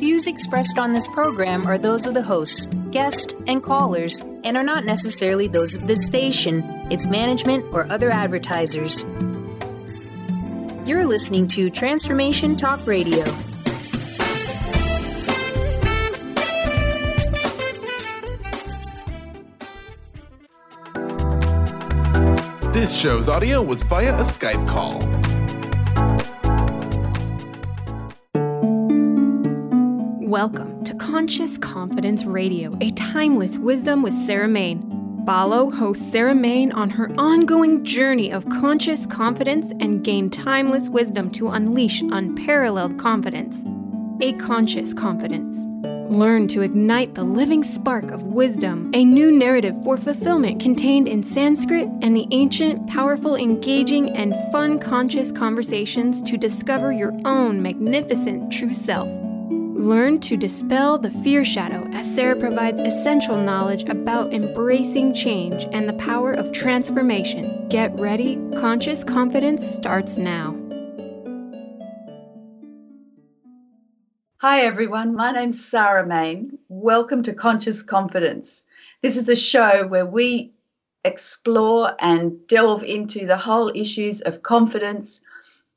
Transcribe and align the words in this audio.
views 0.00 0.26
expressed 0.26 0.78
on 0.78 0.94
this 0.94 1.06
program 1.08 1.66
are 1.66 1.76
those 1.76 2.06
of 2.06 2.14
the 2.14 2.22
hosts, 2.22 2.64
guests, 2.90 3.34
and 3.46 3.62
callers, 3.62 4.22
and 4.44 4.56
are 4.56 4.62
not 4.62 4.86
necessarily 4.86 5.46
those 5.46 5.74
of 5.74 5.86
this 5.86 6.06
station, 6.06 6.62
its 6.90 7.06
management, 7.06 7.62
or 7.70 7.86
other 7.92 8.10
advertisers. 8.10 9.04
You're 10.86 11.04
listening 11.04 11.48
to 11.48 11.68
Transformation 11.68 12.56
Talk 12.56 12.86
Radio. 12.86 13.24
This 22.72 22.98
show's 22.98 23.28
audio 23.28 23.60
was 23.60 23.82
via 23.82 24.16
a 24.16 24.22
Skype 24.22 24.66
call. 24.66 25.19
Welcome 30.30 30.84
to 30.84 30.94
Conscious 30.94 31.58
Confidence 31.58 32.24
Radio, 32.24 32.78
a 32.80 32.92
timeless 32.92 33.58
wisdom 33.58 34.00
with 34.00 34.14
Sarah 34.14 34.46
Mane. 34.46 35.24
Follow 35.26 35.72
host 35.72 36.12
Sarah 36.12 36.36
Mane 36.36 36.70
on 36.70 36.88
her 36.88 37.10
ongoing 37.18 37.84
journey 37.84 38.30
of 38.30 38.48
conscious 38.48 39.06
confidence 39.06 39.72
and 39.80 40.04
gain 40.04 40.30
timeless 40.30 40.88
wisdom 40.88 41.32
to 41.32 41.48
unleash 41.48 42.02
unparalleled 42.02 42.96
confidence. 42.96 43.64
A 44.22 44.32
conscious 44.34 44.94
confidence. 44.94 45.56
Learn 46.08 46.46
to 46.46 46.62
ignite 46.62 47.16
the 47.16 47.24
living 47.24 47.64
spark 47.64 48.12
of 48.12 48.22
wisdom, 48.22 48.92
a 48.94 49.04
new 49.04 49.32
narrative 49.32 49.74
for 49.82 49.96
fulfillment 49.96 50.62
contained 50.62 51.08
in 51.08 51.24
Sanskrit 51.24 51.88
and 52.02 52.16
the 52.16 52.28
ancient, 52.30 52.86
powerful, 52.88 53.34
engaging, 53.34 54.16
and 54.16 54.32
fun 54.52 54.78
conscious 54.78 55.32
conversations 55.32 56.22
to 56.22 56.36
discover 56.36 56.92
your 56.92 57.18
own 57.24 57.60
magnificent 57.60 58.52
true 58.52 58.72
self. 58.72 59.10
Learn 59.80 60.20
to 60.20 60.36
dispel 60.36 60.98
the 60.98 61.10
fear 61.10 61.42
shadow 61.42 61.88
as 61.94 62.14
Sarah 62.14 62.36
provides 62.36 62.82
essential 62.82 63.38
knowledge 63.38 63.88
about 63.88 64.34
embracing 64.34 65.14
change 65.14 65.66
and 65.72 65.88
the 65.88 65.94
power 65.94 66.34
of 66.34 66.52
transformation. 66.52 67.66
Get 67.70 67.98
ready, 67.98 68.38
conscious 68.56 69.02
confidence 69.04 69.66
starts 69.66 70.18
now. 70.18 70.54
Hi, 74.42 74.60
everyone. 74.60 75.14
My 75.14 75.32
name's 75.32 75.64
Sarah 75.64 76.06
Mane. 76.06 76.58
Welcome 76.68 77.22
to 77.22 77.32
Conscious 77.32 77.82
Confidence. 77.82 78.64
This 79.00 79.16
is 79.16 79.30
a 79.30 79.34
show 79.34 79.86
where 79.86 80.04
we 80.04 80.52
explore 81.04 81.94
and 82.00 82.46
delve 82.48 82.84
into 82.84 83.24
the 83.26 83.38
whole 83.38 83.72
issues 83.74 84.20
of 84.20 84.42
confidence, 84.42 85.22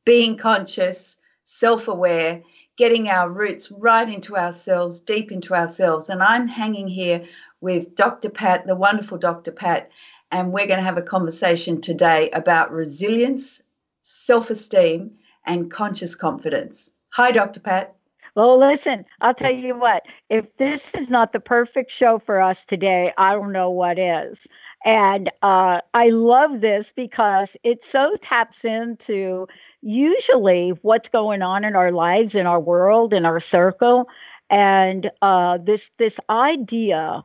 being 0.04 0.36
conscious, 0.36 1.16
self 1.46 1.88
aware, 1.88 2.44
getting 2.78 3.08
our 3.08 3.30
roots 3.30 3.72
right 3.72 4.08
into 4.10 4.36
ourselves, 4.36 5.02
deep 5.02 5.32
into 5.32 5.54
ourselves. 5.54 6.10
And 6.10 6.24
I'm 6.24 6.48
hanging 6.48 6.88
here 6.88 7.26
with 7.62 7.96
Dr. 7.96 8.30
Pat, 8.30 8.66
the 8.68 8.76
wonderful 8.76 9.18
Dr. 9.18 9.52
Pat, 9.52 9.90
and 10.32 10.52
we're 10.52 10.68
going 10.68 10.80
to 10.80 10.86
have 10.86 10.98
a 10.98 11.02
conversation 11.02 11.80
today 11.80 12.30
about 12.32 12.72
resilience, 12.72 13.62
self 14.02 14.50
esteem, 14.50 15.12
and 15.46 15.72
conscious 15.72 16.16
confidence. 16.16 16.92
Hi, 17.10 17.32
Dr. 17.32 17.60
Pat. 17.60 17.96
Well, 18.36 18.58
listen, 18.58 19.06
I'll 19.22 19.36
tell 19.36 19.54
you 19.54 19.78
what, 19.78 20.08
if 20.30 20.58
this 20.58 20.96
is 20.96 21.12
not 21.12 21.34
the 21.34 21.40
perfect 21.40 21.92
show 21.92 22.18
for 22.18 22.42
us 22.42 22.66
today, 22.66 23.14
I 23.16 23.34
don't 23.34 23.52
know 23.52 23.70
what 23.70 24.00
is. 24.00 24.48
And 24.86 25.32
uh, 25.44 25.82
I 25.94 26.10
love 26.10 26.60
this 26.60 26.92
because 26.96 27.56
it 27.64 27.84
so 27.84 28.16
taps 28.16 28.66
into 28.66 29.48
usually 29.84 30.70
what's 30.82 31.10
going 31.10 31.42
on 31.42 31.64
in 31.66 31.76
our 31.76 31.92
lives, 31.92 32.36
in 32.36 32.48
our 32.48 32.60
world, 32.60 33.14
in 33.14 33.26
our 33.26 33.40
circle, 33.40 34.08
and 34.50 35.12
uh, 35.22 35.58
this 35.58 35.92
this 35.98 36.20
idea 36.30 37.24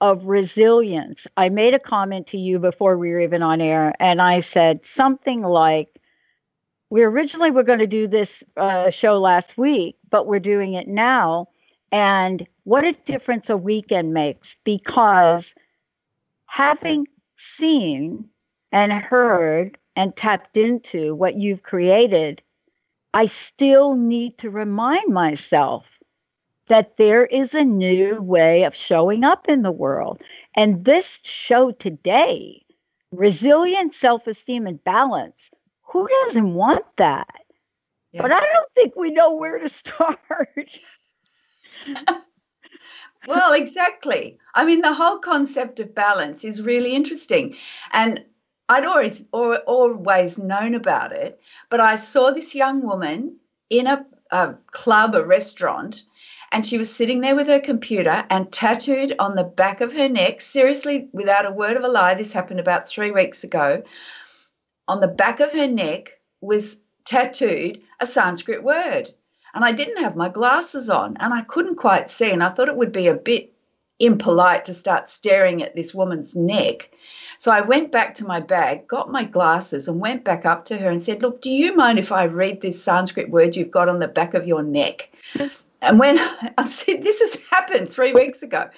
of 0.00 0.26
resilience. 0.26 1.26
I 1.36 1.48
made 1.48 1.74
a 1.74 1.78
comment 1.78 2.28
to 2.28 2.38
you 2.38 2.58
before 2.58 2.96
we 2.96 3.10
were 3.10 3.20
even 3.20 3.42
on 3.42 3.60
air, 3.60 3.92
and 3.98 4.22
I 4.22 4.40
said 4.40 4.86
something 4.86 5.42
like, 5.42 6.00
"We 6.90 7.02
originally 7.02 7.50
were 7.50 7.64
going 7.64 7.80
to 7.80 7.86
do 7.86 8.06
this 8.06 8.44
uh, 8.56 8.90
show 8.90 9.18
last 9.18 9.58
week, 9.58 9.96
but 10.10 10.26
we're 10.26 10.40
doing 10.40 10.74
it 10.74 10.88
now." 10.88 11.48
And 11.92 12.46
what 12.64 12.84
a 12.84 12.92
difference 12.92 13.50
a 13.50 13.56
weekend 13.56 14.12
makes 14.12 14.56
because 14.64 15.54
having 16.46 17.06
seen 17.36 18.28
and 18.72 18.92
heard 18.92 19.78
and 19.96 20.14
tapped 20.14 20.56
into 20.56 21.14
what 21.14 21.36
you've 21.36 21.62
created, 21.62 22.42
I 23.14 23.26
still 23.26 23.96
need 23.96 24.38
to 24.38 24.50
remind 24.50 25.12
myself 25.12 25.90
that 26.68 26.98
there 26.98 27.24
is 27.24 27.54
a 27.54 27.64
new 27.64 28.20
way 28.20 28.64
of 28.64 28.74
showing 28.74 29.24
up 29.24 29.48
in 29.48 29.62
the 29.62 29.72
world. 29.72 30.22
And 30.54 30.84
this 30.84 31.18
show 31.22 31.70
today, 31.70 32.62
resilience, 33.10 33.96
self 33.96 34.26
esteem, 34.26 34.66
and 34.66 34.82
balance, 34.84 35.50
who 35.82 36.06
doesn't 36.24 36.54
want 36.54 36.84
that? 36.96 37.42
Yeah. 38.12 38.22
But 38.22 38.32
I 38.32 38.40
don't 38.40 38.72
think 38.74 38.96
we 38.96 39.10
know 39.12 39.34
where 39.34 39.58
to 39.58 39.68
start. 39.70 40.18
well, 43.26 43.52
exactly. 43.54 44.38
I 44.54 44.66
mean, 44.66 44.82
the 44.82 44.92
whole 44.92 45.18
concept 45.18 45.80
of 45.80 45.94
balance 45.94 46.44
is 46.44 46.60
really 46.60 46.94
interesting. 46.94 47.56
And 47.92 48.24
I'd 48.68 48.84
always 48.84 49.24
or, 49.32 49.58
always 49.58 50.38
known 50.38 50.74
about 50.74 51.12
it, 51.12 51.40
but 51.70 51.80
I 51.80 51.94
saw 51.94 52.30
this 52.30 52.54
young 52.54 52.82
woman 52.82 53.36
in 53.70 53.86
a, 53.86 54.04
a 54.30 54.54
club, 54.72 55.14
a 55.14 55.24
restaurant, 55.24 56.04
and 56.52 56.64
she 56.64 56.78
was 56.78 56.94
sitting 56.94 57.20
there 57.20 57.36
with 57.36 57.48
her 57.48 57.60
computer 57.60 58.24
and 58.30 58.52
tattooed 58.52 59.14
on 59.18 59.34
the 59.34 59.44
back 59.44 59.80
of 59.80 59.92
her 59.92 60.08
neck, 60.08 60.40
seriously, 60.40 61.08
without 61.12 61.46
a 61.46 61.50
word 61.50 61.76
of 61.76 61.84
a 61.84 61.88
lie, 61.88 62.14
this 62.14 62.32
happened 62.32 62.60
about 62.60 62.88
three 62.88 63.10
weeks 63.10 63.44
ago. 63.44 63.82
On 64.88 65.00
the 65.00 65.08
back 65.08 65.40
of 65.40 65.52
her 65.52 65.66
neck 65.66 66.12
was 66.40 66.78
tattooed 67.04 67.80
a 68.00 68.06
Sanskrit 68.06 68.62
word. 68.62 69.10
And 69.54 69.64
I 69.64 69.72
didn't 69.72 70.02
have 70.02 70.16
my 70.16 70.28
glasses 70.28 70.90
on 70.90 71.16
and 71.18 71.32
I 71.32 71.40
couldn't 71.42 71.76
quite 71.76 72.10
see. 72.10 72.30
And 72.30 72.42
I 72.42 72.50
thought 72.50 72.68
it 72.68 72.76
would 72.76 72.92
be 72.92 73.06
a 73.06 73.14
bit 73.14 73.55
impolite 73.98 74.64
to 74.66 74.74
start 74.74 75.08
staring 75.10 75.62
at 75.62 75.74
this 75.74 75.94
woman's 75.94 76.36
neck. 76.36 76.90
So 77.38 77.52
I 77.52 77.60
went 77.60 77.92
back 77.92 78.14
to 78.16 78.26
my 78.26 78.40
bag, 78.40 78.88
got 78.88 79.10
my 79.10 79.24
glasses, 79.24 79.88
and 79.88 80.00
went 80.00 80.24
back 80.24 80.44
up 80.44 80.64
to 80.66 80.78
her 80.78 80.90
and 80.90 81.02
said, 81.02 81.22
Look, 81.22 81.40
do 81.40 81.50
you 81.50 81.74
mind 81.74 81.98
if 81.98 82.12
I 82.12 82.24
read 82.24 82.60
this 82.60 82.82
Sanskrit 82.82 83.30
word 83.30 83.56
you've 83.56 83.70
got 83.70 83.88
on 83.88 83.98
the 83.98 84.08
back 84.08 84.34
of 84.34 84.46
your 84.46 84.62
neck? 84.62 85.10
And 85.82 85.98
when 85.98 86.18
I 86.58 86.66
said, 86.66 87.02
This 87.02 87.20
has 87.20 87.38
happened 87.50 87.92
three 87.92 88.12
weeks 88.12 88.42
ago. 88.42 88.70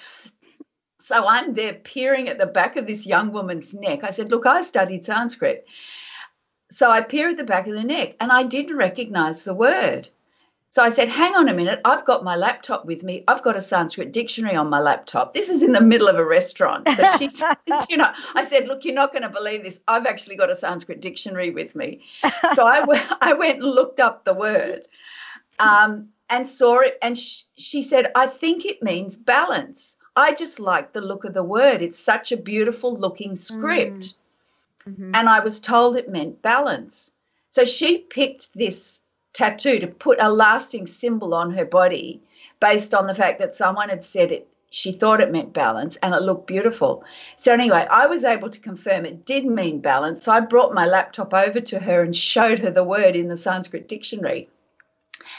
So 1.01 1.27
I'm 1.27 1.53
there 1.53 1.73
peering 1.73 2.27
at 2.29 2.37
the 2.37 2.45
back 2.45 2.75
of 2.75 2.85
this 2.85 3.05
young 3.05 3.31
woman's 3.31 3.73
neck. 3.73 4.03
I 4.03 4.11
said, 4.11 4.31
Look, 4.31 4.45
I 4.45 4.61
studied 4.61 5.05
Sanskrit. 5.05 5.65
So 6.71 6.91
I 6.91 7.01
peer 7.01 7.29
at 7.29 7.37
the 7.37 7.43
back 7.43 7.67
of 7.67 7.73
the 7.73 7.83
neck 7.83 8.15
and 8.19 8.31
I 8.31 8.43
didn't 8.43 8.77
recognize 8.77 9.43
the 9.43 9.55
word. 9.55 10.09
So 10.71 10.83
I 10.83 10.89
said, 10.89 11.09
hang 11.09 11.35
on 11.35 11.49
a 11.49 11.53
minute, 11.53 11.81
I've 11.83 12.05
got 12.05 12.23
my 12.23 12.35
laptop 12.35 12.85
with 12.85 13.03
me. 13.03 13.23
I've 13.27 13.41
got 13.41 13.55
a 13.55 13.61
Sanskrit 13.61 14.11
dictionary 14.11 14.55
on 14.55 14.69
my 14.69 14.79
laptop. 14.79 15.33
This 15.33 15.49
is 15.49 15.63
in 15.63 15.71
the 15.71 15.81
middle 15.81 16.07
of 16.07 16.17
a 16.17 16.23
restaurant. 16.23 16.87
So 16.95 17.03
she 17.17 17.27
said, 17.29 17.57
you 17.89 17.97
know, 17.97 18.11
I 18.35 18.45
said, 18.45 18.67
look, 18.67 18.85
you're 18.85 18.93
not 18.93 19.11
going 19.11 19.23
to 19.23 19.29
believe 19.29 19.63
this. 19.63 19.79
I've 19.87 20.05
actually 20.05 20.35
got 20.35 20.51
a 20.51 20.55
Sanskrit 20.55 21.01
dictionary 21.01 21.49
with 21.49 21.75
me. 21.75 22.01
So 22.53 22.67
I, 22.67 22.81
w- 22.81 23.01
I 23.21 23.33
went 23.33 23.63
and 23.63 23.67
looked 23.67 23.99
up 23.99 24.25
the 24.25 24.33
word 24.33 24.87
um, 25.57 26.09
and 26.29 26.47
saw 26.47 26.79
it. 26.79 26.99
And 27.01 27.17
sh- 27.17 27.43
she 27.55 27.81
said, 27.81 28.11
I 28.13 28.27
think 28.27 28.63
it 28.63 28.83
means 28.83 29.17
balance. 29.17 29.97
I 30.15 30.33
just 30.33 30.59
like 30.59 30.93
the 30.93 31.01
look 31.01 31.25
of 31.25 31.33
the 31.33 31.43
word. 31.43 31.81
It's 31.81 31.99
such 31.99 32.31
a 32.31 32.37
beautiful 32.37 32.95
looking 32.95 33.35
script. 33.35 33.99
Mm. 33.99 34.13
Mm-hmm. 34.87 35.11
And 35.15 35.29
I 35.29 35.39
was 35.39 35.59
told 35.59 35.97
it 35.97 36.09
meant 36.09 36.43
balance. 36.43 37.11
So 37.49 37.65
she 37.65 37.99
picked 37.99 38.53
this 38.53 39.01
tattoo 39.33 39.79
to 39.79 39.87
put 39.87 40.21
a 40.21 40.31
lasting 40.31 40.87
symbol 40.87 41.33
on 41.33 41.51
her 41.51 41.65
body 41.65 42.21
based 42.59 42.93
on 42.93 43.07
the 43.07 43.15
fact 43.15 43.39
that 43.39 43.55
someone 43.55 43.89
had 43.89 44.03
said 44.03 44.31
it 44.31 44.49
she 44.71 44.91
thought 44.91 45.21
it 45.21 45.31
meant 45.31 45.51
balance 45.53 45.97
and 46.03 46.13
it 46.13 46.21
looked 46.21 46.45
beautiful. 46.45 47.03
So, 47.37 47.53
anyway, 47.53 47.87
I 47.89 48.05
was 48.05 48.23
able 48.23 48.49
to 48.51 48.59
confirm 48.59 49.05
it 49.05 49.25
did 49.25 49.45
mean 49.45 49.79
balance. 49.79 50.23
So, 50.23 50.31
I 50.31 50.41
brought 50.41 50.73
my 50.73 50.85
laptop 50.85 51.33
over 51.33 51.59
to 51.59 51.79
her 51.79 52.03
and 52.03 52.15
showed 52.15 52.59
her 52.59 52.69
the 52.69 52.83
word 52.83 53.15
in 53.15 53.29
the 53.29 53.37
Sanskrit 53.37 53.87
dictionary. 53.87 54.47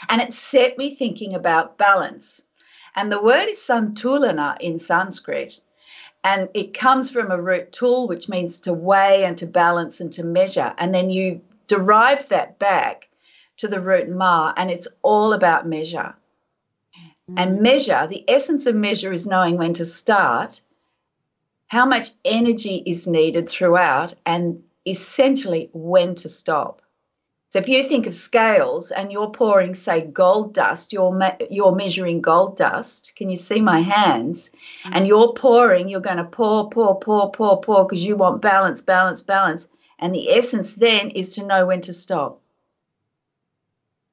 And 0.09 0.21
it 0.21 0.33
set 0.33 0.77
me 0.77 0.95
thinking 0.95 1.33
about 1.33 1.77
balance. 1.77 2.43
And 2.95 3.11
the 3.11 3.21
word 3.21 3.47
is 3.47 3.59
santulana 3.59 4.57
in 4.59 4.79
Sanskrit. 4.79 5.61
And 6.23 6.49
it 6.53 6.73
comes 6.73 7.09
from 7.09 7.31
a 7.31 7.41
root 7.41 7.71
tul, 7.71 8.07
which 8.07 8.29
means 8.29 8.59
to 8.61 8.73
weigh 8.73 9.23
and 9.23 9.37
to 9.37 9.47
balance 9.47 10.01
and 10.01 10.11
to 10.13 10.23
measure. 10.23 10.73
And 10.77 10.93
then 10.93 11.09
you 11.09 11.41
derive 11.67 12.27
that 12.29 12.59
back 12.59 13.07
to 13.61 13.67
the 13.67 13.79
root 13.79 14.09
ma, 14.09 14.53
and 14.57 14.71
it's 14.71 14.87
all 15.03 15.33
about 15.33 15.67
measure. 15.67 16.15
Mm. 17.29 17.35
And 17.37 17.61
measure, 17.61 18.07
the 18.07 18.27
essence 18.27 18.65
of 18.65 18.75
measure 18.75 19.13
is 19.13 19.27
knowing 19.27 19.57
when 19.57 19.73
to 19.75 19.85
start, 19.85 20.61
how 21.67 21.85
much 21.85 22.09
energy 22.25 22.81
is 22.87 23.05
needed 23.07 23.47
throughout, 23.47 24.15
and 24.25 24.63
essentially 24.87 25.69
when 25.73 26.15
to 26.15 26.27
stop. 26.27 26.81
So 27.51 27.59
if 27.59 27.69
you 27.69 27.83
think 27.83 28.07
of 28.07 28.15
scales 28.15 28.91
and 28.91 29.11
you're 29.11 29.29
pouring, 29.29 29.75
say, 29.75 30.01
gold 30.01 30.55
dust, 30.55 30.91
you're 30.91 31.13
me- 31.13 31.47
you're 31.51 31.75
measuring 31.75 32.19
gold 32.21 32.57
dust. 32.57 33.13
Can 33.15 33.29
you 33.29 33.37
see 33.37 33.61
my 33.61 33.81
hands? 33.81 34.49
Mm-hmm. 34.49 34.93
And 34.93 35.05
you're 35.05 35.33
pouring. 35.33 35.87
You're 35.87 35.99
going 36.09 36.17
to 36.17 36.23
pour, 36.23 36.69
pour, 36.69 36.99
pour, 36.99 37.31
pour, 37.31 37.61
pour 37.61 37.85
because 37.85 38.03
you 38.03 38.15
want 38.15 38.41
balance, 38.41 38.81
balance, 38.81 39.21
balance. 39.21 39.67
And 39.99 40.15
the 40.15 40.31
essence 40.31 40.73
then 40.73 41.11
is 41.11 41.35
to 41.35 41.45
know 41.45 41.67
when 41.67 41.81
to 41.81 41.93
stop. 41.93 42.40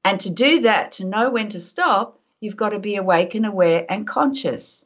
And 0.03 0.19
to 0.21 0.29
do 0.29 0.61
that, 0.61 0.91
to 0.93 1.05
know 1.05 1.29
when 1.29 1.49
to 1.49 1.59
stop, 1.59 2.19
you've 2.39 2.55
got 2.55 2.69
to 2.69 2.79
be 2.79 2.95
awake 2.95 3.35
and 3.35 3.45
aware 3.45 3.85
and 3.89 4.07
conscious. 4.07 4.85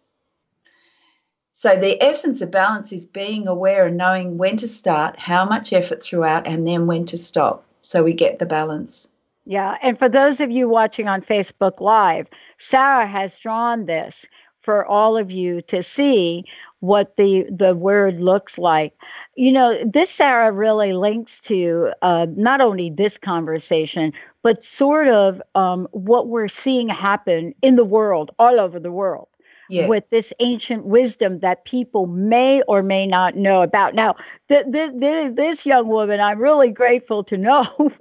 So 1.54 1.76
the 1.76 2.02
essence 2.04 2.42
of 2.42 2.50
balance 2.50 2.92
is 2.92 3.06
being 3.06 3.48
aware 3.48 3.86
and 3.86 3.96
knowing 3.96 4.38
when 4.38 4.58
to 4.58 4.68
start, 4.68 5.20
how 5.20 5.46
much 5.46 5.72
effort 5.72 6.02
throughout, 6.02 6.48
and 6.48 6.68
then 6.68 6.88
when 6.88 7.06
to 7.06 7.18
stop 7.18 7.64
so 7.82 8.04
we 8.04 8.14
get 8.14 8.40
the 8.40 8.46
balance. 8.46 9.10
Yeah. 9.46 9.78
And 9.82 10.00
for 10.00 10.10
those 10.10 10.40
of 10.40 10.52
you 10.52 10.68
watching 10.68 11.08
on 11.08 11.22
Facebook 11.22 11.80
Live, 11.80 12.28
Sarah 12.58 13.06
has 13.06 13.38
drawn 13.38 13.86
this 13.86 14.26
for 14.64 14.86
all 14.86 15.16
of 15.18 15.32
you 15.32 15.62
to 15.64 15.84
see 15.84 16.46
what 16.80 17.16
the 17.16 17.46
the 17.50 17.76
word 17.76 18.20
looks 18.20 18.58
like. 18.58 18.94
You 19.36 19.52
know, 19.52 19.80
this 19.86 20.10
Sarah 20.10 20.52
really 20.52 20.94
links 20.94 21.40
to 21.42 21.92
uh, 22.02 22.26
not 22.36 22.62
only 22.62 22.90
this 22.90 23.18
conversation, 23.18 24.14
but 24.42 24.64
sort 24.64 25.08
of 25.08 25.42
um, 25.56 25.88
what 25.92 26.28
we're 26.28 26.48
seeing 26.48 26.90
happen 26.90 27.54
in 27.62 27.76
the 27.76 27.86
world, 27.86 28.32
all 28.40 28.60
over 28.60 28.80
the 28.80 28.92
world 28.92 29.28
yeah. 29.70 29.88
with 29.88 30.10
this 30.10 30.34
ancient 30.40 30.86
wisdom 30.86 31.40
that 31.40 31.66
people 31.66 32.08
may 32.08 32.62
or 32.64 32.84
may 32.84 33.08
not 33.08 33.36
know 33.36 33.62
about. 33.62 33.96
Now, 33.96 34.16
th- 34.50 34.66
th- 34.72 35.00
th- 35.00 35.36
this 35.36 35.66
young 35.66 35.88
woman, 35.88 36.20
I'm 36.20 36.40
really 36.40 36.72
grateful 36.72 37.24
to 37.26 37.38
know 37.38 37.92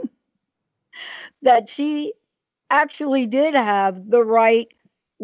that 1.42 1.68
she 1.68 2.12
actually 2.70 3.26
did 3.26 3.54
have 3.54 4.10
the 4.10 4.24
right 4.24 4.68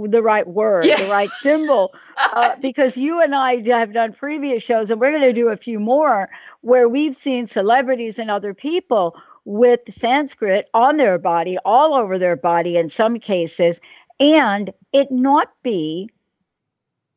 the 0.06 0.22
right 0.22 0.46
word, 0.46 0.84
yeah. 0.84 1.02
the 1.02 1.10
right 1.10 1.30
symbol, 1.30 1.92
uh, 2.16 2.54
because 2.62 2.96
you 2.96 3.20
and 3.20 3.34
I 3.34 3.60
have 3.68 3.92
done 3.92 4.12
previous 4.12 4.62
shows, 4.62 4.90
and 4.90 5.00
we're 5.00 5.10
going 5.10 5.22
to 5.22 5.32
do 5.32 5.48
a 5.48 5.56
few 5.56 5.80
more 5.80 6.28
where 6.60 6.88
we've 6.88 7.16
seen 7.16 7.46
celebrities 7.46 8.18
and 8.18 8.30
other 8.30 8.54
people 8.54 9.16
with 9.44 9.80
Sanskrit 9.88 10.68
on 10.74 10.98
their 10.98 11.18
body, 11.18 11.56
all 11.64 11.94
over 11.94 12.18
their 12.18 12.36
body 12.36 12.76
in 12.76 12.88
some 12.88 13.18
cases, 13.18 13.80
and 14.20 14.72
it 14.92 15.10
not 15.10 15.52
be 15.62 16.10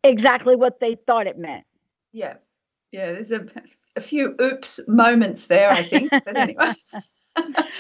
exactly 0.03 0.55
what 0.55 0.79
they 0.79 0.95
thought 0.95 1.27
it 1.27 1.37
meant. 1.37 1.65
Yeah. 2.13 2.35
Yeah. 2.91 3.11
There's 3.13 3.31
a, 3.31 3.45
a 3.95 4.01
few 4.01 4.35
oops 4.41 4.79
moments 4.87 5.47
there, 5.47 5.71
I 5.71 5.83
think. 5.83 6.09
But 6.09 6.37
anyway. 6.37 6.73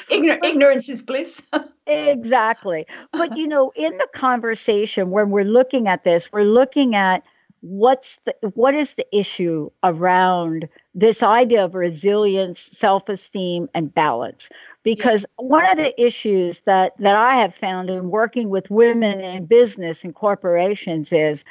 Ignor- 0.09 0.43
ignorance 0.43 0.89
is 0.89 1.03
bliss. 1.03 1.41
exactly. 1.87 2.85
But 3.11 3.37
you 3.37 3.47
know, 3.47 3.71
in 3.75 3.97
the 3.97 4.07
conversation 4.13 5.09
when 5.09 5.29
we're 5.29 5.43
looking 5.43 5.87
at 5.87 6.03
this, 6.03 6.31
we're 6.31 6.43
looking 6.43 6.95
at 6.95 7.23
what's 7.61 8.17
the 8.25 8.35
what 8.53 8.73
is 8.73 8.93
the 8.93 9.17
issue 9.17 9.69
around 9.83 10.67
this 10.95 11.23
idea 11.23 11.63
of 11.63 11.75
resilience, 11.75 12.59
self-esteem, 12.59 13.69
and 13.73 13.93
balance. 13.93 14.49
Because 14.83 15.25
yeah. 15.39 15.45
one 15.45 15.69
of 15.69 15.77
the 15.77 15.99
issues 16.01 16.61
that 16.61 16.97
that 16.97 17.15
I 17.15 17.35
have 17.37 17.53
found 17.53 17.89
in 17.89 18.09
working 18.09 18.49
with 18.49 18.69
women 18.71 19.21
in 19.21 19.45
business 19.45 20.03
and 20.03 20.13
corporations 20.13 21.13
is 21.13 21.45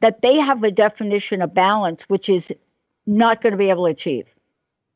that 0.00 0.22
they 0.22 0.36
have 0.36 0.62
a 0.64 0.70
definition 0.70 1.42
of 1.42 1.54
balance 1.54 2.08
which 2.08 2.28
is 2.28 2.52
not 3.06 3.40
going 3.40 3.52
to 3.52 3.56
be 3.56 3.70
able 3.70 3.84
to 3.84 3.90
achieve. 3.90 4.26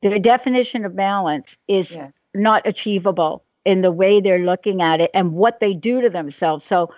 Their 0.02 0.18
definition 0.18 0.84
of 0.84 0.94
balance 0.94 1.56
is 1.68 1.96
yeah. 1.96 2.10
Not 2.36 2.66
achievable 2.66 3.44
in 3.64 3.82
the 3.82 3.92
way 3.92 4.20
they're 4.20 4.38
looking 4.38 4.80
at 4.80 5.00
it 5.00 5.10
and 5.12 5.32
what 5.32 5.60
they 5.60 5.74
do 5.74 6.00
to 6.00 6.10
themselves. 6.10 6.64
So 6.64 6.92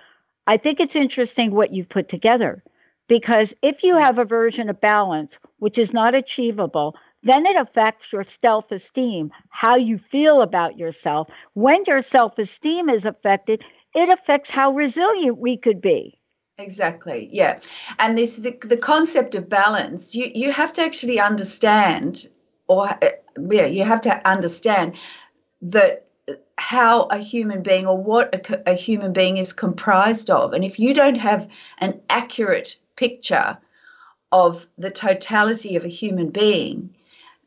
I 0.47 0.57
think 0.57 0.81
it's 0.81 0.97
interesting 0.97 1.51
what 1.51 1.73
you've 1.73 1.89
put 1.89 2.09
together 2.09 2.63
because 3.09 3.55
if 3.63 3.83
you 3.83 3.97
have 3.97 4.19
a 4.19 4.25
version 4.25 4.69
of 4.69 4.81
balance 4.81 5.39
which 5.59 5.79
is 5.79 5.93
not 5.93 6.15
achievable, 6.15 6.95
then 7.23 7.47
it 7.47 7.57
affects 7.57 8.13
your 8.13 8.23
self 8.23 8.71
esteem, 8.71 9.31
how 9.49 9.77
you 9.77 9.99
feel 9.99 10.41
about 10.41 10.79
yourself. 10.79 11.29
When 11.55 11.83
your 11.87 12.03
self 12.03 12.39
esteem 12.39 12.89
is 12.89 13.05
affected, 13.05 13.65
it 13.95 14.09
affects 14.09 14.51
how 14.51 14.73
resilient 14.73 15.39
we 15.39 15.57
could 15.57 15.81
be. 15.81 16.21
Exactly. 16.59 17.29
Yeah. 17.33 17.61
And 17.99 18.19
this 18.19 18.37
the, 18.37 18.57
the 18.63 18.77
concept 18.77 19.35
of 19.35 19.49
balance, 19.49 20.15
you 20.15 20.31
you 20.35 20.53
have 20.53 20.73
to 20.75 20.83
actually 20.83 21.19
understand 21.19 22.29
or 22.69 22.89
uh, 23.03 23.11
yeah, 23.51 23.67
you 23.67 23.85
have 23.85 24.01
to 24.03 24.29
understand 24.29 24.95
that 25.63 26.07
how 26.57 27.05
a 27.05 27.19
human 27.19 27.63
being 27.63 27.87
or 27.87 27.97
what 27.97 28.35
a, 28.35 28.71
a 28.71 28.75
human 28.75 29.13
being 29.13 29.37
is 29.39 29.53
comprised 29.53 30.31
of. 30.31 30.53
And 30.53 30.65
if 30.65 30.79
you 30.79 30.93
don't 30.93 31.17
have 31.17 31.49
an 31.79 32.01
accurate 32.11 32.77
picture 32.97 33.57
of 34.33 34.67
the 34.77 34.91
totality 34.91 35.77
of 35.77 35.85
a 35.85 35.89
human 35.89 36.31
being, 36.31 36.95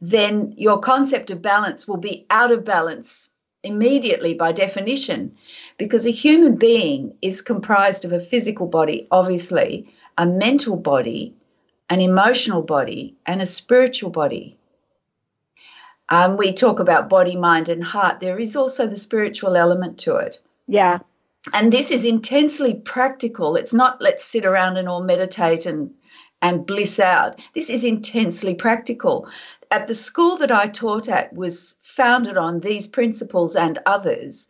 then 0.02 0.54
your 0.58 0.80
concept 0.80 1.30
of 1.30 1.42
balance 1.42 1.88
will 1.88 1.98
be 1.98 2.26
out 2.30 2.52
of 2.52 2.66
balance 2.66 3.30
immediately 3.64 4.34
by 4.34 4.52
definition 4.52 5.32
because 5.78 6.06
a 6.06 6.12
human 6.12 6.56
being 6.56 7.14
is 7.22 7.42
comprised 7.42 8.04
of 8.06 8.12
a 8.12 8.20
physical 8.20 8.66
body, 8.66 9.08
obviously, 9.12 9.88
a 10.18 10.26
mental 10.26 10.76
body, 10.76 11.34
an 11.90 12.02
emotional 12.02 12.64
body, 12.64 13.16
and 13.28 13.42
a 13.42 13.46
spiritual 13.46 14.10
body. 14.10 14.58
Um, 16.12 16.38
we 16.38 16.54
talk 16.54 16.80
about 16.80 17.10
body, 17.10 17.36
mind, 17.36 17.70
and 17.70 17.84
heart. 17.84 18.20
There 18.20 18.38
is 18.38 18.56
also 18.56 18.86
the 18.86 18.98
spiritual 18.98 19.56
element 19.56 19.98
to 20.00 20.18
it. 20.18 20.40
Yeah. 20.68 21.00
And 21.54 21.74
this 21.74 21.90
is 21.90 22.06
intensely 22.06 22.76
practical. 22.76 23.56
It's 23.56 23.74
not 23.74 24.00
let's 24.00 24.24
sit 24.24 24.46
around 24.46 24.78
and 24.78 24.88
all 24.88 25.02
meditate 25.02 25.66
and 25.66 25.90
and 26.44 26.66
bliss 26.66 27.00
out. 27.00 27.40
This 27.56 27.70
is 27.70 27.84
intensely 27.84 28.54
practical 28.54 29.28
at 29.72 29.88
the 29.88 29.96
school 29.96 30.36
that 30.36 30.52
I 30.52 30.68
taught 30.68 31.08
at 31.08 31.34
was 31.34 31.78
founded 31.82 32.36
on 32.36 32.60
these 32.60 32.88
principles 32.88 33.56
and 33.56 33.80
others. 33.86 34.50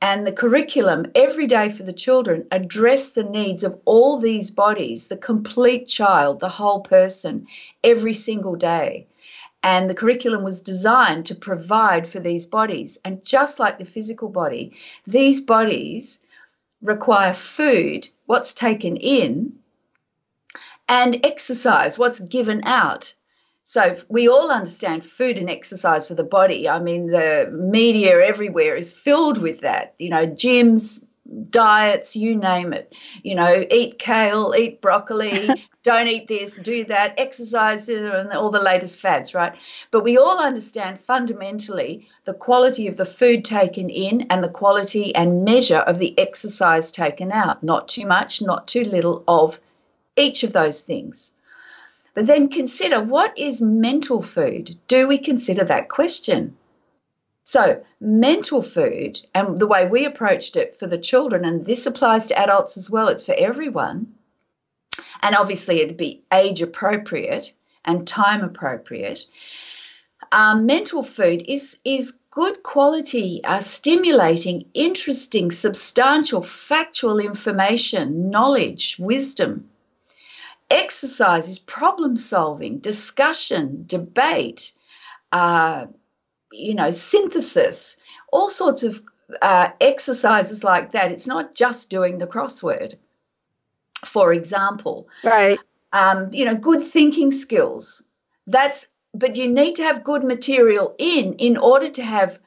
And 0.00 0.26
the 0.26 0.32
curriculum 0.32 1.12
every 1.14 1.46
day 1.46 1.68
for 1.68 1.84
the 1.84 1.92
children 1.92 2.46
addressed 2.50 3.14
the 3.14 3.22
needs 3.22 3.62
of 3.62 3.78
all 3.84 4.18
these 4.18 4.50
bodies, 4.50 5.08
the 5.08 5.16
complete 5.16 5.86
child, 5.86 6.40
the 6.40 6.48
whole 6.48 6.80
person, 6.80 7.46
every 7.84 8.14
single 8.14 8.56
day. 8.56 9.06
And 9.62 9.88
the 9.88 9.94
curriculum 9.94 10.42
was 10.42 10.60
designed 10.60 11.26
to 11.26 11.34
provide 11.34 12.08
for 12.08 12.18
these 12.18 12.46
bodies. 12.46 12.98
And 13.04 13.24
just 13.24 13.58
like 13.58 13.78
the 13.78 13.84
physical 13.84 14.28
body, 14.28 14.72
these 15.06 15.40
bodies 15.40 16.18
require 16.80 17.32
food, 17.32 18.08
what's 18.26 18.54
taken 18.54 18.96
in, 18.96 19.52
and 20.88 21.24
exercise, 21.24 21.98
what's 21.98 22.20
given 22.20 22.62
out. 22.64 23.14
So 23.62 23.94
we 24.08 24.28
all 24.28 24.50
understand 24.50 25.06
food 25.06 25.38
and 25.38 25.48
exercise 25.48 26.08
for 26.08 26.14
the 26.14 26.24
body. 26.24 26.68
I 26.68 26.80
mean, 26.80 27.06
the 27.06 27.48
media 27.52 28.20
everywhere 28.20 28.74
is 28.74 28.92
filled 28.92 29.38
with 29.38 29.60
that. 29.60 29.94
You 29.98 30.10
know, 30.10 30.26
gyms, 30.26 31.02
diets, 31.50 32.16
you 32.16 32.36
name 32.36 32.72
it. 32.72 32.92
You 33.22 33.34
know, 33.34 33.64
eat 33.70 33.98
kale, 33.98 34.54
eat 34.56 34.80
broccoli, 34.80 35.68
don't 35.82 36.08
eat 36.08 36.28
this, 36.28 36.56
do 36.56 36.84
that, 36.84 37.14
exercise, 37.16 37.88
and 37.88 38.32
all 38.32 38.50
the 38.50 38.62
latest 38.62 38.98
fads, 38.98 39.34
right? 39.34 39.52
But 39.90 40.04
we 40.04 40.18
all 40.18 40.38
understand 40.38 41.00
fundamentally 41.00 42.08
the 42.24 42.34
quality 42.34 42.86
of 42.86 42.96
the 42.96 43.06
food 43.06 43.44
taken 43.44 43.88
in 43.88 44.26
and 44.30 44.42
the 44.42 44.48
quality 44.48 45.14
and 45.14 45.44
measure 45.44 45.80
of 45.80 45.98
the 45.98 46.18
exercise 46.18 46.90
taken 46.90 47.32
out. 47.32 47.62
Not 47.62 47.88
too 47.88 48.06
much, 48.06 48.42
not 48.42 48.66
too 48.66 48.84
little 48.84 49.22
of 49.28 49.58
each 50.16 50.42
of 50.42 50.52
those 50.52 50.82
things. 50.82 51.32
But 52.14 52.26
then 52.26 52.48
consider 52.48 53.00
what 53.00 53.36
is 53.38 53.62
mental 53.62 54.22
food? 54.22 54.76
Do 54.86 55.08
we 55.08 55.16
consider 55.16 55.64
that 55.64 55.88
question? 55.88 56.56
So, 57.44 57.82
mental 58.00 58.62
food, 58.62 59.20
and 59.34 59.58
the 59.58 59.66
way 59.66 59.86
we 59.86 60.04
approached 60.04 60.56
it 60.56 60.78
for 60.78 60.86
the 60.86 60.98
children, 60.98 61.44
and 61.44 61.66
this 61.66 61.86
applies 61.86 62.28
to 62.28 62.38
adults 62.38 62.76
as 62.76 62.88
well, 62.88 63.08
it's 63.08 63.24
for 63.24 63.34
everyone. 63.36 64.14
And 65.22 65.34
obviously, 65.34 65.80
it'd 65.80 65.96
be 65.96 66.22
age 66.32 66.62
appropriate 66.62 67.52
and 67.84 68.06
time 68.06 68.42
appropriate. 68.42 69.26
Um, 70.30 70.66
mental 70.66 71.02
food 71.02 71.44
is, 71.48 71.78
is 71.84 72.18
good 72.30 72.62
quality, 72.62 73.42
uh, 73.44 73.60
stimulating, 73.60 74.64
interesting, 74.74 75.50
substantial, 75.50 76.42
factual 76.42 77.18
information, 77.18 78.30
knowledge, 78.30 78.96
wisdom 78.98 79.68
exercise 80.72 81.48
is 81.48 81.58
problem 81.58 82.16
solving, 82.16 82.78
discussion, 82.78 83.84
debate, 83.86 84.72
uh, 85.30 85.86
you 86.52 86.74
know, 86.74 86.90
synthesis, 86.90 87.96
all 88.32 88.50
sorts 88.50 88.82
of 88.82 89.02
uh, 89.40 89.70
exercises 89.80 90.62
like 90.62 90.92
that. 90.92 91.10
It's 91.10 91.26
not 91.26 91.54
just 91.54 91.90
doing 91.90 92.18
the 92.18 92.26
crossword, 92.26 92.96
for 94.04 94.32
example. 94.32 95.08
Right. 95.24 95.58
Um, 95.92 96.30
you 96.32 96.44
know, 96.44 96.54
good 96.54 96.82
thinking 96.82 97.32
skills. 97.32 98.02
That's, 98.46 98.88
but 99.14 99.36
you 99.36 99.48
need 99.48 99.74
to 99.76 99.84
have 99.84 100.04
good 100.04 100.24
material 100.24 100.94
in 100.98 101.34
in 101.34 101.56
order 101.56 101.88
to 101.88 102.02
have 102.02 102.40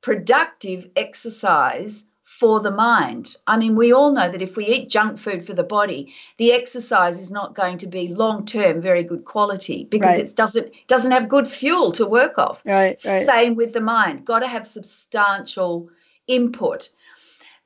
productive 0.00 0.88
exercise 0.96 2.04
for 2.38 2.58
the 2.60 2.70
mind. 2.70 3.36
I 3.46 3.56
mean, 3.56 3.76
we 3.76 3.92
all 3.92 4.10
know 4.10 4.28
that 4.30 4.42
if 4.42 4.56
we 4.56 4.66
eat 4.66 4.90
junk 4.90 5.18
food 5.20 5.46
for 5.46 5.54
the 5.54 5.62
body, 5.62 6.12
the 6.36 6.52
exercise 6.52 7.20
is 7.20 7.30
not 7.30 7.54
going 7.54 7.78
to 7.78 7.86
be 7.86 8.08
long 8.08 8.44
term 8.44 8.80
very 8.80 9.04
good 9.04 9.24
quality 9.24 9.84
because 9.84 10.16
Right. 10.16 10.28
it 10.28 10.34
doesn't 10.34 10.72
doesn't 10.88 11.12
have 11.12 11.28
good 11.28 11.46
fuel 11.46 11.92
to 11.92 12.04
work 12.06 12.36
off. 12.38 12.60
Right, 12.64 13.00
right. 13.04 13.24
Same 13.24 13.54
with 13.54 13.72
the 13.72 13.80
mind. 13.80 14.24
Got 14.24 14.40
to 14.40 14.48
have 14.48 14.66
substantial 14.66 15.88
input. 16.26 16.90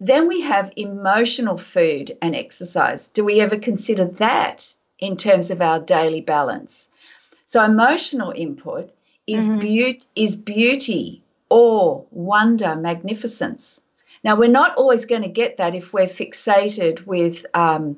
Then 0.01 0.29
we 0.29 0.43
have 0.43 0.71
emotional 0.77 1.57
food 1.57 2.17
and 2.21 2.37
exercise. 2.37 3.09
Do 3.09 3.25
we 3.25 3.41
ever 3.41 3.57
consider 3.57 4.05
that 4.05 4.75
in 4.99 5.17
terms 5.17 5.51
of 5.51 5.63
our 5.63 5.81
daily 5.81 6.21
balance? 6.21 6.91
So 7.47 7.65
emotional 7.65 8.33
input 8.37 8.91
is 9.27 9.49
Mhm. 9.49 9.61
beauty 9.61 10.07
is 10.15 10.37
beauty, 10.37 11.23
awe, 11.49 12.03
wonder, 12.11 12.77
magnificence. 12.77 13.81
Now 14.25 14.37
we're 14.37 14.49
not 14.51 14.75
always 14.77 15.07
going 15.07 15.23
to 15.23 15.29
get 15.29 15.57
that 15.59 15.75
if 15.75 15.93
we're 15.93 16.07
fixated 16.07 17.07
with 17.07 17.47
um, 17.55 17.97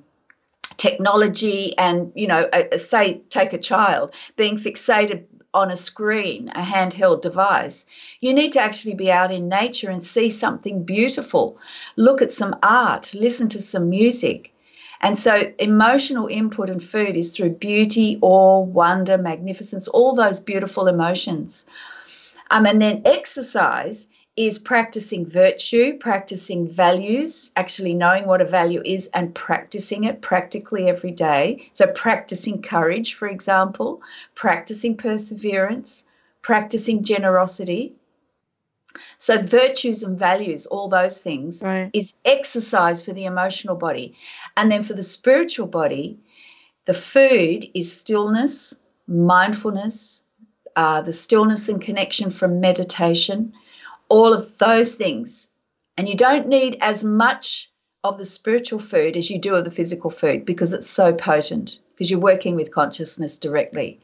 technology 0.76 1.76
and 1.76 2.10
you 2.14 2.26
know 2.26 2.48
a, 2.52 2.68
a- 2.72 2.78
say 2.78 3.20
take 3.28 3.52
a 3.52 3.58
child 3.58 4.12
being 4.36 4.56
fixated 4.56 5.24
on 5.52 5.70
a 5.70 5.76
screen 5.76 6.48
a 6.54 6.62
handheld 6.62 7.22
device. 7.22 7.84
You 8.20 8.32
need 8.32 8.52
to 8.52 8.60
actually 8.60 8.94
be 8.94 9.10
out 9.10 9.30
in 9.30 9.48
nature 9.48 9.90
and 9.90 10.04
see 10.04 10.30
something 10.30 10.84
beautiful. 10.84 11.58
Look 11.96 12.22
at 12.22 12.32
some 12.32 12.56
art 12.62 13.12
listen 13.14 13.48
to 13.50 13.60
some 13.60 13.90
music. 13.90 14.52
And 15.02 15.18
so 15.18 15.52
emotional 15.58 16.26
input 16.26 16.68
and 16.68 16.82
food 16.82 17.16
is 17.16 17.34
through 17.34 17.50
beauty 17.50 18.18
awe 18.20 18.60
wonder 18.60 19.16
magnificence 19.16 19.88
all 19.88 20.14
those 20.14 20.40
beautiful 20.40 20.88
emotions. 20.88 21.66
Um, 22.50 22.66
and 22.66 22.80
then 22.82 23.02
exercise 23.04 24.06
is 24.46 24.58
practicing 24.58 25.26
virtue, 25.26 25.98
practicing 25.98 26.66
values, 26.66 27.50
actually 27.56 27.92
knowing 27.92 28.26
what 28.26 28.40
a 28.40 28.44
value 28.46 28.80
is 28.86 29.10
and 29.12 29.34
practicing 29.34 30.04
it 30.04 30.22
practically 30.22 30.88
every 30.88 31.10
day. 31.10 31.68
So, 31.74 31.86
practicing 31.88 32.62
courage, 32.62 33.12
for 33.14 33.28
example, 33.28 34.00
practicing 34.34 34.96
perseverance, 34.96 36.04
practicing 36.40 37.02
generosity. 37.02 37.92
So, 39.18 39.42
virtues 39.42 40.02
and 40.02 40.18
values, 40.18 40.64
all 40.64 40.88
those 40.88 41.20
things, 41.20 41.62
Right. 41.62 41.90
is 41.92 42.14
exercise 42.24 43.02
for 43.02 43.12
the 43.12 43.26
emotional 43.26 43.76
body. 43.76 44.14
And 44.56 44.72
then 44.72 44.82
for 44.82 44.94
the 44.94 45.02
spiritual 45.02 45.66
body, 45.66 46.18
the 46.86 46.94
food 46.94 47.68
is 47.74 47.92
stillness, 47.92 48.74
mindfulness, 49.06 50.22
uh, 50.76 51.02
the 51.02 51.12
stillness 51.12 51.68
and 51.68 51.80
connection 51.80 52.30
from 52.30 52.58
meditation, 52.58 53.52
all 54.10 54.34
of 54.34 54.58
those 54.58 54.94
things. 54.94 55.48
And 55.96 56.08
you 56.08 56.16
don't 56.16 56.46
need 56.46 56.76
as 56.80 57.02
much 57.02 57.70
of 58.04 58.18
the 58.18 58.24
spiritual 58.24 58.78
food 58.78 59.16
as 59.16 59.30
you 59.30 59.38
do 59.38 59.54
of 59.54 59.64
the 59.64 59.70
physical 59.70 60.10
food 60.10 60.44
because 60.44 60.72
it's 60.72 60.88
so 60.88 61.14
potent, 61.14 61.78
because 61.94 62.10
you're 62.10 62.20
working 62.20 62.56
with 62.56 62.70
consciousness 62.70 63.38
directly. 63.38 63.98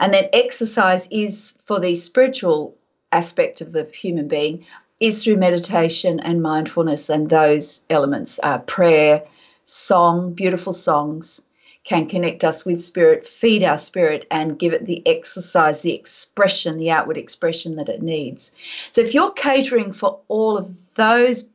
And 0.00 0.12
then 0.12 0.28
exercise 0.32 1.08
is 1.10 1.54
for 1.64 1.80
the 1.80 1.94
spiritual 1.94 2.76
aspect 3.12 3.60
of 3.60 3.72
the 3.72 3.84
human 3.84 4.28
being 4.28 4.64
is 5.00 5.22
through 5.22 5.36
meditation 5.36 6.20
and 6.20 6.42
mindfulness 6.42 7.10
and 7.10 7.28
those 7.28 7.82
elements 7.90 8.38
uh, 8.42 8.58
prayer 8.58 9.22
song 9.64 10.32
beautiful 10.32 10.72
songs 10.72 11.42
can 11.84 12.06
connect 12.06 12.44
us 12.44 12.64
with 12.64 12.80
spirit 12.80 13.26
feed 13.26 13.62
our 13.62 13.78
spirit 13.78 14.26
and 14.30 14.58
give 14.58 14.72
it 14.72 14.86
the 14.86 15.02
exercise 15.06 15.80
the 15.80 15.92
expression 15.92 16.78
the 16.78 16.90
outward 16.90 17.16
expression 17.16 17.76
that 17.76 17.88
it 17.88 18.02
needs 18.02 18.52
so 18.90 19.00
if 19.00 19.14
you're 19.14 19.32
catering 19.32 19.92
for 19.92 20.18
all 20.28 20.56
of 20.56 20.74
those 20.94 21.46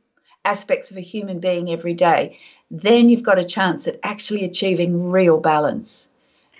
aspects 0.46 0.92
of 0.92 0.98
a 0.98 1.02
human 1.02 1.40
being 1.40 1.72
every 1.72 1.94
day 1.94 2.38
then 2.70 3.10
you've 3.10 3.24
got 3.24 3.40
a 3.40 3.44
chance 3.44 3.88
at 3.88 4.00
actually 4.04 4.44
achieving 4.44 5.10
real 5.10 5.40
balance 5.40 6.10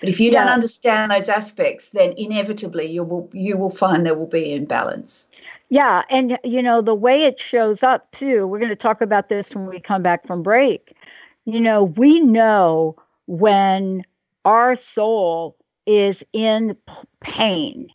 but 0.00 0.08
if 0.08 0.20
you 0.20 0.30
don't 0.30 0.48
understand 0.48 1.10
those 1.10 1.28
aspects 1.28 1.90
then 1.90 2.12
inevitably 2.12 2.86
you 2.86 3.02
will 3.02 3.28
you 3.32 3.56
will 3.56 3.70
find 3.70 4.06
there 4.06 4.14
will 4.14 4.26
be 4.26 4.52
imbalance 4.52 5.26
Yeah, 5.70 6.02
and 6.08 6.38
you 6.44 6.62
know 6.62 6.80
the 6.80 6.94
way 6.94 7.24
it 7.24 7.38
shows 7.38 7.82
up 7.82 8.10
too. 8.12 8.46
We're 8.46 8.58
going 8.58 8.70
to 8.70 8.76
talk 8.76 9.02
about 9.02 9.28
this 9.28 9.54
when 9.54 9.66
we 9.66 9.80
come 9.80 10.02
back 10.02 10.26
from 10.26 10.42
break. 10.42 10.94
You 11.44 11.60
know, 11.60 11.84
we 11.84 12.20
know 12.20 12.96
when 13.28 14.04
our 14.44 14.76
soul 14.76 15.56
is 15.86 16.24
in 16.32 16.76
pain. 17.20 17.88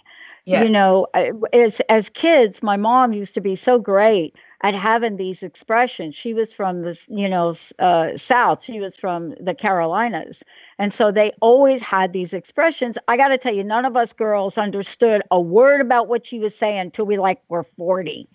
yeah 0.46 0.66
You 0.66 0.70
know, 0.70 1.08
as 1.54 1.80
as 1.90 2.10
kids, 2.10 2.64
my 2.64 2.78
mom 2.78 3.14
used 3.14 3.34
to 3.36 3.42
be 3.42 3.56
so 3.56 3.80
great 3.80 4.36
at 4.62 4.76
having 4.76 5.18
these 5.18 5.44
expressions. 5.44 6.16
She 6.16 6.34
was 6.34 6.54
from 6.54 6.84
the 6.84 7.00
you 7.10 7.30
know 7.30 7.56
uh, 7.80 8.18
South. 8.18 8.64
She 8.64 8.80
was 8.80 8.96
from 8.96 9.36
the 9.40 9.56
Carolinas, 9.56 10.44
and 10.78 10.94
so 10.94 11.12
they 11.12 11.32
always 11.42 11.82
had 11.82 12.14
these 12.14 12.34
expressions. 12.34 12.98
I 13.08 13.18
got 13.18 13.30
to 13.30 13.38
tell 13.38 13.54
you, 13.56 13.64
none 13.64 13.86
of 13.86 13.98
us 13.98 14.14
girls 14.14 14.58
understood 14.58 15.24
a 15.32 15.42
word 15.42 15.82
about 15.82 16.08
what 16.10 16.26
she 16.28 16.40
was 16.40 16.56
saying 16.56 16.80
until 16.80 17.06
we 17.06 17.18
like 17.18 17.42
were 17.50 17.64
forty, 17.64 18.30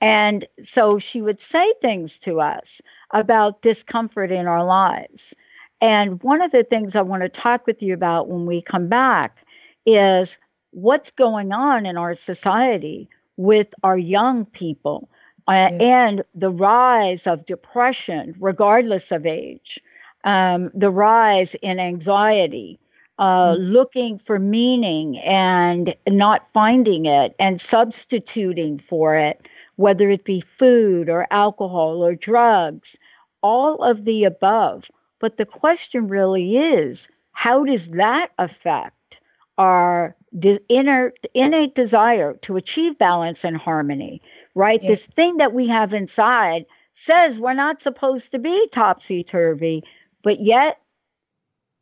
and 0.00 0.46
so 0.62 0.98
she 0.98 1.22
would 1.22 1.40
say 1.40 1.72
things 1.80 2.18
to 2.20 2.40
us 2.40 2.82
about 3.12 3.62
discomfort 3.62 4.32
in 4.32 4.46
our 4.46 4.64
lives. 4.64 5.34
And 5.80 6.22
one 6.22 6.40
of 6.42 6.50
the 6.52 6.64
things 6.64 6.96
I 6.96 7.02
want 7.02 7.22
to 7.22 7.28
talk 7.28 7.66
with 7.66 7.82
you 7.82 7.94
about 7.94 8.28
when 8.28 8.46
we 8.46 8.62
come 8.62 8.88
back 8.88 9.44
is 9.86 10.38
what's 10.70 11.10
going 11.10 11.52
on 11.52 11.86
in 11.86 11.96
our 11.96 12.14
society 12.14 13.08
with 13.36 13.68
our 13.82 13.98
young 13.98 14.44
people 14.46 15.08
uh, 15.46 15.70
and 15.80 16.24
the 16.34 16.50
rise 16.50 17.26
of 17.26 17.44
depression, 17.46 18.34
regardless 18.40 19.12
of 19.12 19.26
age, 19.26 19.78
um, 20.24 20.70
the 20.74 20.90
rise 20.90 21.54
in 21.56 21.78
anxiety, 21.78 22.78
uh, 23.18 23.54
Mm. 23.54 23.70
looking 23.72 24.18
for 24.18 24.38
meaning 24.38 25.18
and 25.18 25.94
not 26.08 26.50
finding 26.52 27.06
it 27.06 27.34
and 27.38 27.60
substituting 27.60 28.78
for 28.78 29.14
it, 29.14 29.46
whether 29.76 30.08
it 30.10 30.24
be 30.24 30.40
food 30.40 31.08
or 31.08 31.26
alcohol 31.30 32.02
or 32.04 32.14
drugs, 32.14 32.96
all 33.42 33.82
of 33.82 34.04
the 34.04 34.24
above. 34.24 34.90
But 35.24 35.38
the 35.38 35.46
question 35.46 36.06
really 36.08 36.58
is 36.58 37.08
how 37.32 37.64
does 37.64 37.88
that 37.92 38.32
affect 38.38 39.20
our 39.56 40.14
de- 40.38 40.60
inner, 40.68 41.14
innate 41.32 41.74
desire 41.74 42.34
to 42.42 42.58
achieve 42.58 42.98
balance 42.98 43.42
and 43.42 43.56
harmony, 43.56 44.20
right? 44.54 44.82
Yeah. 44.82 44.90
This 44.90 45.06
thing 45.06 45.38
that 45.38 45.54
we 45.54 45.66
have 45.68 45.94
inside 45.94 46.66
says 46.92 47.40
we're 47.40 47.54
not 47.54 47.80
supposed 47.80 48.32
to 48.32 48.38
be 48.38 48.68
topsy 48.68 49.24
turvy, 49.24 49.82
but 50.22 50.40
yet 50.40 50.82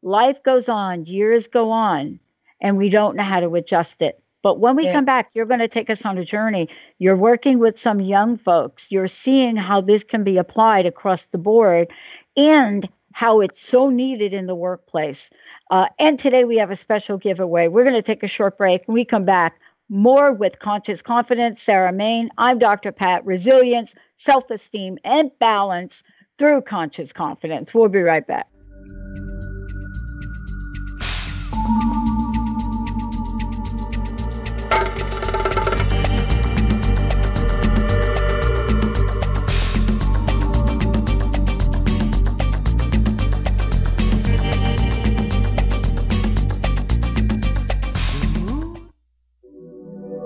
life 0.03 0.41
goes 0.45 0.69
on, 0.69 1.05
years 1.07 1.49
go 1.49 1.73
on, 1.73 2.21
and 2.61 2.79
we 2.79 2.91
don't 2.91 3.17
know 3.17 3.25
how 3.25 3.41
to 3.41 3.57
adjust 3.57 4.03
it. 4.03 4.23
But 4.45 4.61
when 4.61 4.77
we 4.77 4.85
Yeah. 4.85 4.93
come 4.93 5.05
back, 5.05 5.31
you're 5.35 5.47
going 5.47 5.59
to 5.59 5.67
take 5.67 5.91
us 5.91 6.07
on 6.07 6.17
a 6.17 6.25
journey. 6.25 6.69
You're 7.01 7.17
working 7.17 7.59
with 7.59 7.77
some 7.77 7.99
young 7.99 8.37
folks. 8.37 8.93
You're 8.93 9.09
seeing 9.09 9.57
how 9.57 9.81
this 9.81 10.05
can 10.05 10.23
be 10.23 10.37
applied 10.37 10.87
across 10.87 11.25
the 11.25 11.39
board 11.39 11.89
and 12.37 12.89
how 13.13 13.41
it's 13.41 13.63
so 13.63 13.91
needed 13.91 14.33
in 14.33 14.47
the 14.47 14.55
workplace. 14.55 15.31
Uh, 15.71 15.87
and 15.99 16.19
today 16.19 16.45
we 16.45 16.57
have 16.57 16.71
a 16.71 16.77
special 16.77 17.19
giveaway. 17.19 17.69
We're 17.69 17.85
going 17.85 17.95
to 17.95 18.03
take 18.03 18.23
a 18.23 18.29
short 18.29 18.59
break. 18.59 18.87
When 18.87 18.95
we 18.95 19.05
come 19.05 19.25
back, 19.25 19.61
more 19.89 20.33
with 20.33 20.59
Conscious 20.59 21.03
Confidence, 21.03 21.61
Sarah 21.61 21.93
Mane. 21.93 22.31
I'm 22.39 22.59
Dr. 22.59 22.93
Pat. 22.93 23.25
Resilience, 23.27 23.95
self 24.17 24.51
esteem, 24.51 24.99
and 25.05 25.31
balance 25.39 26.03
through 26.39 26.63
conscious 26.63 27.13
confidence. 27.13 27.75
We'll 27.75 27.89
be 27.89 28.01
right 28.01 28.27
back. 28.27 28.49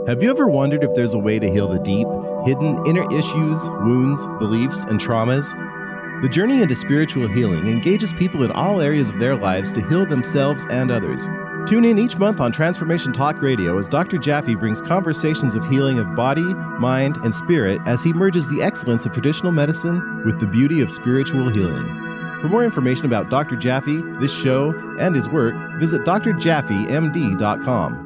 Have 0.07 0.23
you 0.23 0.31
ever 0.31 0.47
wondered 0.47 0.85
if 0.85 0.95
there's 0.95 1.15
a 1.15 1.19
way 1.19 1.41
to 1.41 1.51
heal 1.51 1.67
the 1.67 1.81
deep, 1.81 2.07
hidden 2.45 2.87
inner 2.87 3.13
issues, 3.13 3.69
wounds, 3.69 4.25
beliefs, 4.39 4.85
and 4.85 5.01
traumas? 5.01 5.51
The 6.23 6.29
journey 6.29 6.63
into 6.63 6.77
spiritual 6.77 7.27
healing 7.27 7.67
engages 7.67 8.13
people 8.13 8.45
in 8.45 8.53
all 8.53 8.81
areas 8.81 9.09
of 9.09 9.19
their 9.19 9.35
lives 9.35 9.73
to 9.73 9.85
heal 9.89 10.07
themselves 10.07 10.65
and 10.71 10.93
others. 10.93 11.27
Tune 11.69 11.85
in 11.85 11.99
each 11.99 12.19
month 12.19 12.39
on 12.39 12.53
Transformation 12.53 13.13
Talk 13.13 13.43
Radio 13.43 13.79
as 13.79 13.89
Dr. 13.89 14.19
Jaffe 14.19 14.55
brings 14.55 14.81
conversations 14.81 15.57
of 15.57 15.69
healing 15.69 15.99
of 15.99 16.15
body, 16.15 16.55
mind, 16.79 17.17
and 17.25 17.35
spirit 17.35 17.81
as 17.85 18.05
he 18.05 18.13
merges 18.13 18.47
the 18.47 18.63
excellence 18.63 19.07
of 19.07 19.13
traditional 19.13 19.51
medicine 19.51 20.23
with 20.25 20.39
the 20.39 20.47
beauty 20.47 20.83
of 20.83 20.93
spiritual 20.93 21.49
healing. 21.49 21.85
For 22.43 22.49
more 22.49 22.63
information 22.63 23.07
about 23.07 23.29
Dr. 23.29 23.57
Jaffe, 23.57 24.03
this 24.21 24.33
show, 24.33 24.73
and 25.01 25.17
his 25.17 25.29
work, 25.29 25.57
visit 25.81 26.03
drjaffemd.com. 26.03 28.06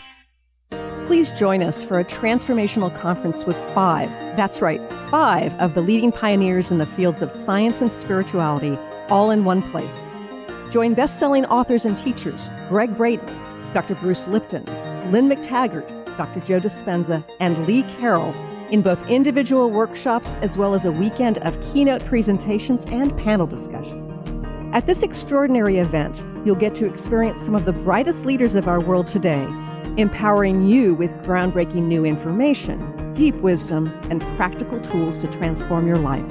Please 1.11 1.33
join 1.33 1.61
us 1.61 1.83
for 1.83 1.99
a 1.99 2.05
transformational 2.05 2.89
conference 3.01 3.43
with 3.43 3.57
five, 3.75 4.09
that's 4.37 4.61
right, 4.61 4.79
five 5.09 5.53
of 5.59 5.73
the 5.73 5.81
leading 5.81 6.09
pioneers 6.09 6.71
in 6.71 6.77
the 6.77 6.85
fields 6.85 7.21
of 7.21 7.29
science 7.29 7.81
and 7.81 7.91
spirituality, 7.91 8.77
all 9.09 9.29
in 9.31 9.43
one 9.43 9.61
place. 9.61 10.09
Join 10.69 10.93
best 10.93 11.19
selling 11.19 11.43
authors 11.47 11.83
and 11.83 11.97
teachers 11.97 12.49
Gregg 12.69 12.95
Braden, 12.95 13.27
Dr. 13.73 13.95
Bruce 13.95 14.25
Lipton, 14.29 14.63
Lynne 15.11 15.27
McTaggart, 15.27 16.15
Dr. 16.15 16.39
Joe 16.39 16.61
Dispenza, 16.61 17.21
and 17.41 17.67
Lee 17.67 17.83
Carroll 17.99 18.33
in 18.69 18.81
both 18.81 19.05
individual 19.09 19.69
workshops 19.69 20.35
as 20.35 20.55
well 20.55 20.73
as 20.73 20.85
a 20.85 20.93
weekend 20.93 21.39
of 21.39 21.59
keynote 21.73 22.05
presentations 22.05 22.85
and 22.85 23.17
panel 23.17 23.47
discussions. 23.47 24.27
At 24.73 24.85
this 24.85 25.03
extraordinary 25.03 25.79
event, 25.79 26.25
you'll 26.45 26.55
get 26.55 26.73
to 26.75 26.85
experience 26.85 27.41
some 27.41 27.53
of 27.55 27.65
the 27.65 27.73
brightest 27.73 28.25
leaders 28.25 28.55
of 28.55 28.69
our 28.69 28.79
world 28.79 29.07
today 29.07 29.45
empowering 29.97 30.67
you 30.67 30.95
with 30.95 31.11
groundbreaking 31.23 31.83
new 31.83 32.05
information, 32.05 33.13
deep 33.13 33.35
wisdom, 33.35 33.87
and 34.09 34.21
practical 34.37 34.79
tools 34.79 35.17
to 35.19 35.27
transform 35.27 35.87
your 35.87 35.97
life. 35.97 36.27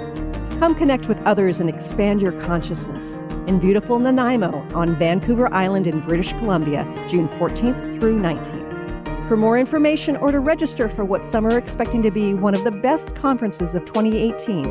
Come 0.58 0.74
connect 0.74 1.08
with 1.08 1.18
others 1.22 1.60
and 1.60 1.68
expand 1.68 2.20
your 2.20 2.32
consciousness 2.42 3.18
in 3.46 3.58
beautiful 3.58 3.98
Nanaimo 3.98 4.66
on 4.74 4.96
Vancouver 4.96 5.52
Island 5.52 5.86
in 5.86 6.00
British 6.00 6.32
Columbia, 6.34 6.84
June 7.08 7.28
14th 7.28 7.98
through 7.98 8.20
19th. 8.20 9.28
For 9.28 9.36
more 9.36 9.58
information 9.58 10.16
or 10.16 10.32
to 10.32 10.40
register 10.40 10.88
for 10.88 11.04
what 11.04 11.24
some 11.24 11.46
are 11.46 11.56
expecting 11.56 12.02
to 12.02 12.10
be 12.10 12.34
one 12.34 12.54
of 12.54 12.64
the 12.64 12.72
best 12.72 13.14
conferences 13.14 13.74
of 13.74 13.84
2018, 13.84 14.64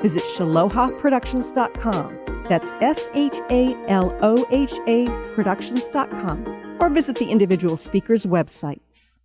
visit 0.00 0.22
shalohaproductions.com. 0.36 2.46
That's 2.48 2.72
S 2.80 3.08
H 3.14 3.36
A 3.50 3.74
L 3.88 4.16
O 4.22 4.46
H 4.50 4.74
A 4.86 5.06
productions.com 5.34 6.63
or 6.80 6.88
visit 6.88 7.16
the 7.16 7.30
individual 7.30 7.76
speakers' 7.76 8.26
websites. 8.26 9.18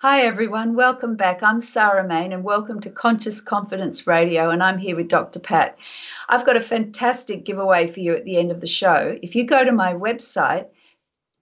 Hi, 0.00 0.20
everyone. 0.20 0.74
Welcome 0.74 1.16
back. 1.16 1.42
I'm 1.42 1.60
Sarah 1.60 2.06
Mane, 2.06 2.32
and 2.32 2.44
welcome 2.44 2.80
to 2.80 2.88
Conscious 2.88 3.40
Confidence 3.40 4.06
Radio. 4.06 4.48
And 4.50 4.62
I'm 4.62 4.78
here 4.78 4.96
with 4.96 5.08
Dr. 5.08 5.40
Pat. 5.40 5.76
I've 6.28 6.46
got 6.46 6.56
a 6.56 6.60
fantastic 6.60 7.44
giveaway 7.44 7.88
for 7.88 8.00
you 8.00 8.14
at 8.14 8.24
the 8.24 8.38
end 8.38 8.50
of 8.50 8.60
the 8.60 8.66
show. 8.66 9.18
If 9.22 9.34
you 9.34 9.44
go 9.44 9.64
to 9.64 9.72
my 9.72 9.94
website, 9.94 10.66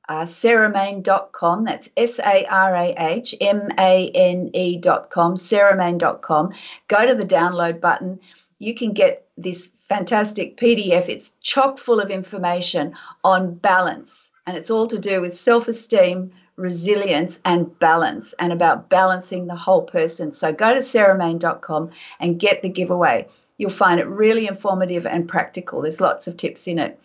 uh, 0.09 0.23
sarahmane.com. 0.23 1.65
That's 1.65 1.91
S 1.97 2.19
A 2.21 2.45
R 2.47 2.75
A 2.75 2.95
H 2.99 3.35
M 3.41 3.69
A 3.79 4.11
N 4.11 4.51
E.com, 4.55 5.35
sarahmane.com. 5.35 6.53
Go 6.89 7.07
to 7.07 7.15
the 7.15 7.25
download 7.25 7.81
button. 7.81 8.21
You 8.59 8.75
can 8.75 8.93
get 8.93 9.27
this 9.37 9.69
fantastic 9.89 10.57
PDF. 10.57 11.09
It's 11.09 11.33
chock 11.41 11.79
full 11.79 12.01
of 12.01 12.11
information 12.11 12.95
on 13.25 13.55
balance, 13.55 14.33
and 14.47 14.57
it's 14.57 14.71
all 14.71 14.87
to 14.87 14.99
do 14.99 15.21
with 15.21 15.37
self 15.37 15.69
esteem, 15.69 16.33
resilience, 16.57 17.41
and 17.45 17.79
balance, 17.79 18.33
and 18.39 18.53
about 18.53 18.89
balancing 18.89 19.47
the 19.47 19.57
whole 19.57 19.83
person. 19.83 20.33
So 20.33 20.53
go 20.53 20.75
to 20.75 20.81
sarahmane.com 20.81 21.91
and 22.21 22.41
get 22.41 22.63
the 22.63 22.69
giveaway. 22.69 23.27
You'll 23.59 23.71
find 23.71 23.99
it 24.01 24.07
really 24.07 24.47
informative 24.47 25.07
and 25.07 25.29
practical. 25.29 25.81
There's 25.81 26.01
lots 26.01 26.27
of 26.27 26.37
tips 26.37 26.69
in 26.69 26.79
it. 26.79 27.01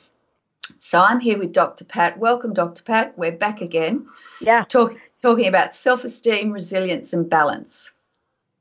So 0.79 0.99
I'm 1.01 1.19
here 1.19 1.37
with 1.37 1.53
Dr. 1.53 1.85
Pat. 1.85 2.17
Welcome, 2.17 2.53
Dr. 2.53 2.83
Pat. 2.83 3.17
We're 3.17 3.31
back 3.31 3.61
again. 3.61 4.07
Yeah. 4.39 4.65
Talk, 4.65 4.95
talking 5.21 5.47
about 5.47 5.75
self 5.75 6.03
esteem, 6.03 6.51
resilience, 6.51 7.13
and 7.13 7.29
balance. 7.29 7.91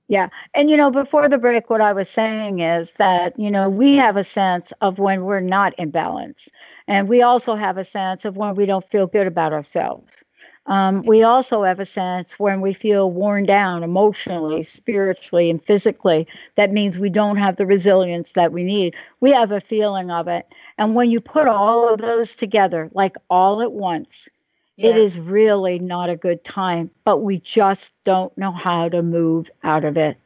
Yeah. 0.08 0.28
And, 0.54 0.68
you 0.68 0.76
know, 0.76 0.90
before 0.90 1.28
the 1.28 1.38
break, 1.38 1.70
what 1.70 1.80
I 1.80 1.92
was 1.92 2.08
saying 2.08 2.58
is 2.58 2.94
that, 2.94 3.38
you 3.38 3.48
know, 3.48 3.70
we 3.70 3.94
have 3.94 4.16
a 4.16 4.24
sense 4.24 4.72
of 4.80 4.98
when 4.98 5.24
we're 5.24 5.38
not 5.38 5.72
in 5.78 5.90
balance. 5.90 6.48
And 6.88 7.08
we 7.08 7.22
also 7.22 7.54
have 7.54 7.76
a 7.76 7.84
sense 7.84 8.24
of 8.24 8.36
when 8.36 8.56
we 8.56 8.66
don't 8.66 8.84
feel 8.84 9.06
good 9.06 9.28
about 9.28 9.52
ourselves. 9.52 10.24
Um, 10.66 11.02
we 11.02 11.22
also 11.22 11.62
have 11.62 11.80
a 11.80 11.86
sense 11.86 12.38
when 12.38 12.60
we 12.60 12.72
feel 12.72 13.10
worn 13.10 13.44
down 13.44 13.82
emotionally, 13.82 14.62
spiritually, 14.62 15.48
and 15.48 15.64
physically. 15.64 16.26
That 16.56 16.72
means 16.72 16.98
we 16.98 17.10
don't 17.10 17.36
have 17.36 17.56
the 17.56 17.66
resilience 17.66 18.32
that 18.32 18.52
we 18.52 18.64
need. 18.64 18.94
We 19.20 19.30
have 19.30 19.52
a 19.52 19.60
feeling 19.60 20.10
of 20.10 20.28
it. 20.28 20.46
And 20.80 20.96
when 20.96 21.10
you 21.10 21.20
put 21.20 21.46
all 21.46 21.88
of 21.88 22.00
those 22.00 22.34
together, 22.34 22.90
like 22.92 23.16
all 23.28 23.62
at 23.62 23.70
once, 23.70 24.28
yeah. 24.76 24.90
it 24.90 24.96
is 24.96 25.20
really 25.20 25.78
not 25.78 26.10
a 26.10 26.16
good 26.16 26.42
time, 26.42 26.90
but 27.04 27.18
we 27.18 27.38
just 27.38 27.92
don't 28.04 28.36
know 28.36 28.50
how 28.50 28.88
to 28.88 29.02
move 29.02 29.48
out 29.62 29.84
of 29.84 29.96
it. 29.96 30.16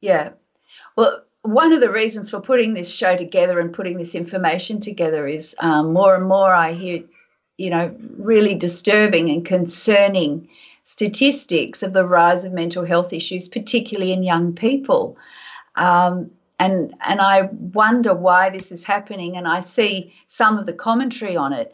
Yeah. 0.00 0.30
Well, 0.96 1.22
one 1.42 1.72
of 1.72 1.80
the 1.80 1.92
reasons 1.92 2.30
for 2.30 2.40
putting 2.40 2.72
this 2.72 2.88
show 2.88 3.16
together 3.16 3.60
and 3.60 3.72
putting 3.74 3.98
this 3.98 4.14
information 4.14 4.80
together 4.80 5.26
is 5.26 5.54
um, 5.58 5.92
more 5.92 6.14
and 6.14 6.26
more 6.26 6.54
I 6.54 6.72
hear 6.72 7.02
you 7.58 7.70
know, 7.70 7.94
really 8.18 8.54
disturbing 8.54 9.30
and 9.30 9.44
concerning 9.44 10.48
statistics 10.84 11.82
of 11.82 11.92
the 11.92 12.06
rise 12.06 12.44
of 12.44 12.52
mental 12.52 12.84
health 12.84 13.12
issues, 13.12 13.48
particularly 13.48 14.12
in 14.12 14.22
young 14.22 14.54
people. 14.54 15.16
Um, 15.76 16.30
and 16.58 16.94
and 17.04 17.20
I 17.20 17.42
wonder 17.72 18.14
why 18.14 18.50
this 18.50 18.72
is 18.72 18.84
happening, 18.84 19.36
and 19.36 19.46
I 19.46 19.60
see 19.60 20.14
some 20.26 20.58
of 20.58 20.66
the 20.66 20.72
commentary 20.72 21.36
on 21.36 21.52
it. 21.52 21.72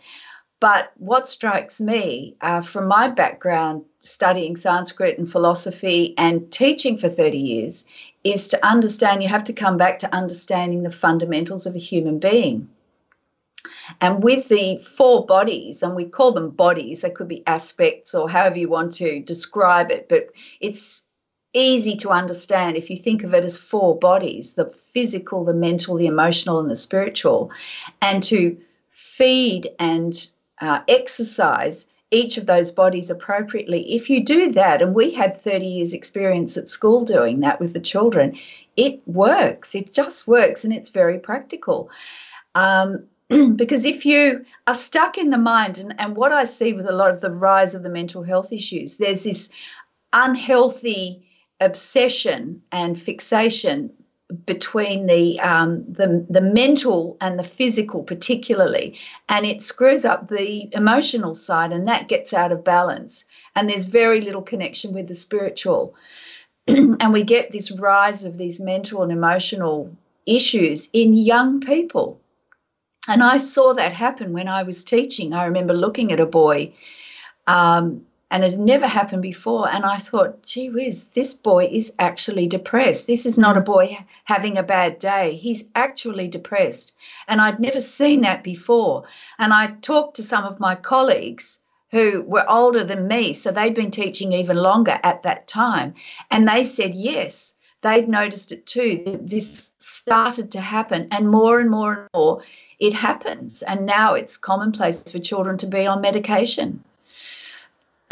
But 0.60 0.92
what 0.98 1.26
strikes 1.26 1.80
me 1.80 2.36
uh, 2.40 2.60
from 2.60 2.86
my 2.86 3.08
background 3.08 3.84
studying 3.98 4.54
Sanskrit 4.54 5.18
and 5.18 5.30
philosophy 5.30 6.14
and 6.16 6.52
teaching 6.52 6.96
for 6.96 7.08
30 7.08 7.36
years 7.36 7.84
is 8.22 8.46
to 8.48 8.64
understand 8.64 9.24
you 9.24 9.28
have 9.28 9.42
to 9.44 9.52
come 9.52 9.76
back 9.76 9.98
to 9.98 10.14
understanding 10.14 10.84
the 10.84 10.90
fundamentals 10.92 11.66
of 11.66 11.74
a 11.74 11.80
human 11.80 12.20
being. 12.20 12.68
And 14.00 14.22
with 14.22 14.48
the 14.48 14.78
four 14.78 15.26
bodies, 15.26 15.82
and 15.82 15.96
we 15.96 16.04
call 16.04 16.30
them 16.32 16.50
bodies, 16.50 17.00
they 17.00 17.10
could 17.10 17.28
be 17.28 17.46
aspects 17.46 18.14
or 18.14 18.28
however 18.28 18.58
you 18.58 18.68
want 18.68 18.92
to 18.94 19.20
describe 19.20 19.90
it, 19.90 20.08
but 20.08 20.30
it's 20.60 21.04
easy 21.54 21.96
to 21.96 22.10
understand 22.10 22.76
if 22.76 22.88
you 22.88 22.96
think 22.96 23.22
of 23.22 23.34
it 23.34 23.44
as 23.44 23.58
four 23.58 23.98
bodies 23.98 24.54
the 24.54 24.72
physical, 24.92 25.44
the 25.44 25.54
mental, 25.54 25.96
the 25.96 26.06
emotional, 26.06 26.58
and 26.58 26.70
the 26.70 26.76
spiritual. 26.76 27.50
And 28.00 28.22
to 28.24 28.56
feed 28.90 29.70
and 29.78 30.28
uh, 30.60 30.80
exercise 30.88 31.86
each 32.10 32.36
of 32.36 32.46
those 32.46 32.70
bodies 32.70 33.10
appropriately. 33.10 33.94
If 33.94 34.10
you 34.10 34.22
do 34.22 34.52
that, 34.52 34.82
and 34.82 34.94
we 34.94 35.10
had 35.10 35.40
30 35.40 35.66
years' 35.66 35.94
experience 35.94 36.56
at 36.56 36.68
school 36.68 37.04
doing 37.04 37.40
that 37.40 37.58
with 37.58 37.72
the 37.72 37.80
children, 37.80 38.38
it 38.76 39.00
works. 39.06 39.74
It 39.74 39.92
just 39.92 40.28
works 40.28 40.62
and 40.62 40.72
it's 40.72 40.90
very 40.90 41.18
practical. 41.18 41.90
Um, 42.54 43.04
because 43.56 43.86
if 43.86 44.04
you 44.04 44.44
are 44.66 44.74
stuck 44.74 45.16
in 45.16 45.30
the 45.30 45.38
mind, 45.38 45.78
and, 45.78 45.94
and 45.98 46.16
what 46.16 46.32
I 46.32 46.44
see 46.44 46.74
with 46.74 46.86
a 46.86 46.92
lot 46.92 47.10
of 47.10 47.22
the 47.22 47.30
rise 47.30 47.74
of 47.74 47.82
the 47.82 47.88
mental 47.88 48.22
health 48.22 48.52
issues, 48.52 48.98
there's 48.98 49.24
this 49.24 49.48
unhealthy 50.12 51.26
obsession 51.64 52.62
and 52.72 53.00
fixation 53.00 53.90
between 54.46 55.06
the 55.06 55.38
um, 55.40 55.84
the 55.88 56.24
the 56.28 56.40
mental 56.40 57.16
and 57.20 57.38
the 57.38 57.42
physical, 57.42 58.02
particularly, 58.02 58.98
and 59.28 59.46
it 59.46 59.62
screws 59.62 60.04
up 60.04 60.28
the 60.28 60.68
emotional 60.72 61.34
side, 61.34 61.72
and 61.72 61.86
that 61.88 62.08
gets 62.08 62.32
out 62.32 62.52
of 62.52 62.64
balance. 62.64 63.24
And 63.54 63.68
there's 63.68 63.84
very 63.84 64.20
little 64.20 64.42
connection 64.42 64.92
with 64.92 65.08
the 65.08 65.14
spiritual, 65.14 65.94
and 66.66 67.12
we 67.12 67.22
get 67.22 67.52
this 67.52 67.70
rise 67.72 68.24
of 68.24 68.38
these 68.38 68.60
mental 68.60 69.02
and 69.02 69.12
emotional 69.12 69.94
issues 70.26 70.88
in 70.92 71.12
young 71.12 71.60
people. 71.60 72.20
And 73.08 73.22
I 73.22 73.36
saw 73.36 73.74
that 73.74 73.92
happen 73.92 74.32
when 74.32 74.46
I 74.48 74.62
was 74.62 74.84
teaching. 74.84 75.32
I 75.32 75.44
remember 75.44 75.74
looking 75.74 76.12
at 76.12 76.20
a 76.20 76.26
boy. 76.26 76.72
Um, 77.48 78.06
and 78.32 78.44
it 78.44 78.52
had 78.52 78.60
never 78.60 78.86
happened 78.86 79.20
before. 79.20 79.68
And 79.68 79.84
I 79.84 79.98
thought, 79.98 80.42
gee 80.42 80.70
whiz, 80.70 81.08
this 81.08 81.34
boy 81.34 81.68
is 81.70 81.92
actually 81.98 82.46
depressed. 82.46 83.06
This 83.06 83.26
is 83.26 83.38
not 83.38 83.58
a 83.58 83.60
boy 83.60 84.06
having 84.24 84.56
a 84.56 84.62
bad 84.62 84.98
day. 84.98 85.36
He's 85.36 85.64
actually 85.74 86.28
depressed. 86.28 86.94
And 87.28 87.42
I'd 87.42 87.60
never 87.60 87.80
seen 87.98 88.22
that 88.22 88.42
before. 88.42 89.04
And 89.38 89.52
I 89.52 89.74
talked 89.82 90.16
to 90.16 90.22
some 90.22 90.44
of 90.44 90.58
my 90.58 90.74
colleagues 90.74 91.60
who 91.90 92.22
were 92.22 92.50
older 92.50 92.82
than 92.82 93.06
me, 93.06 93.34
so 93.34 93.52
they'd 93.52 93.74
been 93.74 93.90
teaching 93.90 94.32
even 94.32 94.56
longer 94.56 94.98
at 95.02 95.22
that 95.24 95.46
time. 95.46 95.94
And 96.30 96.48
they 96.48 96.64
said, 96.64 96.94
yes, 96.94 97.52
they'd 97.82 98.08
noticed 98.08 98.50
it 98.50 98.64
too. 98.64 99.20
This 99.22 99.72
started 99.76 100.50
to 100.52 100.60
happen, 100.62 101.06
and 101.10 101.30
more 101.30 101.60
and 101.60 101.70
more 101.70 101.92
and 101.92 102.08
more 102.14 102.42
it 102.80 102.94
happens. 102.94 103.62
And 103.62 103.84
now 103.84 104.14
it's 104.14 104.38
commonplace 104.38 105.04
for 105.04 105.18
children 105.18 105.58
to 105.58 105.66
be 105.66 105.86
on 105.86 106.00
medication. 106.00 106.82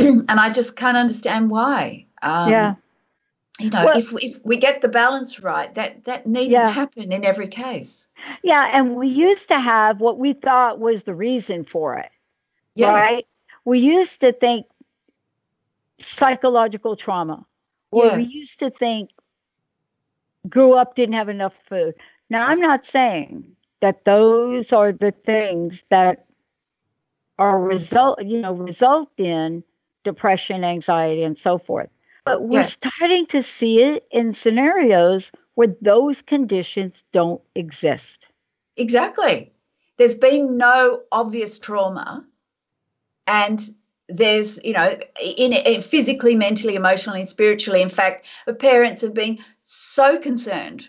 and 0.28 0.40
I 0.40 0.50
just 0.50 0.76
can't 0.76 0.96
understand 0.96 1.50
why. 1.50 2.06
Um, 2.22 2.50
yeah. 2.50 2.74
You 3.58 3.68
know, 3.68 3.84
well, 3.84 3.98
if 3.98 4.10
if 4.22 4.38
we 4.42 4.56
get 4.56 4.80
the 4.80 4.88
balance 4.88 5.40
right, 5.40 5.74
that 5.74 6.04
that 6.06 6.26
needn't 6.26 6.52
yeah. 6.52 6.70
happen 6.70 7.12
in 7.12 7.24
every 7.24 7.46
case. 7.46 8.08
Yeah, 8.42 8.70
and 8.72 8.96
we 8.96 9.06
used 9.06 9.48
to 9.48 9.60
have 9.60 10.00
what 10.00 10.18
we 10.18 10.32
thought 10.32 10.78
was 10.78 11.02
the 11.02 11.14
reason 11.14 11.64
for 11.64 11.98
it. 11.98 12.10
Yeah. 12.74 12.92
Right? 12.92 13.26
We 13.66 13.78
used 13.78 14.20
to 14.20 14.32
think 14.32 14.66
psychological 15.98 16.96
trauma, 16.96 17.44
or 17.90 18.06
yeah. 18.06 18.16
we 18.16 18.22
used 18.22 18.58
to 18.60 18.70
think 18.70 19.10
grew 20.48 20.72
up 20.72 20.94
didn't 20.94 21.14
have 21.14 21.28
enough 21.28 21.54
food. 21.54 21.94
Now, 22.30 22.46
I'm 22.46 22.60
not 22.60 22.84
saying 22.84 23.44
that 23.80 24.04
those 24.04 24.72
are 24.72 24.92
the 24.92 25.10
things 25.10 25.84
that 25.90 26.26
are 27.38 27.60
result, 27.60 28.22
you 28.22 28.40
know, 28.40 28.52
result 28.52 29.10
in 29.18 29.64
depression, 30.04 30.64
anxiety, 30.64 31.22
and 31.22 31.36
so 31.36 31.58
forth. 31.58 31.88
But 32.24 32.42
we're 32.42 32.64
starting 32.64 33.26
to 33.26 33.42
see 33.42 33.82
it 33.82 34.06
in 34.10 34.32
scenarios 34.32 35.32
where 35.54 35.74
those 35.80 36.22
conditions 36.22 37.02
don't 37.12 37.40
exist. 37.54 38.28
Exactly. 38.76 39.52
There's 39.96 40.14
been 40.14 40.56
no 40.56 41.02
obvious 41.12 41.58
trauma, 41.58 42.24
and 43.26 43.60
there's, 44.08 44.62
you 44.64 44.72
know, 44.72 44.98
in, 45.20 45.52
in 45.52 45.80
physically, 45.80 46.34
mentally, 46.34 46.74
emotionally, 46.74 47.20
and 47.20 47.28
spiritually. 47.28 47.82
In 47.82 47.88
fact, 47.88 48.26
the 48.46 48.54
parents 48.54 49.02
have 49.02 49.14
been 49.14 49.38
so 49.62 50.18
concerned 50.18 50.88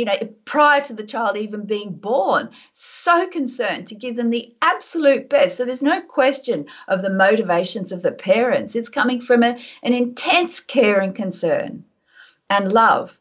you 0.00 0.06
know, 0.06 0.16
prior 0.46 0.80
to 0.80 0.94
the 0.94 1.04
child 1.04 1.36
even 1.36 1.66
being 1.66 1.92
born, 1.92 2.48
so 2.72 3.28
concerned 3.28 3.86
to 3.86 3.94
give 3.94 4.16
them 4.16 4.30
the 4.30 4.50
absolute 4.62 5.28
best. 5.28 5.58
So 5.58 5.66
there's 5.66 5.82
no 5.82 6.00
question 6.00 6.64
of 6.88 7.02
the 7.02 7.10
motivations 7.10 7.92
of 7.92 8.02
the 8.02 8.10
parents. 8.10 8.74
It's 8.74 8.88
coming 8.88 9.20
from 9.20 9.42
a, 9.42 9.58
an 9.82 9.92
intense 9.92 10.58
care 10.58 11.00
and 11.00 11.14
concern 11.14 11.84
and 12.48 12.72
love. 12.72 13.20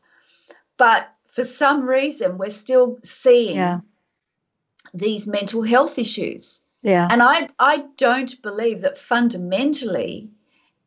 But 0.78 1.10
for 1.28 1.44
some 1.44 1.86
reason, 1.86 2.38
we're 2.38 2.50
still 2.50 2.98
seeing 3.04 3.58
yeah. 3.58 3.82
these 4.94 5.28
mental 5.28 5.62
health 5.62 6.00
issues. 6.00 6.62
Yeah. 6.82 7.10
And 7.12 7.22
I, 7.22 7.50
I 7.60 7.84
don't 7.98 8.42
believe 8.42 8.80
that 8.84 8.98
fundamentally 8.98 10.30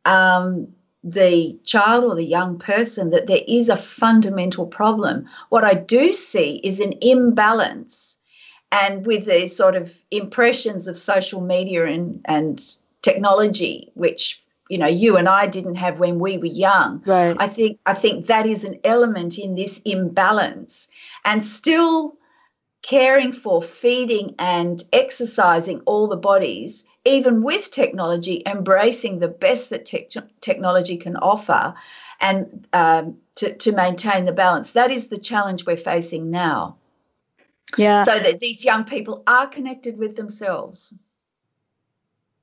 um, 0.05 0.69
the 1.03 1.57
child 1.65 2.03
or 2.05 2.15
the 2.15 2.23
young 2.23 2.57
person 2.57 3.09
that 3.09 3.27
there 3.27 3.41
is 3.47 3.69
a 3.69 3.75
fundamental 3.75 4.65
problem. 4.65 5.27
What 5.49 5.63
I 5.63 5.73
do 5.73 6.13
see 6.13 6.61
is 6.63 6.79
an 6.79 6.93
imbalance. 7.01 8.17
And 8.71 9.05
with 9.05 9.25
the 9.25 9.47
sort 9.47 9.75
of 9.75 10.01
impressions 10.09 10.87
of 10.87 10.97
social 10.97 11.41
media 11.41 11.85
and, 11.85 12.21
and 12.25 12.75
technology, 13.01 13.91
which 13.93 14.41
you 14.69 14.77
know 14.77 14.87
you 14.87 15.17
and 15.17 15.27
I 15.29 15.45
didn't 15.45 15.75
have 15.75 15.99
when 15.99 16.17
we 16.17 16.37
were 16.37 16.45
young. 16.45 17.03
Right. 17.05 17.35
I 17.37 17.47
think 17.47 17.77
I 17.85 17.93
think 17.93 18.25
that 18.25 18.47
is 18.47 18.63
an 18.63 18.79
element 18.83 19.37
in 19.37 19.55
this 19.55 19.79
imbalance. 19.85 20.87
And 21.25 21.43
still 21.43 22.17
caring 22.83 23.33
for, 23.33 23.61
feeding 23.61 24.35
and 24.37 24.83
exercising 24.93 25.81
all 25.85 26.07
the 26.07 26.15
bodies 26.15 26.85
even 27.05 27.43
with 27.43 27.69
technology, 27.71 28.41
embracing 28.45 29.19
the 29.19 29.27
best 29.27 29.69
that 29.69 29.85
te- 29.85 30.07
technology 30.41 30.97
can 30.97 31.17
offer 31.17 31.73
and 32.21 32.67
um, 32.73 33.17
to, 33.35 33.53
to 33.55 33.73
maintain 33.73 34.25
the 34.25 34.31
balance. 34.31 34.71
That 34.71 34.91
is 34.91 35.07
the 35.07 35.17
challenge 35.17 35.65
we're 35.65 35.75
facing 35.75 36.31
now. 36.31 36.77
Yeah. 37.77 38.03
So 38.03 38.19
that 38.19 38.39
these 38.39 38.63
young 38.63 38.85
people 38.85 39.23
are 39.27 39.47
connected 39.47 39.97
with 39.97 40.15
themselves. 40.15 40.93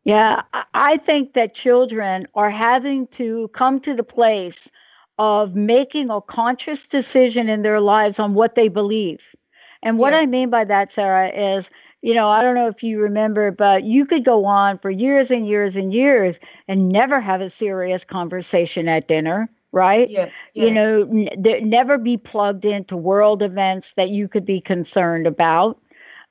Yeah, 0.04 0.42
I 0.74 0.96
think 0.96 1.34
that 1.34 1.54
children 1.54 2.26
are 2.34 2.50
having 2.50 3.06
to 3.08 3.48
come 3.48 3.80
to 3.80 3.94
the 3.94 4.02
place 4.02 4.70
of 5.18 5.54
making 5.54 6.10
a 6.10 6.22
conscious 6.22 6.88
decision 6.88 7.48
in 7.48 7.62
their 7.62 7.80
lives 7.80 8.18
on 8.18 8.34
what 8.34 8.54
they 8.54 8.68
believe. 8.68 9.34
And 9.82 9.98
what 9.98 10.12
yeah. 10.12 10.20
I 10.20 10.26
mean 10.26 10.50
by 10.50 10.64
that, 10.64 10.92
Sarah, 10.92 11.28
is 11.28 11.70
you 12.02 12.14
know, 12.14 12.28
I 12.28 12.42
don't 12.42 12.54
know 12.54 12.68
if 12.68 12.82
you 12.82 13.00
remember, 13.00 13.50
but 13.50 13.84
you 13.84 14.06
could 14.06 14.24
go 14.24 14.46
on 14.46 14.78
for 14.78 14.90
years 14.90 15.30
and 15.30 15.46
years 15.46 15.76
and 15.76 15.92
years 15.92 16.40
and 16.66 16.88
never 16.88 17.20
have 17.20 17.40
a 17.40 17.50
serious 17.50 18.04
conversation 18.04 18.88
at 18.88 19.06
dinner, 19.06 19.50
right? 19.72 20.08
Yeah. 20.08 20.30
yeah. 20.54 20.64
You 20.64 20.70
know, 20.70 21.02
n- 21.02 21.68
never 21.68 21.98
be 21.98 22.16
plugged 22.16 22.64
into 22.64 22.96
world 22.96 23.42
events 23.42 23.94
that 23.94 24.10
you 24.10 24.28
could 24.28 24.46
be 24.46 24.60
concerned 24.60 25.26
about. 25.26 25.78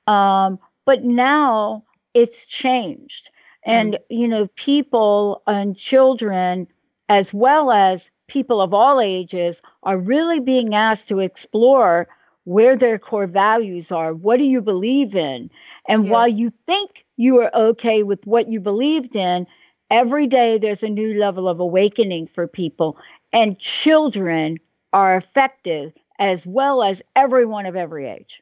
Um, 0.07 0.57
but 0.85 1.03
now 1.03 1.83
it's 2.15 2.47
changed. 2.47 3.29
And, 3.63 3.93
mm. 3.93 3.99
you 4.09 4.27
know, 4.27 4.47
people 4.55 5.43
and 5.45 5.77
children, 5.77 6.67
as 7.09 7.31
well 7.31 7.71
as 7.71 8.09
people 8.25 8.59
of 8.59 8.73
all 8.73 8.99
ages, 8.99 9.62
are 9.83 9.99
really 9.99 10.39
being 10.39 10.73
asked 10.73 11.09
to 11.09 11.19
explore 11.19 12.07
where 12.49 12.75
their 12.75 12.97
core 12.97 13.27
values 13.27 13.91
are. 13.91 14.12
What 14.12 14.38
do 14.38 14.43
you 14.43 14.59
believe 14.59 15.15
in? 15.15 15.51
And 15.88 16.05
yeah. 16.05 16.12
while 16.12 16.27
you 16.27 16.51
think 16.65 17.05
you 17.15 17.39
are 17.41 17.55
okay 17.55 18.01
with 18.01 18.25
what 18.25 18.49
you 18.49 18.59
believed 18.59 19.15
in, 19.15 19.45
every 19.91 20.25
day 20.25 20.57
there's 20.57 20.81
a 20.81 20.89
new 20.89 21.13
level 21.13 21.47
of 21.47 21.59
awakening 21.59 22.25
for 22.25 22.47
people. 22.47 22.97
And 23.31 23.59
children 23.59 24.57
are 24.93 25.15
affected 25.15 25.93
as 26.17 26.47
well 26.47 26.81
as 26.81 27.03
everyone 27.15 27.67
of 27.67 27.75
every 27.75 28.09
age. 28.09 28.41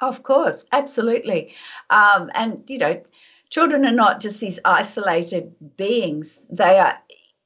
Of 0.00 0.24
course, 0.24 0.64
absolutely. 0.72 1.54
Um, 1.90 2.32
and, 2.34 2.60
you 2.66 2.78
know, 2.78 3.00
children 3.50 3.86
are 3.86 3.92
not 3.92 4.20
just 4.20 4.40
these 4.40 4.58
isolated 4.64 5.54
beings, 5.76 6.40
they 6.50 6.80
are 6.80 6.98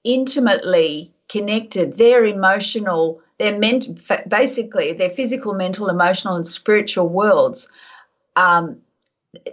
intimately 0.04 1.12
connected. 1.28 1.98
Their 1.98 2.24
emotional 2.24 3.20
their 3.38 3.58
ment- 3.58 4.00
basically 4.28 4.92
their 4.92 5.10
physical, 5.10 5.54
mental, 5.54 5.88
emotional, 5.88 6.36
and 6.36 6.46
spiritual 6.46 7.08
worlds. 7.08 7.68
Um, 8.36 8.78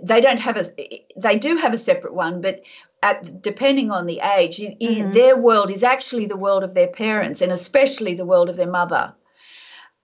they 0.02 0.22
don't 0.22 0.40
have 0.40 0.58
a. 0.58 1.04
They 1.18 1.38
do 1.38 1.58
have 1.58 1.74
a 1.74 1.78
separate 1.78 2.14
one, 2.14 2.42
but 2.42 2.62
at, 3.04 3.42
depending 3.42 3.92
on 3.92 4.06
the 4.06 4.20
age, 4.20 4.58
mm-hmm. 4.58 5.12
their 5.14 5.38
world 5.38 5.70
is 5.70 5.84
actually 5.84 6.26
the 6.26 6.38
world 6.38 6.64
of 6.64 6.74
their 6.74 6.88
parents, 6.88 7.42
and 7.42 7.52
especially 7.52 8.16
the 8.16 8.26
world 8.26 8.50
of 8.50 8.56
their 8.56 8.70
mother. 8.70 9.14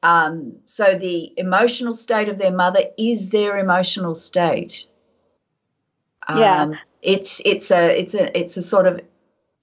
Um, 0.04 0.54
so 0.66 0.96
the 0.96 1.32
emotional 1.38 1.94
state 1.94 2.30
of 2.30 2.38
their 2.38 2.52
mother 2.52 2.86
is 2.98 3.30
their 3.30 3.58
emotional 3.60 4.16
state. 4.16 4.88
Um, 6.28 6.40
yeah, 6.40 6.72
it's 7.02 7.42
it's 7.46 7.72
a 7.72 8.00
it's 8.00 8.14
a 8.14 8.38
it's 8.38 8.58
a 8.58 8.62
sort 8.62 8.88
of 8.88 9.00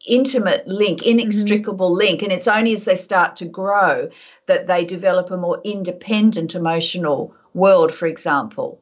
intimate 0.09 0.66
link, 0.66 1.01
mm-hmm. 1.01 1.18
inextricable 1.18 1.90
mm-hmm. 1.90 1.99
link. 1.99 2.23
And 2.23 2.33
it's 2.33 2.49
only 2.49 2.73
as 2.73 2.85
they 2.85 2.94
start 2.94 3.37
to 3.37 3.44
grow 3.44 4.09
that 4.47 4.66
they 4.66 4.85
develop 4.85 5.31
a 5.31 5.37
more 5.37 5.61
independent 5.64 6.55
emotional 6.55 7.35
world, 7.55 7.94
for 7.94 8.07
example. 8.07 8.81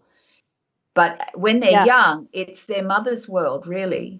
But 0.94 1.28
when 1.34 1.60
they're 1.60 1.72
yeah. 1.72 1.84
young, 1.84 2.28
it's 2.32 2.64
their 2.64 2.84
mother's 2.84 3.28
world, 3.28 3.66
really. 3.66 4.18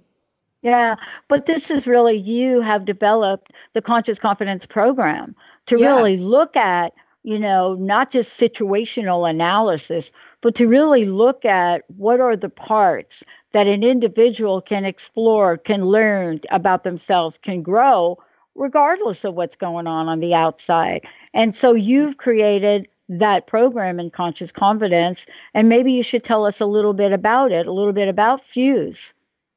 Yeah, 0.62 0.96
but 1.28 1.46
this 1.46 1.70
is 1.70 1.86
really 1.86 2.16
you 2.16 2.60
have 2.60 2.84
developed 2.84 3.52
the 3.72 3.80
conscious 3.80 4.18
confidence 4.18 4.66
program 4.66 5.34
to 5.66 5.78
yeah. 5.78 5.94
really 5.94 6.16
look 6.16 6.56
at 6.56 6.92
you 7.26 7.40
know, 7.40 7.74
not 7.74 8.12
just 8.12 8.40
situational 8.40 9.28
analysis, 9.28 10.12
but 10.42 10.54
to 10.54 10.68
really 10.68 11.06
look 11.06 11.44
at 11.44 11.82
what 11.88 12.20
are 12.20 12.36
the 12.36 12.48
parts 12.48 13.24
that 13.52 13.66
an 13.66 13.82
individual 13.82 14.60
can 14.60 14.84
explore, 14.84 15.56
can 15.56 15.86
learn 15.86 16.40
about 16.50 16.84
themselves, 16.84 17.38
can 17.38 17.62
grow, 17.62 18.18
regardless 18.54 19.24
of 19.24 19.34
what's 19.34 19.56
going 19.56 19.86
on 19.86 20.08
on 20.08 20.20
the 20.20 20.34
outside. 20.34 21.06
And 21.34 21.54
so 21.54 21.74
you've 21.74 22.16
created 22.16 22.88
that 23.08 23.46
program 23.46 24.00
in 24.00 24.10
conscious 24.10 24.50
confidence, 24.50 25.26
and 25.54 25.68
maybe 25.68 25.92
you 25.92 26.02
should 26.02 26.24
tell 26.24 26.44
us 26.44 26.60
a 26.60 26.66
little 26.66 26.94
bit 26.94 27.12
about 27.12 27.52
it, 27.52 27.66
a 27.66 27.72
little 27.72 27.92
bit 27.92 28.08
about 28.08 28.40
Fuse. 28.40 29.14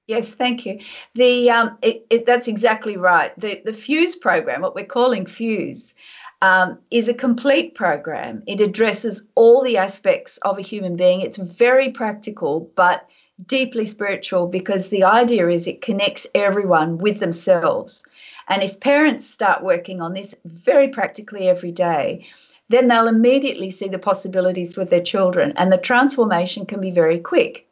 Yes, 0.08 0.32
thank 0.32 0.66
you. 0.66 0.80
The 1.14 1.52
um, 1.52 1.78
it, 1.82 2.06
it, 2.10 2.26
that's 2.26 2.48
exactly 2.48 2.98
right. 2.98 3.32
The 3.40 3.62
the 3.64 3.74
Fuse 3.74 4.16
program, 4.16 4.62
what 4.62 4.74
we're 4.74 4.86
calling 4.86 5.26
Fuse, 5.28 5.94
um, 6.42 6.80
is 6.90 7.08
a 7.08 7.14
complete 7.14 7.76
program. 7.76 8.42
It 8.48 8.62
addresses 8.62 9.24
all 9.36 9.64
the 9.64 9.78
aspects 9.78 10.38
of 10.40 10.58
a 10.58 10.64
human 10.64 10.96
being. 10.96 11.22
It's 11.22 11.38
very 11.38 11.92
practical, 11.92 12.72
but 12.76 13.08
deeply 13.46 13.86
spiritual 13.86 14.48
because 14.48 14.90
the 14.90 15.04
idea 15.04 15.48
is 15.50 15.68
it 15.68 15.82
connects 15.82 16.28
everyone 16.36 16.98
with 16.98 17.20
themselves. 17.20 18.04
And 18.48 18.64
if 18.64 18.80
parents 18.80 19.30
start 19.30 19.64
working 19.64 20.02
on 20.02 20.14
this 20.14 20.36
very 20.46 20.90
practically 20.90 21.48
every 21.48 21.72
day, 21.72 22.26
then 22.70 22.88
they'll 22.88 23.08
immediately 23.08 23.72
see 23.72 23.88
the 23.88 24.00
possibilities 24.00 24.78
with 24.78 24.90
their 24.90 25.02
children. 25.02 25.54
And 25.56 25.72
the 25.72 25.78
transformation 25.78 26.66
can 26.66 26.82
be 26.82 26.92
very 26.92 27.20
quick 27.20 27.68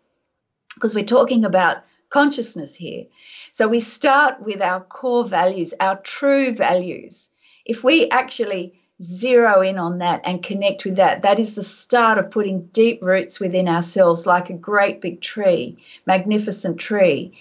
because 0.74 0.94
we're 0.94 1.06
talking 1.06 1.44
about 1.44 1.78
consciousness 2.10 2.76
here. 2.76 3.06
So 3.52 3.68
we 3.68 3.80
start 3.80 4.42
with 4.42 4.62
our 4.62 4.82
core 4.82 5.26
values, 5.26 5.74
our 5.80 5.98
true 5.98 6.52
values. 6.52 7.30
If 7.66 7.84
we 7.84 8.10
actually 8.10 8.80
zero 9.02 9.62
in 9.62 9.78
on 9.78 10.00
that 10.00 10.22
and 10.24 10.42
connect 10.42 10.84
with 10.84 10.96
that, 10.96 11.22
that 11.22 11.40
is 11.40 11.54
the 11.54 11.64
start 11.64 12.18
of 12.18 12.32
putting 12.32 12.66
deep 12.68 13.00
roots 13.02 13.40
within 13.40 13.68
ourselves 13.68 14.26
like 14.26 14.50
a 14.50 14.54
great 14.54 15.02
big 15.02 15.22
tree, 15.22 15.78
magnificent 16.06 16.80
tree. 16.80 17.32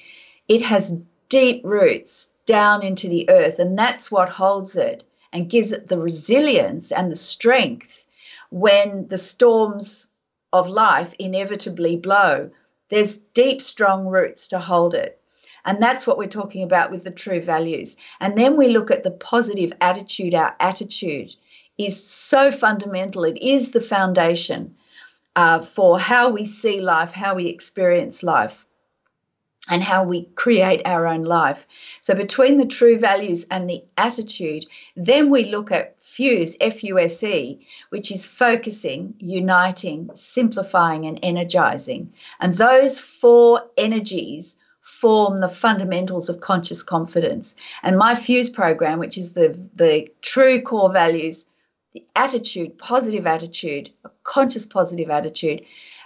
It 0.49 0.61
has 0.63 0.95
deep 1.29 1.63
roots 1.65 2.31
down 2.45 2.83
into 2.83 3.09
the 3.09 3.29
earth, 3.31 3.59
and 3.59 3.79
that's 3.79 4.11
what 4.11 4.29
holds 4.29 4.77
it 4.77 5.03
and 5.33 5.51
gives 5.51 5.73
it 5.73 5.89
the 5.89 5.99
resilience 5.99 6.93
and 6.93 7.11
the 7.11 7.17
strength 7.17 8.07
when 8.51 9.09
the 9.09 9.19
storms 9.19 10.09
of 10.53 10.69
life 10.69 11.15
inevitably 11.19 11.97
blow. 11.97 12.51
There's 12.91 13.17
deep, 13.35 13.61
strong 13.61 14.07
roots 14.07 14.47
to 14.49 14.59
hold 14.59 14.95
it. 14.95 15.21
And 15.65 15.83
that's 15.83 16.07
what 16.07 16.17
we're 16.17 16.29
talking 16.29 16.63
about 16.63 16.93
with 16.93 17.03
the 17.03 17.11
true 17.11 17.41
values. 17.41 17.97
And 18.21 18.39
then 18.39 18.57
we 18.57 18.69
look 18.69 18.93
at 18.93 19.03
the 19.03 19.11
positive 19.11 19.73
attitude. 19.81 20.33
Our 20.33 20.55
attitude 20.61 21.35
is 21.79 22.03
so 22.03 22.51
fundamental, 22.51 23.25
it 23.25 23.39
is 23.41 23.71
the 23.71 23.81
foundation 23.81 24.75
uh, 25.37 25.61
for 25.61 25.99
how 25.99 26.31
we 26.31 26.45
see 26.45 26.81
life, 26.81 27.13
how 27.13 27.35
we 27.35 27.47
experience 27.47 28.23
life 28.23 28.67
and 29.69 29.83
how 29.83 30.05
we 30.05 30.25
create 30.37 30.81
our 30.85 31.07
own 31.07 31.25
life. 31.25 31.67
So, 32.01 32.15
between 32.15 32.57
the 32.57 32.67
true 32.67 32.99
values 32.99 33.45
and 33.51 33.69
the 33.69 33.83
attitude, 33.99 34.65
then 34.97 35.31
we 35.31 35.45
look 35.45 35.71
at 35.73 35.97
FUSE, 36.03 36.57
F 36.61 36.85
U 36.85 36.99
S 36.99 37.23
E, 37.23 37.67
which 37.91 38.11
is 38.11 38.25
focusing, 38.25 39.15
uniting, 39.19 40.11
simplifying, 40.15 41.05
and 41.07 41.19
energizing. 41.23 42.13
And 42.41 42.57
those 42.57 43.01
four 43.01 43.63
energies 43.77 44.57
form 44.83 45.39
the 45.39 45.49
fundamentals 45.49 46.29
of 46.29 46.41
conscious 46.41 46.83
confidence. 46.83 47.57
And 47.83 47.99
my 47.99 48.15
FUSE 48.15 48.51
program, 48.51 49.01
which 49.01 49.19
is 49.19 49.33
the, 49.33 49.59
the 49.75 50.09
true 50.23 50.63
core 50.63 50.93
values, 50.93 51.47
the 51.97 52.05
attitude, 52.15 52.77
positive 52.77 53.27
attitude, 53.27 53.91
a 54.05 54.11
conscious 54.25 54.67
positive 54.67 55.09
attitude, 55.09 55.63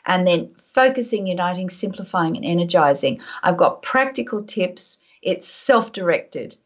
and 0.07 0.26
then 0.26 0.48
focusing, 0.62 1.26
uniting, 1.26 1.68
simplifying, 1.68 2.37
and 2.37 2.44
energizing. 2.44 3.20
I've 3.42 3.57
got 3.57 3.83
practical 3.83 4.42
tips. 4.42 4.98
It's 5.22 5.48
self 5.48 5.92
directed 5.92 6.57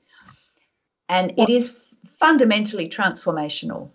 and 1.09 1.33
it 1.39 1.49
is 1.49 1.77
fundamentally 2.19 2.89
transformational. 2.89 3.91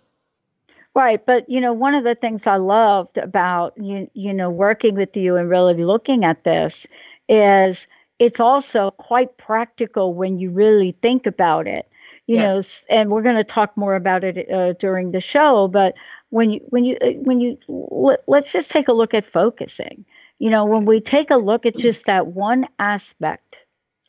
Right, 0.94 1.24
but 1.24 1.48
you 1.48 1.60
know, 1.60 1.72
one 1.72 1.94
of 1.94 2.04
the 2.04 2.16
things 2.16 2.46
I 2.46 2.56
loved 2.56 3.18
about 3.18 3.74
you, 3.76 4.10
you 4.14 4.34
know, 4.34 4.50
working 4.50 4.96
with 4.96 5.16
you 5.16 5.36
and 5.36 5.48
really 5.48 5.74
looking 5.74 6.24
at 6.24 6.42
this 6.42 6.86
is 7.28 7.86
it's 8.18 8.40
also 8.40 8.90
quite 8.92 9.36
practical 9.36 10.14
when 10.14 10.38
you 10.38 10.50
really 10.50 10.92
think 11.00 11.26
about 11.26 11.68
it. 11.68 11.88
You 12.30 12.36
yeah. 12.36 12.54
know, 12.54 12.62
and 12.88 13.10
we're 13.10 13.22
going 13.22 13.38
to 13.38 13.44
talk 13.44 13.76
more 13.76 13.96
about 13.96 14.22
it 14.22 14.48
uh, 14.48 14.74
during 14.74 15.10
the 15.10 15.20
show, 15.20 15.66
but 15.66 15.94
when 16.28 16.52
you 16.52 16.60
when 16.68 16.84
you 16.84 16.96
uh, 17.02 17.10
when 17.22 17.40
you 17.40 17.58
let, 17.66 18.22
let's 18.28 18.52
just 18.52 18.70
take 18.70 18.86
a 18.86 18.92
look 18.92 19.14
at 19.14 19.24
focusing 19.24 20.04
you 20.38 20.48
know 20.48 20.64
when 20.64 20.84
we 20.84 21.00
take 21.00 21.30
a 21.30 21.36
look 21.36 21.66
at 21.66 21.76
just 21.76 22.06
that 22.06 22.28
one 22.28 22.66
aspect 22.78 23.64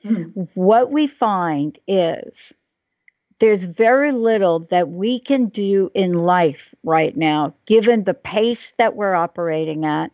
mm. 0.06 0.48
what 0.54 0.92
we 0.92 1.08
find 1.08 1.78
is 1.88 2.54
there's 3.40 3.64
very 3.64 4.12
little 4.12 4.60
that 4.60 4.90
we 4.90 5.20
can 5.20 5.48
do 5.48 5.90
in 5.96 6.14
life 6.14 6.76
right 6.84 7.18
now 7.18 7.54
given 7.66 8.04
the 8.04 8.14
pace 8.14 8.74
that 8.74 8.96
we're 8.96 9.16
operating 9.16 9.84
at 9.84 10.12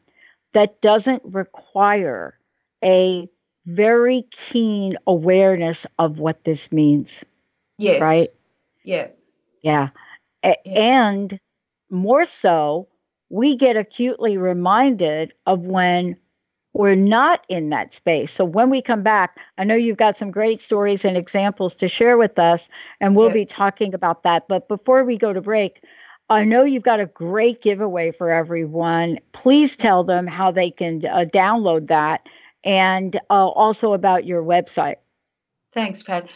that 0.54 0.82
doesn't 0.82 1.22
require 1.26 2.38
a 2.84 3.28
very 3.65 4.26
keen 4.32 4.96
awareness 5.08 5.86
of 6.00 6.20
what 6.20 6.46
this 6.46 6.72
means 6.72 7.26
yes 7.77 8.01
right 8.01 8.29
yeah 8.83 9.07
yeah, 9.61 9.89
yeah. 10.43 10.53
and 10.65 11.39
more 11.89 12.25
so, 12.25 12.87
we 13.29 13.55
get 13.55 13.77
acutely 13.77 14.37
reminded 14.37 15.33
of 15.45 15.61
when 15.61 16.15
we're 16.73 16.95
not 16.95 17.43
in 17.49 17.69
that 17.69 17.93
space. 17.93 18.31
So 18.31 18.45
when 18.45 18.69
we 18.69 18.81
come 18.81 19.01
back, 19.01 19.37
I 19.57 19.63
know 19.63 19.75
you've 19.75 19.97
got 19.97 20.15
some 20.15 20.31
great 20.31 20.61
stories 20.61 21.03
and 21.03 21.17
examples 21.17 21.73
to 21.75 21.87
share 21.87 22.17
with 22.17 22.37
us, 22.37 22.69
and 23.01 23.15
we'll 23.15 23.29
yeah. 23.29 23.33
be 23.33 23.45
talking 23.45 23.93
about 23.93 24.23
that. 24.23 24.47
But 24.47 24.67
before 24.67 25.03
we 25.03 25.17
go 25.17 25.33
to 25.33 25.41
break, 25.41 25.83
I 26.29 26.43
know 26.43 26.63
you've 26.63 26.83
got 26.83 26.99
a 26.99 27.05
great 27.05 27.61
giveaway 27.61 28.11
for 28.11 28.29
everyone. 28.29 29.17
Please 29.31 29.75
tell 29.75 30.03
them 30.03 30.27
how 30.27 30.51
they 30.51 30.69
can 30.69 31.05
uh, 31.05 31.25
download 31.25 31.87
that 31.87 32.27
and 32.63 33.15
uh, 33.29 33.47
also 33.47 33.93
about 33.93 34.25
your 34.25 34.43
website. 34.43 34.97
Thanks, 35.73 36.01
Pat. 36.01 36.30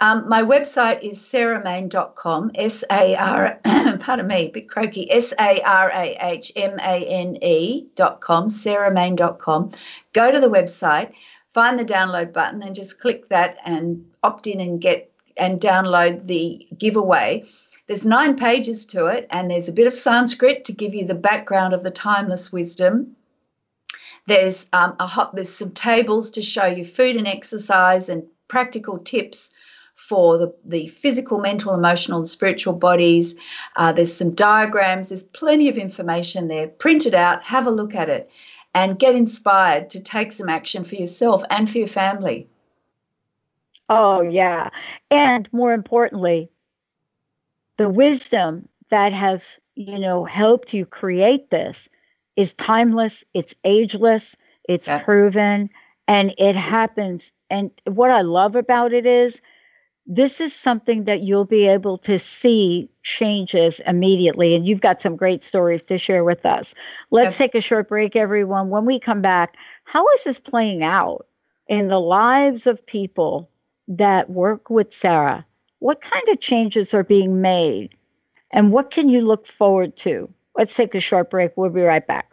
Um, 0.00 0.28
my 0.28 0.42
website 0.42 1.02
is 1.02 1.18
sarahmane.com, 1.18 2.50
S 2.54 2.82
A 2.90 3.16
R, 3.16 3.60
pardon 4.00 4.26
me, 4.26 4.50
bit 4.52 4.68
croaky, 4.68 5.10
S 5.10 5.32
A 5.38 5.62
R 5.62 5.90
A 5.90 6.16
H 6.20 6.52
M 6.56 6.78
A 6.80 7.06
N 7.06 7.38
E.com, 7.40 8.48
sarahmane.com. 8.48 9.70
Go 10.12 10.32
to 10.32 10.40
the 10.40 10.50
website, 10.50 11.12
find 11.54 11.78
the 11.78 11.84
download 11.84 12.32
button, 12.32 12.62
and 12.62 12.74
just 12.74 13.00
click 13.00 13.28
that 13.28 13.56
and 13.64 14.04
opt 14.22 14.46
in 14.46 14.60
and 14.60 14.80
get 14.80 15.10
and 15.36 15.60
download 15.60 16.26
the 16.26 16.66
giveaway. 16.76 17.44
There's 17.86 18.04
nine 18.04 18.36
pages 18.36 18.84
to 18.86 19.06
it, 19.06 19.26
and 19.30 19.50
there's 19.50 19.68
a 19.68 19.72
bit 19.72 19.86
of 19.86 19.92
Sanskrit 19.92 20.64
to 20.66 20.72
give 20.72 20.94
you 20.94 21.06
the 21.06 21.14
background 21.14 21.72
of 21.72 21.84
the 21.84 21.90
timeless 21.90 22.52
wisdom. 22.52 23.16
There's 24.26 24.66
um, 24.72 24.96
a 25.00 25.06
hot, 25.06 25.34
there's 25.34 25.52
some 25.52 25.70
tables 25.70 26.30
to 26.32 26.42
show 26.42 26.66
you 26.66 26.84
food 26.84 27.16
and 27.16 27.26
exercise 27.26 28.08
and 28.08 28.24
practical 28.52 28.98
tips 28.98 29.50
for 29.94 30.36
the, 30.36 30.54
the 30.66 30.86
physical, 30.88 31.38
mental, 31.38 31.72
emotional, 31.72 32.18
and 32.18 32.28
spiritual 32.28 32.74
bodies. 32.74 33.34
Uh, 33.76 33.90
there's 33.92 34.14
some 34.14 34.34
diagrams, 34.34 35.08
there's 35.08 35.22
plenty 35.22 35.70
of 35.70 35.78
information 35.78 36.48
there. 36.48 36.68
Print 36.68 37.06
it 37.06 37.14
out, 37.14 37.42
have 37.42 37.66
a 37.66 37.70
look 37.70 37.94
at 37.94 38.10
it, 38.10 38.30
and 38.74 38.98
get 38.98 39.14
inspired 39.14 39.88
to 39.88 40.00
take 40.02 40.32
some 40.32 40.50
action 40.50 40.84
for 40.84 40.96
yourself 40.96 41.42
and 41.48 41.70
for 41.70 41.78
your 41.78 41.88
family. 41.88 42.46
Oh, 43.88 44.20
yeah. 44.20 44.68
And 45.10 45.48
more 45.50 45.72
importantly, 45.72 46.50
the 47.78 47.88
wisdom 47.88 48.68
that 48.90 49.14
has, 49.14 49.58
you 49.76 49.98
know, 49.98 50.26
helped 50.26 50.74
you 50.74 50.84
create 50.84 51.48
this 51.48 51.88
is 52.36 52.52
timeless, 52.52 53.24
it's 53.32 53.54
ageless, 53.64 54.36
it's 54.68 54.88
yeah. 54.88 54.98
proven, 55.02 55.70
and 56.06 56.34
it 56.36 56.54
happens 56.54 57.32
and 57.52 57.70
what 57.84 58.10
I 58.10 58.22
love 58.22 58.56
about 58.56 58.94
it 58.94 59.04
is 59.04 59.42
this 60.06 60.40
is 60.40 60.54
something 60.54 61.04
that 61.04 61.20
you'll 61.20 61.44
be 61.44 61.68
able 61.68 61.98
to 61.98 62.18
see 62.18 62.88
changes 63.02 63.78
immediately. 63.86 64.54
And 64.54 64.66
you've 64.66 64.80
got 64.80 65.02
some 65.02 65.16
great 65.16 65.42
stories 65.42 65.84
to 65.86 65.98
share 65.98 66.24
with 66.24 66.46
us. 66.46 66.74
Let's 67.10 67.36
take 67.36 67.54
a 67.54 67.60
short 67.60 67.88
break, 67.88 68.16
everyone. 68.16 68.70
When 68.70 68.86
we 68.86 68.98
come 68.98 69.20
back, 69.20 69.56
how 69.84 70.04
is 70.14 70.24
this 70.24 70.40
playing 70.40 70.82
out 70.82 71.26
in 71.68 71.88
the 71.88 72.00
lives 72.00 72.66
of 72.66 72.84
people 72.86 73.50
that 73.86 74.30
work 74.30 74.70
with 74.70 74.92
Sarah? 74.92 75.44
What 75.78 76.00
kind 76.00 76.26
of 76.30 76.40
changes 76.40 76.94
are 76.94 77.04
being 77.04 77.42
made? 77.42 77.90
And 78.50 78.72
what 78.72 78.90
can 78.90 79.10
you 79.10 79.20
look 79.20 79.46
forward 79.46 79.94
to? 79.98 80.32
Let's 80.56 80.74
take 80.74 80.94
a 80.94 81.00
short 81.00 81.30
break. 81.30 81.52
We'll 81.56 81.68
be 81.68 81.82
right 81.82 82.06
back. 82.06 82.31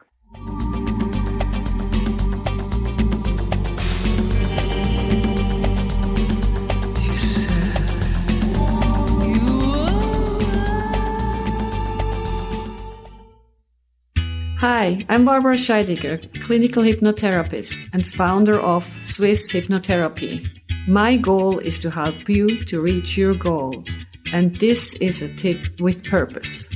Hi, 14.60 15.06
I'm 15.08 15.24
Barbara 15.24 15.56
Scheidegger, 15.56 16.44
clinical 16.44 16.84
hypnotherapist 16.84 17.78
and 17.94 18.06
founder 18.06 18.60
of 18.60 18.86
Swiss 19.04 19.50
Hypnotherapy. 19.50 20.50
My 20.86 21.16
goal 21.16 21.60
is 21.60 21.80
to 21.80 21.90
help 21.90 22.28
you 22.28 22.66
to 22.66 22.82
reach 22.82 23.18
your 23.18 23.36
goal, 23.36 23.86
and 24.34 24.60
this 24.60 24.96
is 24.96 25.22
a 25.22 25.34
tip 25.34 25.80
with 25.80 26.04
purpose. 26.04 26.68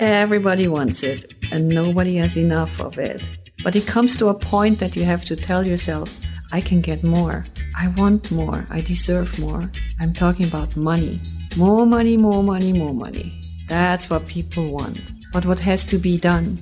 Everybody 0.00 0.68
wants 0.68 1.02
it, 1.02 1.32
and 1.50 1.70
nobody 1.70 2.16
has 2.16 2.36
enough 2.36 2.78
of 2.78 2.98
it. 2.98 3.22
But 3.64 3.74
it 3.74 3.86
comes 3.86 4.18
to 4.18 4.28
a 4.28 4.38
point 4.38 4.78
that 4.80 4.94
you 4.94 5.06
have 5.06 5.24
to 5.24 5.34
tell 5.34 5.66
yourself, 5.66 6.14
I 6.52 6.60
can 6.60 6.82
get 6.82 7.02
more. 7.02 7.46
I 7.74 7.88
want 7.88 8.30
more. 8.30 8.66
I 8.68 8.82
deserve 8.82 9.38
more. 9.38 9.70
I'm 9.98 10.12
talking 10.12 10.44
about 10.44 10.76
money. 10.76 11.22
More 11.56 11.86
money, 11.86 12.18
more 12.18 12.42
money, 12.42 12.74
more 12.74 12.92
money. 12.92 13.40
That's 13.66 14.10
what 14.10 14.26
people 14.26 14.70
want. 14.70 15.00
But 15.32 15.46
what 15.46 15.60
has 15.60 15.86
to 15.86 15.96
be 15.96 16.18
done? 16.18 16.58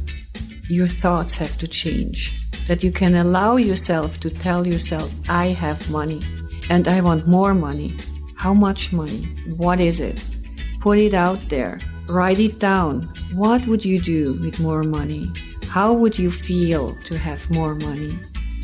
Your 0.68 0.88
thoughts 0.88 1.34
have 1.36 1.56
to 1.58 1.66
change. 1.66 2.38
That 2.66 2.84
you 2.84 2.92
can 2.92 3.14
allow 3.14 3.56
yourself 3.56 4.20
to 4.20 4.28
tell 4.28 4.66
yourself, 4.66 5.10
I 5.28 5.46
have 5.46 5.90
money 5.90 6.22
and 6.68 6.86
I 6.86 7.00
want 7.00 7.26
more 7.26 7.54
money. 7.54 7.96
How 8.36 8.52
much 8.52 8.92
money? 8.92 9.24
What 9.56 9.80
is 9.80 10.00
it? 10.00 10.22
Put 10.80 10.98
it 10.98 11.14
out 11.14 11.40
there. 11.48 11.80
Write 12.06 12.38
it 12.38 12.58
down. 12.58 13.08
What 13.32 13.66
would 13.66 13.84
you 13.84 14.00
do 14.00 14.38
with 14.42 14.60
more 14.60 14.82
money? 14.82 15.32
How 15.68 15.92
would 15.94 16.18
you 16.18 16.30
feel 16.30 16.96
to 17.04 17.16
have 17.16 17.50
more 17.50 17.74
money? 17.74 18.18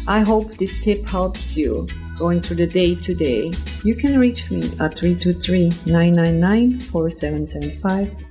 I 0.06 0.20
hope 0.20 0.58
this 0.58 0.78
tip 0.78 1.06
helps 1.06 1.56
you 1.56 1.88
going 2.18 2.42
through 2.42 2.56
the 2.56 2.66
day 2.66 2.94
today. 2.94 3.52
You 3.82 3.94
can 3.94 4.18
reach 4.18 4.50
me 4.50 4.64
at 4.78 4.98
323 4.98 5.70
999 5.86 6.80
4775 6.80 8.23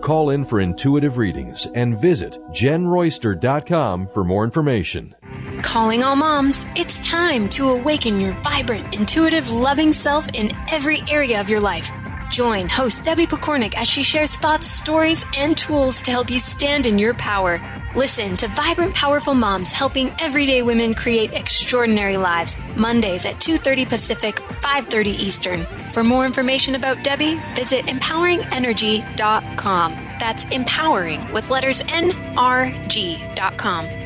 Call 0.00 0.30
in 0.30 0.44
for 0.44 0.60
intuitive 0.60 1.16
readings 1.16 1.66
and 1.74 2.00
visit 2.00 2.38
jenroyster.com 2.50 4.06
for 4.08 4.24
more 4.24 4.44
information. 4.44 5.14
Calling 5.62 6.02
all 6.02 6.16
moms, 6.16 6.64
it's 6.76 7.04
time 7.04 7.48
to 7.50 7.70
awaken 7.70 8.20
your 8.20 8.32
vibrant, 8.42 8.94
intuitive, 8.94 9.50
loving 9.50 9.92
self 9.92 10.28
in 10.34 10.54
every 10.70 11.02
area 11.08 11.40
of 11.40 11.48
your 11.48 11.60
life. 11.60 11.90
Join 12.30 12.68
host 12.68 13.04
Debbie 13.04 13.26
Pokornik 13.26 13.74
as 13.76 13.88
she 13.88 14.02
shares 14.02 14.36
thoughts, 14.36 14.66
stories, 14.66 15.24
and 15.36 15.56
tools 15.56 16.02
to 16.02 16.10
help 16.10 16.30
you 16.30 16.38
stand 16.38 16.86
in 16.86 16.98
your 16.98 17.14
power. 17.14 17.60
Listen 17.96 18.36
to 18.36 18.46
Vibrant 18.48 18.94
Powerful 18.94 19.32
Moms 19.32 19.72
helping 19.72 20.10
everyday 20.20 20.60
women 20.60 20.92
create 20.92 21.32
extraordinary 21.32 22.18
lives. 22.18 22.58
Mondays 22.76 23.24
at 23.24 23.40
2:30 23.40 23.86
Pacific, 23.86 24.36
5:30 24.60 25.12
Eastern. 25.12 25.64
For 25.92 26.04
more 26.04 26.26
information 26.26 26.74
about 26.74 27.02
Debbie, 27.02 27.40
visit 27.54 27.86
empoweringnrg.com. 27.86 29.94
That's 30.20 30.44
empowering 30.46 31.32
with 31.32 31.48
letters 31.48 31.82
N 31.88 32.12
R 32.36 32.70
G.com. 32.88 34.05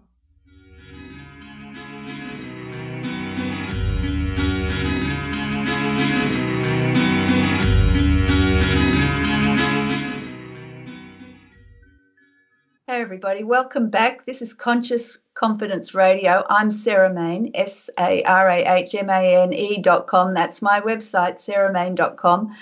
Hey, 12.91 12.99
everybody, 12.99 13.45
welcome 13.45 13.89
back. 13.89 14.25
This 14.25 14.41
is 14.41 14.53
Conscious 14.53 15.17
Confidence 15.33 15.93
Radio. 15.93 16.43
I'm 16.49 16.71
Sarah 16.71 17.09
Mane, 17.09 17.49
S 17.55 17.89
A 17.97 18.21
R 18.23 18.49
A 18.49 18.65
H 18.67 18.93
M 18.95 19.09
A 19.09 19.43
N 19.43 19.53
E 19.53 19.77
dot 19.81 20.07
com. 20.07 20.33
That's 20.33 20.61
my 20.61 20.81
website, 20.81 21.37
sarahmane.com. 21.37 22.53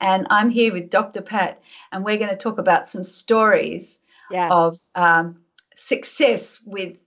And 0.00 0.26
I'm 0.30 0.50
here 0.50 0.72
with 0.72 0.90
Dr. 0.90 1.22
Pat, 1.22 1.62
and 1.92 2.04
we're 2.04 2.16
going 2.16 2.28
to 2.28 2.36
talk 2.36 2.58
about 2.58 2.90
some 2.90 3.04
stories 3.04 4.00
yeah. 4.32 4.48
of 4.50 4.80
um, 4.96 5.36
success 5.76 6.58
with 6.64 6.98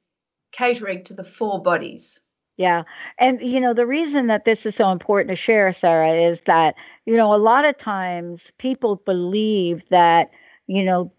catering 0.53 1.03
to 1.03 1.13
the 1.13 1.25
four 1.25 1.61
bodies. 1.61 2.21
Yeah. 2.55 2.83
And, 3.17 3.41
you 3.41 3.59
know, 3.59 3.73
the 3.73 3.85
reason 3.85 4.27
that 4.27 4.45
this 4.45 4.65
is 4.65 4.75
so 4.75 4.91
important 4.91 5.27
to 5.31 5.35
share, 5.35 5.73
Sarah, 5.73 6.13
is 6.13 6.39
that, 6.45 6.75
you 7.05 7.17
know, 7.17 7.33
a 7.33 7.35
lot 7.35 7.65
of 7.65 7.75
times 7.75 8.49
people 8.59 8.95
believe 8.95 9.83
that, 9.89 10.31
you 10.67 10.85
know, 10.85 11.11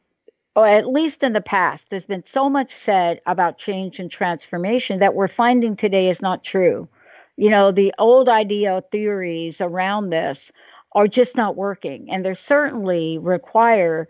or 0.54 0.66
at 0.66 0.86
least 0.86 1.22
in 1.22 1.32
the 1.32 1.40
past, 1.40 1.88
there's 1.88 2.04
been 2.04 2.24
so 2.24 2.48
much 2.50 2.74
said 2.74 3.20
about 3.26 3.58
change 3.58 3.98
and 3.98 4.10
transformation 4.10 4.98
that 4.98 5.14
we're 5.14 5.28
finding 5.28 5.76
today 5.76 6.08
is 6.10 6.20
not 6.20 6.44
true. 6.44 6.88
You 7.36 7.48
know, 7.50 7.72
the 7.72 7.94
old 7.98 8.28
idea 8.28 8.82
theories 8.90 9.60
around 9.60 10.10
this 10.10 10.52
are 10.92 11.08
just 11.08 11.36
not 11.36 11.56
working. 11.56 12.10
And 12.10 12.24
they 12.24 12.34
certainly 12.34 13.18
require 13.18 14.08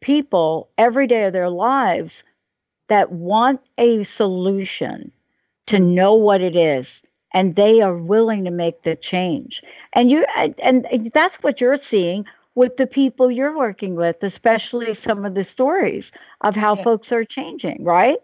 people 0.00 0.70
every 0.78 1.06
day 1.06 1.24
of 1.24 1.32
their 1.32 1.50
lives 1.50 2.24
that 2.88 3.12
want 3.12 3.60
a 3.78 4.02
solution 4.02 5.12
to 5.66 5.78
know 5.78 6.14
what 6.14 6.40
it 6.40 6.56
is 6.56 7.02
and 7.32 7.56
they 7.56 7.80
are 7.80 7.96
willing 7.96 8.44
to 8.44 8.50
make 8.50 8.82
the 8.82 8.96
change 8.96 9.62
and 9.92 10.10
you 10.10 10.24
and 10.34 11.10
that's 11.14 11.36
what 11.36 11.60
you're 11.60 11.76
seeing 11.76 12.24
with 12.54 12.76
the 12.76 12.86
people 12.86 13.30
you're 13.30 13.56
working 13.56 13.94
with, 13.94 14.22
especially 14.22 14.94
some 14.94 15.24
of 15.24 15.34
the 15.34 15.44
stories 15.44 16.12
of 16.42 16.54
how 16.54 16.76
yeah. 16.76 16.82
folks 16.82 17.12
are 17.12 17.24
changing, 17.24 17.82
right? 17.84 18.18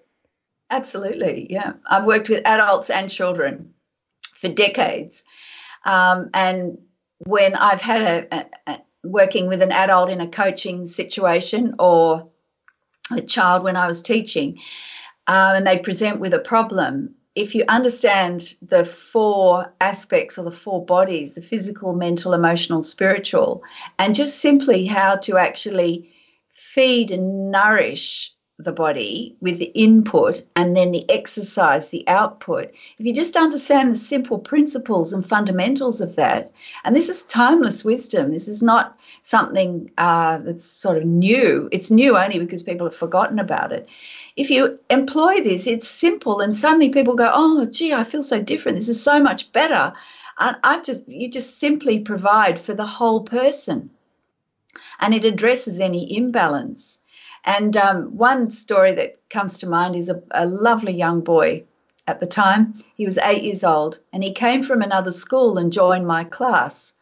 Absolutely. 0.70 1.46
Yeah. 1.48 1.74
I've 1.86 2.04
worked 2.04 2.28
with 2.28 2.42
adults 2.44 2.90
and 2.90 3.10
children 3.10 3.72
for 4.34 4.48
decades. 4.48 5.24
Um, 5.84 6.28
and 6.34 6.78
when 7.18 7.54
I've 7.54 7.80
had 7.80 8.02
a, 8.02 8.36
a, 8.36 8.72
a, 8.72 8.78
working 9.02 9.48
with 9.48 9.62
an 9.62 9.72
adult 9.72 10.10
in 10.10 10.20
a 10.20 10.28
coaching 10.28 10.84
situation 10.84 11.74
or 11.78 12.28
a 13.10 13.22
child 13.22 13.62
when 13.62 13.76
I 13.76 13.86
was 13.86 14.02
teaching, 14.02 14.58
um, 15.26 15.56
and 15.56 15.66
they 15.66 15.78
present 15.78 16.20
with 16.20 16.34
a 16.34 16.38
problem, 16.38 17.14
if 17.38 17.54
you 17.54 17.64
understand 17.68 18.56
the 18.60 18.84
four 18.84 19.72
aspects 19.80 20.36
or 20.38 20.42
the 20.42 20.50
four 20.50 20.84
bodies 20.84 21.34
the 21.34 21.40
physical, 21.40 21.92
mental, 21.94 22.34
emotional, 22.34 22.82
spiritual 22.82 23.62
and 24.00 24.14
just 24.14 24.40
simply 24.40 24.86
how 24.86 25.14
to 25.14 25.38
actually 25.38 26.10
feed 26.52 27.12
and 27.12 27.52
nourish 27.52 28.32
the 28.58 28.72
body 28.72 29.36
with 29.40 29.60
the 29.60 29.72
input 29.76 30.42
and 30.56 30.76
then 30.76 30.90
the 30.90 31.08
exercise, 31.08 31.88
the 31.88 32.06
output, 32.08 32.72
if 32.98 33.06
you 33.06 33.14
just 33.14 33.36
understand 33.36 33.92
the 33.92 33.96
simple 33.96 34.40
principles 34.40 35.12
and 35.12 35.24
fundamentals 35.24 36.00
of 36.00 36.16
that, 36.16 36.50
and 36.82 36.96
this 36.96 37.08
is 37.08 37.22
timeless 37.24 37.84
wisdom, 37.84 38.32
this 38.32 38.48
is 38.48 38.60
not 38.60 38.97
something 39.22 39.90
uh, 39.98 40.38
that's 40.38 40.64
sort 40.64 40.98
of 40.98 41.04
new. 41.04 41.68
It's 41.72 41.90
new 41.90 42.16
only 42.16 42.38
because 42.38 42.62
people 42.62 42.86
have 42.86 42.94
forgotten 42.94 43.38
about 43.38 43.72
it. 43.72 43.88
If 44.36 44.50
you 44.50 44.78
employ 44.90 45.42
this, 45.42 45.66
it's 45.66 45.88
simple, 45.88 46.40
and 46.40 46.56
suddenly 46.56 46.88
people 46.90 47.14
go, 47.14 47.30
"Oh, 47.32 47.64
gee, 47.66 47.92
I 47.92 48.04
feel 48.04 48.22
so 48.22 48.40
different. 48.40 48.78
This 48.78 48.88
is 48.88 49.02
so 49.02 49.20
much 49.20 49.52
better." 49.52 49.92
And 50.38 50.56
I 50.62 50.80
just, 50.80 51.08
you 51.08 51.28
just 51.28 51.58
simply 51.58 51.98
provide 51.98 52.60
for 52.60 52.74
the 52.74 52.86
whole 52.86 53.22
person, 53.22 53.90
and 55.00 55.14
it 55.14 55.24
addresses 55.24 55.80
any 55.80 56.16
imbalance. 56.16 57.00
And 57.44 57.76
um, 57.76 58.16
one 58.16 58.50
story 58.50 58.92
that 58.94 59.16
comes 59.30 59.58
to 59.58 59.68
mind 59.68 59.96
is 59.96 60.08
a, 60.08 60.22
a 60.32 60.46
lovely 60.46 60.92
young 60.92 61.20
boy 61.20 61.64
at 62.06 62.20
the 62.20 62.26
time. 62.26 62.74
He 62.94 63.04
was 63.04 63.18
eight 63.18 63.42
years 63.42 63.64
old, 63.64 64.00
and 64.12 64.22
he 64.22 64.32
came 64.32 64.62
from 64.62 64.82
another 64.82 65.12
school 65.12 65.58
and 65.58 65.72
joined 65.72 66.06
my 66.06 66.24
class 66.24 66.94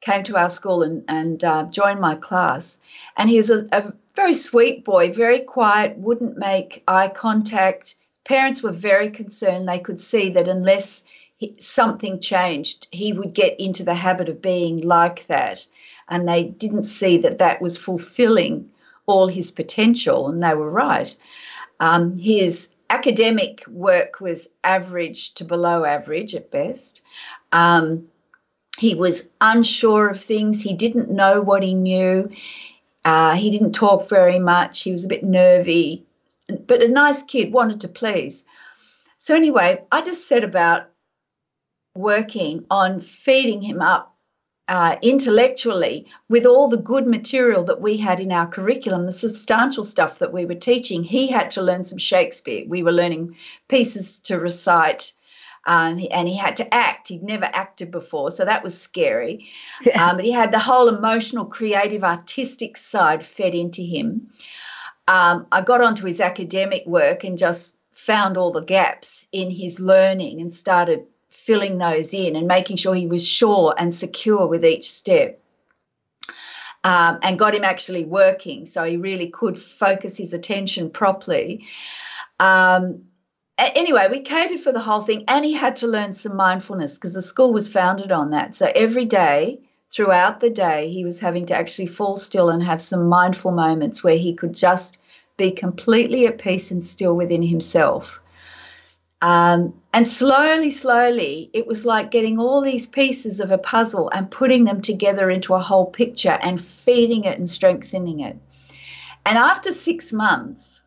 came 0.00 0.22
to 0.24 0.36
our 0.36 0.48
school 0.48 0.82
and, 0.82 1.04
and 1.08 1.44
uh, 1.44 1.64
joined 1.64 2.00
my 2.00 2.14
class. 2.14 2.78
And 3.16 3.28
he 3.28 3.36
was 3.36 3.50
a, 3.50 3.66
a 3.72 3.92
very 4.16 4.34
sweet 4.34 4.84
boy, 4.84 5.12
very 5.12 5.40
quiet, 5.40 5.96
wouldn't 5.98 6.36
make 6.36 6.82
eye 6.88 7.08
contact. 7.08 7.96
Parents 8.24 8.62
were 8.62 8.72
very 8.72 9.10
concerned. 9.10 9.68
They 9.68 9.78
could 9.78 10.00
see 10.00 10.30
that 10.30 10.48
unless 10.48 11.04
he, 11.36 11.54
something 11.58 12.20
changed, 12.20 12.86
he 12.90 13.12
would 13.12 13.34
get 13.34 13.58
into 13.58 13.84
the 13.84 13.94
habit 13.94 14.28
of 14.28 14.42
being 14.42 14.78
like 14.78 15.26
that. 15.26 15.66
And 16.08 16.28
they 16.28 16.44
didn't 16.44 16.84
see 16.84 17.18
that 17.18 17.38
that 17.38 17.62
was 17.62 17.78
fulfilling 17.78 18.68
all 19.06 19.28
his 19.28 19.50
potential, 19.50 20.28
and 20.28 20.42
they 20.42 20.54
were 20.54 20.70
right. 20.70 21.16
Um, 21.80 22.16
his 22.18 22.70
academic 22.90 23.64
work 23.68 24.20
was 24.20 24.48
average 24.64 25.34
to 25.34 25.44
below 25.44 25.84
average 25.84 26.34
at 26.34 26.50
best. 26.50 27.02
Um, 27.52 28.06
he 28.78 28.94
was 28.94 29.28
unsure 29.40 30.08
of 30.08 30.22
things. 30.22 30.62
He 30.62 30.74
didn't 30.74 31.10
know 31.10 31.40
what 31.42 31.62
he 31.62 31.74
knew. 31.74 32.30
Uh, 33.04 33.34
he 33.34 33.50
didn't 33.50 33.72
talk 33.72 34.08
very 34.08 34.38
much. 34.38 34.82
He 34.82 34.92
was 34.92 35.04
a 35.04 35.08
bit 35.08 35.24
nervy, 35.24 36.04
but 36.66 36.82
a 36.82 36.88
nice 36.88 37.22
kid, 37.22 37.52
wanted 37.52 37.80
to 37.80 37.88
please. 37.88 38.44
So, 39.18 39.34
anyway, 39.34 39.82
I 39.92 40.02
just 40.02 40.28
set 40.28 40.44
about 40.44 40.88
working 41.94 42.64
on 42.70 43.00
feeding 43.00 43.62
him 43.62 43.82
up 43.82 44.14
uh, 44.68 44.96
intellectually 45.02 46.06
with 46.28 46.46
all 46.46 46.68
the 46.68 46.76
good 46.76 47.06
material 47.06 47.64
that 47.64 47.80
we 47.80 47.96
had 47.96 48.20
in 48.20 48.30
our 48.30 48.46
curriculum, 48.46 49.04
the 49.04 49.12
substantial 49.12 49.82
stuff 49.82 50.20
that 50.20 50.32
we 50.32 50.46
were 50.46 50.54
teaching. 50.54 51.02
He 51.02 51.26
had 51.26 51.50
to 51.52 51.62
learn 51.62 51.82
some 51.82 51.98
Shakespeare. 51.98 52.64
We 52.68 52.82
were 52.82 52.92
learning 52.92 53.36
pieces 53.68 54.20
to 54.20 54.38
recite 54.38 55.12
um, 55.66 56.00
and 56.10 56.28
he 56.28 56.36
had 56.36 56.56
to 56.56 56.74
act. 56.74 57.08
He'd 57.08 57.22
never 57.22 57.48
acted 57.52 57.90
before, 57.90 58.30
so 58.30 58.44
that 58.44 58.62
was 58.62 58.80
scary. 58.80 59.48
Um, 59.94 60.16
but 60.16 60.24
he 60.24 60.32
had 60.32 60.52
the 60.52 60.58
whole 60.58 60.88
emotional, 60.88 61.44
creative, 61.44 62.04
artistic 62.04 62.76
side 62.76 63.24
fed 63.24 63.54
into 63.54 63.82
him. 63.82 64.30
Um, 65.08 65.46
I 65.50 65.62
got 65.62 65.80
onto 65.80 66.06
his 66.06 66.20
academic 66.20 66.86
work 66.86 67.24
and 67.24 67.36
just 67.36 67.76
found 67.92 68.36
all 68.36 68.52
the 68.52 68.62
gaps 68.62 69.26
in 69.32 69.50
his 69.50 69.80
learning 69.80 70.40
and 70.40 70.54
started 70.54 71.04
filling 71.30 71.78
those 71.78 72.14
in 72.14 72.36
and 72.36 72.46
making 72.46 72.76
sure 72.76 72.94
he 72.94 73.06
was 73.06 73.26
sure 73.26 73.74
and 73.78 73.94
secure 73.94 74.46
with 74.46 74.64
each 74.64 74.90
step. 74.90 75.40
Um, 76.82 77.18
and 77.22 77.38
got 77.38 77.54
him 77.54 77.64
actually 77.64 78.06
working 78.06 78.64
so 78.64 78.84
he 78.84 78.96
really 78.96 79.28
could 79.28 79.58
focus 79.58 80.16
his 80.16 80.32
attention 80.32 80.88
properly. 80.88 81.66
Um, 82.38 83.02
anyway, 83.74 84.08
we 84.10 84.20
catered 84.20 84.60
for 84.60 84.72
the 84.72 84.80
whole 84.80 85.02
thing, 85.02 85.24
and 85.28 85.44
he 85.44 85.52
had 85.52 85.76
to 85.76 85.86
learn 85.86 86.14
some 86.14 86.36
mindfulness 86.36 86.94
because 86.94 87.14
the 87.14 87.22
school 87.22 87.52
was 87.52 87.68
founded 87.68 88.12
on 88.12 88.30
that. 88.30 88.54
So 88.54 88.70
every 88.74 89.04
day, 89.04 89.60
throughout 89.90 90.40
the 90.40 90.50
day, 90.50 90.90
he 90.90 91.04
was 91.04 91.18
having 91.18 91.46
to 91.46 91.54
actually 91.54 91.88
fall 91.88 92.16
still 92.16 92.48
and 92.50 92.62
have 92.62 92.80
some 92.80 93.08
mindful 93.08 93.50
moments 93.50 94.02
where 94.02 94.16
he 94.16 94.34
could 94.34 94.54
just 94.54 95.00
be 95.36 95.50
completely 95.50 96.26
at 96.26 96.38
peace 96.38 96.70
and 96.70 96.84
still 96.84 97.14
within 97.14 97.42
himself. 97.42 98.20
Um, 99.22 99.74
and 99.92 100.08
slowly, 100.08 100.70
slowly, 100.70 101.50
it 101.52 101.66
was 101.66 101.84
like 101.84 102.10
getting 102.10 102.38
all 102.38 102.60
these 102.60 102.86
pieces 102.86 103.40
of 103.40 103.50
a 103.50 103.58
puzzle 103.58 104.10
and 104.14 104.30
putting 104.30 104.64
them 104.64 104.80
together 104.80 105.30
into 105.30 105.54
a 105.54 105.60
whole 105.60 105.86
picture 105.86 106.38
and 106.42 106.60
feeding 106.60 107.24
it 107.24 107.38
and 107.38 107.50
strengthening 107.50 108.20
it. 108.20 108.36
And 109.26 109.36
after 109.36 109.74
six 109.74 110.12
months, 110.12 110.80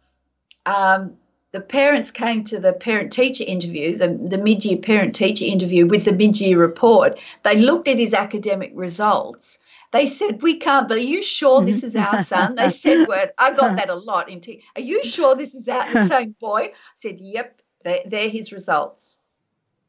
um, 0.66 1.16
the 1.54 1.62
parents 1.62 2.10
came 2.10 2.44
to 2.46 2.60
the 2.60 2.74
parent 2.74 3.14
teacher 3.14 3.44
interview, 3.48 3.96
the, 3.96 4.08
the 4.10 4.40
mid 4.40 4.66
year 4.66 4.78
parent 4.78 5.16
teacher 5.16 5.46
interview 5.46 5.86
with 5.86 6.04
the 6.04 6.12
mid 6.12 6.42
year 6.42 6.60
report. 6.60 7.18
They 7.44 7.56
looked 7.56 7.88
at 7.88 8.00
his 8.00 8.14
academic 8.14 8.72
results. 8.74 9.60
They 9.92 10.08
said, 10.08 10.42
We 10.42 10.58
can't 10.58 10.88
believe, 10.88 11.04
are 11.04 11.08
you 11.08 11.22
sure 11.22 11.64
this 11.64 11.84
is 11.84 11.96
our 11.96 12.24
son? 12.26 12.56
They 12.56 12.70
said, 12.84 13.08
Word, 13.08 13.32
I 13.38 13.54
got 13.54 13.78
that 13.78 13.90
a 13.90 13.96
lot. 13.96 14.30
In 14.30 14.42
t- 14.42 14.64
are 14.76 14.82
you 14.82 15.04
sure 15.04 15.36
this 15.36 15.54
is 15.54 15.70
our 15.70 16.08
same 16.08 16.36
boy? 16.42 16.62
I 16.62 16.74
said, 16.96 17.22
Yep, 17.22 17.62
they're, 17.84 18.02
they're 18.08 18.30
his 18.30 18.52
results 18.52 19.20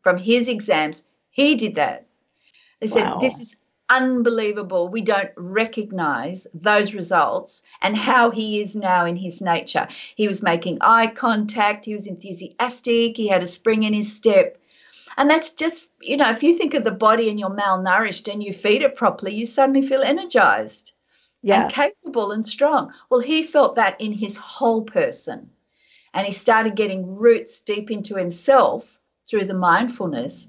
from 0.03 0.19
his 0.19 0.49
exams. 0.49 1.03
He 1.31 1.55
did 1.55 1.77
that. 1.77 2.07
They 2.81 2.87
said, 2.87 3.05
wow. 3.05 3.19
This 3.19 3.41
is 3.41 3.57
unbelievable. 3.95 4.89
We 4.89 5.01
don't 5.01 5.31
recognize 5.37 6.47
those 6.53 6.95
results 6.95 7.63
and 7.81 7.97
how 7.97 8.31
he 8.31 8.61
is 8.61 8.75
now 8.75 9.05
in 9.05 9.17
his 9.17 9.41
nature. 9.41 9.87
He 10.17 10.27
was 10.27 10.43
making 10.43 10.79
eye 10.81 11.07
contact, 11.09 11.85
he 11.85 11.95
was 11.95 12.07
enthusiastic, 12.07 13.17
he 13.17 13.29
had 13.29 13.43
a 13.43 13.47
spring 13.47 13.85
in 13.85 13.95
his 13.95 14.15
step. 14.15 14.59
And 15.17 15.31
that's 15.31 15.51
just, 15.51 15.93
you 16.01 16.17
know, 16.17 16.31
if 16.31 16.43
you 16.43 16.59
think 16.59 16.75
of 16.75 16.85
the 16.85 16.91
body 16.91 17.29
and 17.31 17.39
you're 17.39 17.51
malnourished 17.51 18.33
and 18.33 18.43
you 18.43 18.53
feed 18.53 18.83
it 18.83 18.97
properly, 18.97 19.35
you 19.35 19.47
suddenly 19.47 19.87
feel 19.87 20.03
energized 20.03 20.93
yeah. 21.43 21.63
and 21.63 21.73
capable 21.73 22.33
and 22.33 22.45
strong. 22.45 22.93
Well, 23.11 23.21
he 23.21 23.43
felt 23.43 23.77
that 23.77 24.01
in 24.01 24.13
his 24.13 24.37
whole 24.37 24.83
person. 24.83 25.51
And 26.15 26.27
he 26.27 26.33
started 26.33 26.77
getting 26.77 27.17
roots 27.17 27.61
deep 27.61 27.91
into 27.91 28.17
himself 28.17 28.99
through 29.29 29.45
the 29.45 29.55
mindfulness. 29.55 30.47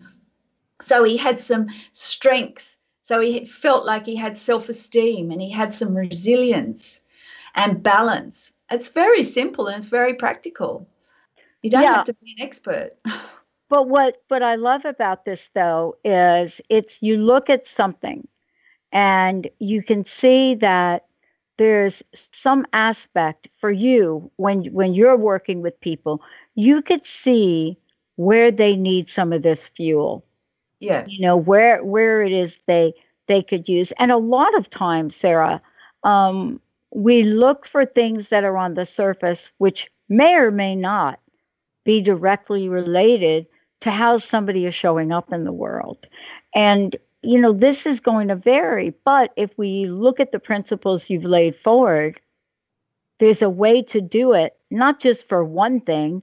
So 0.81 1.03
he 1.03 1.17
had 1.17 1.39
some 1.39 1.67
strength 1.91 2.74
so 3.05 3.19
he 3.19 3.45
felt 3.45 3.85
like 3.85 4.03
he 4.03 4.15
had 4.15 4.35
self 4.35 4.67
esteem 4.67 5.29
and 5.29 5.39
he 5.39 5.51
had 5.51 5.75
some 5.75 5.95
resilience 5.95 7.01
and 7.53 7.83
balance. 7.83 8.51
It's 8.71 8.87
very 8.87 9.23
simple 9.23 9.67
and 9.67 9.83
it's 9.83 9.91
very 9.91 10.15
practical. 10.15 10.89
You 11.61 11.69
don't 11.69 11.83
yeah. 11.83 11.97
have 11.97 12.05
to 12.05 12.15
be 12.15 12.35
an 12.39 12.43
expert. 12.43 12.93
But 13.67 13.89
what 13.89 14.21
what 14.27 14.43
I 14.43 14.55
love 14.55 14.85
about 14.85 15.25
this 15.25 15.49
though 15.55 15.97
is 16.03 16.61
it's 16.69 17.01
you 17.01 17.17
look 17.17 17.49
at 17.49 17.65
something 17.65 18.27
and 18.91 19.49
you 19.57 19.81
can 19.81 20.03
see 20.03 20.53
that 20.55 21.05
there's 21.57 22.03
some 22.13 22.65
aspect 22.73 23.49
for 23.57 23.71
you 23.71 24.31
when 24.35 24.65
when 24.65 24.93
you're 24.93 25.17
working 25.17 25.61
with 25.61 25.79
people, 25.79 26.21
you 26.53 26.81
could 26.83 27.05
see 27.05 27.77
where 28.17 28.51
they 28.51 28.75
need 28.75 29.09
some 29.09 29.33
of 29.33 29.41
this 29.41 29.69
fuel 29.69 30.24
yeah 30.79 31.05
you 31.07 31.19
know 31.21 31.37
where 31.37 31.83
where 31.83 32.21
it 32.21 32.31
is 32.31 32.59
they 32.67 32.93
they 33.27 33.41
could 33.41 33.67
use. 33.67 33.91
And 33.93 34.11
a 34.11 34.17
lot 34.17 34.55
of 34.55 34.69
times 34.69 35.15
sarah 35.15 35.61
um, 36.03 36.59
we 36.91 37.23
look 37.23 37.65
for 37.65 37.83
things 37.85 38.29
that 38.29 38.43
are 38.43 38.57
on 38.57 38.75
the 38.75 38.85
surface 38.85 39.51
which 39.57 39.89
may 40.07 40.35
or 40.35 40.51
may 40.51 40.75
not 40.75 41.19
be 41.83 42.01
directly 42.01 42.69
related 42.69 43.47
to 43.81 43.91
how 43.91 44.17
somebody 44.17 44.65
is 44.65 44.75
showing 44.75 45.11
up 45.11 45.33
in 45.33 45.43
the 45.43 45.51
world. 45.51 46.07
And 46.53 46.95
you 47.21 47.39
know 47.39 47.51
this 47.51 47.85
is 47.85 47.99
going 47.99 48.27
to 48.27 48.35
vary 48.35 48.93
but 49.03 49.33
if 49.35 49.57
we 49.57 49.87
look 49.87 50.19
at 50.19 50.31
the 50.31 50.39
principles 50.39 51.09
you've 51.09 51.25
laid 51.25 51.55
forward 51.55 52.19
there's 53.19 53.41
a 53.41 53.49
way 53.49 53.81
to 53.81 53.99
do 53.99 54.33
it 54.33 54.55
not 54.69 54.99
just 54.99 55.27
for 55.27 55.43
one 55.43 55.81
thing 55.81 56.21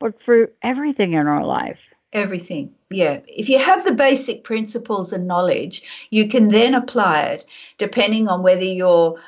but 0.00 0.20
for 0.20 0.52
everything 0.62 1.14
in 1.14 1.26
our 1.26 1.46
life. 1.46 1.94
Everything 2.12 2.74
yeah 2.94 3.20
if 3.26 3.48
you 3.48 3.58
have 3.58 3.84
the 3.84 3.92
basic 3.92 4.44
principles 4.44 5.12
and 5.12 5.26
knowledge 5.26 5.82
you 6.10 6.28
can 6.28 6.48
then 6.48 6.74
apply 6.74 7.22
it 7.22 7.46
depending 7.78 8.28
on 8.28 8.42
whether 8.42 8.64
you're 8.64 9.20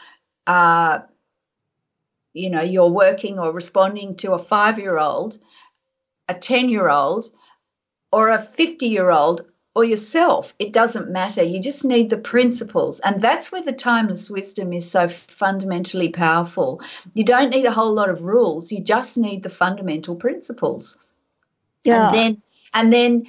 uh, 0.47 1.01
you 2.35 2.49
know 2.49 2.63
you're 2.63 2.89
working 2.89 3.39
or 3.39 3.51
responding 3.53 4.15
to 4.15 4.33
a 4.33 4.39
five 4.39 4.79
year 4.79 4.99
old 4.99 5.39
a 6.29 6.35
10 6.35 6.69
year 6.69 6.89
old 6.89 7.31
or 8.13 8.31
a 8.31 8.43
50 8.43 8.87
year 8.87 9.11
old 9.11 9.45
or 9.77 9.85
yourself. 9.85 10.55
It 10.59 10.73
doesn't 10.73 11.11
matter. 11.11 11.43
You 11.43 11.61
just 11.61 11.85
need 11.85 12.09
the 12.09 12.17
principles. 12.17 12.99
And 13.01 13.21
that's 13.21 13.53
where 13.53 13.63
the 13.63 13.75
timeless 13.75 14.31
wisdom 14.31 14.73
is 14.73 14.91
so 14.91 15.07
fundamentally 15.07 16.09
powerful. 16.09 16.81
You 17.13 17.25
don't 17.25 17.51
need 17.51 17.67
a 17.67 17.71
whole 17.71 17.93
lot 17.93 18.09
of 18.09 18.23
rules. 18.23 18.73
You 18.73 18.81
just 18.81 19.19
need 19.19 19.43
the 19.43 19.51
fundamental 19.51 20.17
principles. 20.17 20.99
Yeah. 21.85 22.07
and 22.07 22.15
then 22.15 22.43
and 22.73 22.93
then 22.93 23.27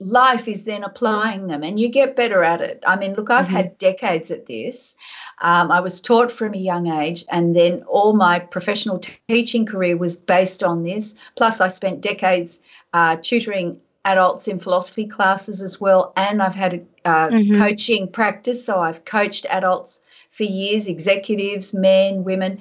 life 0.00 0.46
is 0.46 0.64
then 0.64 0.84
applying 0.84 1.46
them 1.46 1.62
and 1.62 1.80
you 1.80 1.88
get 1.88 2.16
better 2.16 2.42
at 2.42 2.60
it. 2.60 2.82
I 2.86 2.96
mean, 2.96 3.14
look, 3.14 3.30
I've 3.30 3.46
mm-hmm. 3.46 3.56
had 3.56 3.78
decades 3.78 4.30
at 4.30 4.46
this. 4.46 4.94
Um, 5.40 5.70
I 5.70 5.80
was 5.80 6.00
taught 6.00 6.30
from 6.30 6.54
a 6.54 6.58
young 6.58 6.86
age, 6.86 7.24
and 7.30 7.54
then 7.54 7.82
all 7.82 8.14
my 8.14 8.38
professional 8.38 8.98
t- 8.98 9.12
teaching 9.28 9.66
career 9.66 9.96
was 9.96 10.16
based 10.16 10.62
on 10.62 10.82
this. 10.82 11.14
Plus, 11.36 11.60
I 11.60 11.68
spent 11.68 12.00
decades 12.00 12.62
uh, 12.94 13.16
tutoring 13.22 13.78
adults 14.06 14.48
in 14.48 14.58
philosophy 14.58 15.06
classes 15.06 15.60
as 15.60 15.80
well, 15.80 16.12
and 16.16 16.42
I've 16.42 16.54
had 16.54 16.74
a 16.74 17.08
uh, 17.08 17.28
mm-hmm. 17.30 17.58
coaching 17.58 18.08
practice. 18.08 18.64
So 18.64 18.80
I've 18.80 19.04
coached 19.04 19.46
adults 19.50 20.00
for 20.30 20.44
years, 20.44 20.88
executives, 20.88 21.74
men, 21.74 22.24
women. 22.24 22.58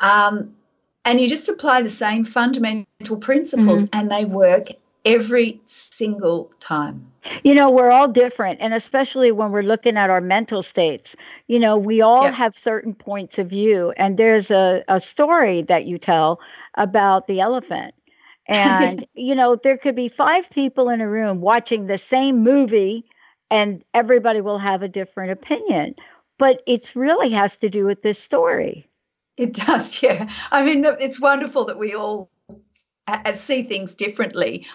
Um, 0.00 0.54
and 1.04 1.20
you 1.20 1.28
just 1.28 1.48
apply 1.48 1.82
the 1.82 1.90
same 1.90 2.24
fundamental 2.24 3.16
principles, 3.18 3.84
mm-hmm. 3.84 3.98
and 3.98 4.10
they 4.10 4.24
work 4.24 4.70
every 5.06 5.60
single 5.66 6.52
time. 6.60 7.10
You 7.44 7.54
know, 7.54 7.70
we're 7.70 7.90
all 7.90 8.08
different. 8.08 8.60
And 8.60 8.74
especially 8.74 9.32
when 9.32 9.52
we're 9.52 9.62
looking 9.62 9.96
at 9.96 10.10
our 10.10 10.20
mental 10.20 10.62
states, 10.62 11.16
you 11.46 11.58
know, 11.58 11.78
we 11.78 12.02
all 12.02 12.24
yeah. 12.24 12.32
have 12.32 12.58
certain 12.58 12.92
points 12.92 13.38
of 13.38 13.48
view. 13.48 13.92
And 13.96 14.18
there's 14.18 14.50
a, 14.50 14.84
a 14.88 15.00
story 15.00 15.62
that 15.62 15.86
you 15.86 15.96
tell 15.96 16.40
about 16.74 17.28
the 17.28 17.40
elephant. 17.40 17.94
And, 18.46 19.06
you 19.14 19.34
know, 19.36 19.56
there 19.56 19.78
could 19.78 19.94
be 19.94 20.08
five 20.08 20.50
people 20.50 20.90
in 20.90 21.00
a 21.00 21.08
room 21.08 21.40
watching 21.40 21.86
the 21.86 21.98
same 21.98 22.42
movie, 22.42 23.06
and 23.50 23.84
everybody 23.94 24.40
will 24.40 24.58
have 24.58 24.82
a 24.82 24.88
different 24.88 25.30
opinion. 25.30 25.94
But 26.38 26.62
it 26.66 26.94
really 26.94 27.30
has 27.30 27.56
to 27.58 27.70
do 27.70 27.86
with 27.86 28.02
this 28.02 28.18
story. 28.18 28.86
It 29.36 29.54
does, 29.54 30.02
yeah. 30.02 30.30
I 30.50 30.64
mean, 30.64 30.84
it's 30.84 31.20
wonderful 31.20 31.66
that 31.66 31.78
we 31.78 31.94
all 31.94 32.28
uh, 33.06 33.32
see 33.34 33.62
things 33.62 33.94
differently. 33.94 34.66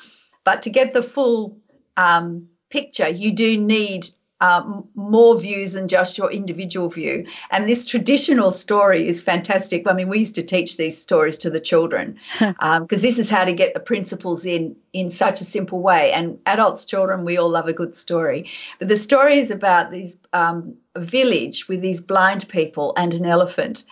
But 0.43 0.61
to 0.63 0.69
get 0.69 0.93
the 0.93 1.03
full 1.03 1.57
um, 1.97 2.47
picture, 2.69 3.09
you 3.09 3.31
do 3.31 3.57
need 3.57 4.09
um, 4.41 4.87
more 4.95 5.39
views 5.39 5.73
than 5.73 5.87
just 5.87 6.17
your 6.17 6.31
individual 6.31 6.89
view. 6.89 7.25
And 7.51 7.69
this 7.69 7.85
traditional 7.85 8.51
story 8.51 9.07
is 9.07 9.21
fantastic. 9.21 9.87
I 9.87 9.93
mean, 9.93 10.09
we 10.09 10.19
used 10.19 10.35
to 10.35 10.43
teach 10.43 10.77
these 10.77 10.99
stories 10.99 11.37
to 11.39 11.49
the 11.49 11.59
children 11.59 12.19
because 12.39 12.55
um, 12.59 12.87
this 12.89 13.19
is 13.19 13.29
how 13.29 13.45
to 13.45 13.53
get 13.53 13.73
the 13.73 13.79
principles 13.79 14.45
in 14.45 14.75
in 14.93 15.09
such 15.09 15.39
a 15.39 15.45
simple 15.45 15.79
way. 15.79 16.11
And 16.11 16.37
adults, 16.47 16.85
children, 16.85 17.23
we 17.23 17.37
all 17.37 17.49
love 17.49 17.67
a 17.67 17.73
good 17.73 17.95
story. 17.95 18.49
But 18.79 18.89
the 18.89 18.97
story 18.97 19.37
is 19.37 19.51
about 19.51 19.91
this 19.91 20.17
um, 20.33 20.75
village 20.97 21.67
with 21.67 21.81
these 21.81 22.01
blind 22.01 22.49
people 22.49 22.93
and 22.97 23.13
an 23.13 23.25
elephant. 23.25 23.85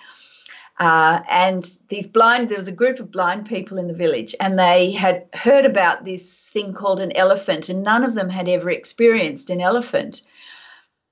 Uh, 0.79 1.21
and 1.27 1.77
these 1.89 2.07
blind, 2.07 2.47
there 2.47 2.57
was 2.57 2.69
a 2.69 2.71
group 2.71 3.01
of 3.01 3.11
blind 3.11 3.45
people 3.45 3.77
in 3.77 3.87
the 3.87 3.93
village, 3.93 4.33
and 4.39 4.57
they 4.57 4.91
had 4.91 5.25
heard 5.33 5.65
about 5.65 6.05
this 6.05 6.45
thing 6.45 6.73
called 6.73 7.01
an 7.01 7.11
elephant, 7.17 7.67
and 7.67 7.83
none 7.83 8.03
of 8.03 8.13
them 8.13 8.29
had 8.29 8.47
ever 8.47 8.71
experienced 8.71 9.49
an 9.49 9.59
elephant. 9.59 10.21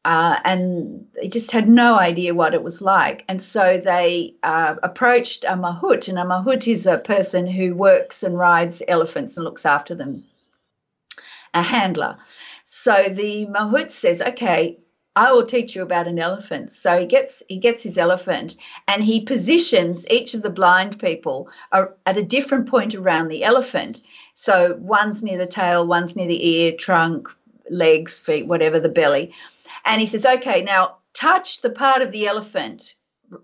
Uh, 0.06 0.40
and 0.46 1.06
they 1.16 1.28
just 1.28 1.52
had 1.52 1.68
no 1.68 2.00
idea 2.00 2.34
what 2.34 2.54
it 2.54 2.64
was 2.64 2.82
like. 2.82 3.26
And 3.28 3.42
so 3.42 3.78
they 3.78 4.34
uh, 4.44 4.76
approached 4.84 5.44
a 5.44 5.58
mahout, 5.58 6.08
and 6.08 6.18
a 6.18 6.24
mahout 6.24 6.66
is 6.66 6.86
a 6.86 7.00
person 7.00 7.46
who 7.46 7.76
works 7.76 8.24
and 8.24 8.38
rides 8.38 8.82
elephants 8.88 9.36
and 9.36 9.44
looks 9.44 9.66
after 9.66 9.94
them, 9.94 10.24
a 11.54 11.62
handler. 11.62 12.18
So 12.64 12.94
the 13.10 13.48
mahout 13.48 13.92
says, 13.92 14.22
okay, 14.22 14.80
I 15.18 15.32
will 15.32 15.48
teach 15.48 15.76
you 15.76 15.82
about 15.82 16.08
an 16.08 16.20
elephant. 16.20 16.72
So 16.72 17.00
he 17.00 17.06
gets 17.08 17.42
he 17.50 17.58
gets 17.58 17.82
his 17.82 17.98
elephant 17.98 18.56
and 18.88 19.04
he 19.04 19.20
positions 19.20 20.06
each 20.12 20.36
of 20.36 20.44
the 20.44 20.52
blind 20.52 21.00
people 21.00 21.50
at 21.72 22.18
a 22.18 22.22
different 22.22 22.70
point 22.70 22.94
around 22.94 23.30
the 23.30 23.44
elephant. 23.44 24.04
So 24.36 24.78
one's 24.80 25.24
near 25.24 25.40
the 25.40 25.48
tail, 25.48 25.88
one's 25.88 26.16
near 26.16 26.28
the 26.28 26.48
ear, 26.48 26.72
trunk, 26.74 27.30
legs, 27.72 28.20
feet, 28.20 28.46
whatever 28.46 28.80
the 28.80 28.90
belly. 28.90 29.34
And 29.86 30.00
he 30.00 30.06
says, 30.06 30.24
"Okay, 30.24 30.62
now 30.62 30.98
touch 31.14 31.62
the 31.62 31.72
part 31.72 32.04
of 32.04 32.12
the 32.12 32.28
elephant. 32.28 32.94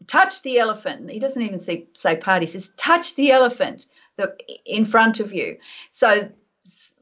Touch 0.06 0.44
the 0.44 0.60
elephant." 0.60 1.10
He 1.10 1.18
doesn't 1.18 1.42
even 1.42 1.60
say 1.60 1.88
say 1.94 2.16
part. 2.16 2.44
He 2.44 2.48
says, 2.48 2.70
"Touch 2.78 3.16
the 3.16 3.32
elephant 3.32 3.88
the, 4.18 4.36
in 4.66 4.86
front 4.86 5.20
of 5.20 5.34
you." 5.34 5.58
So 5.90 6.30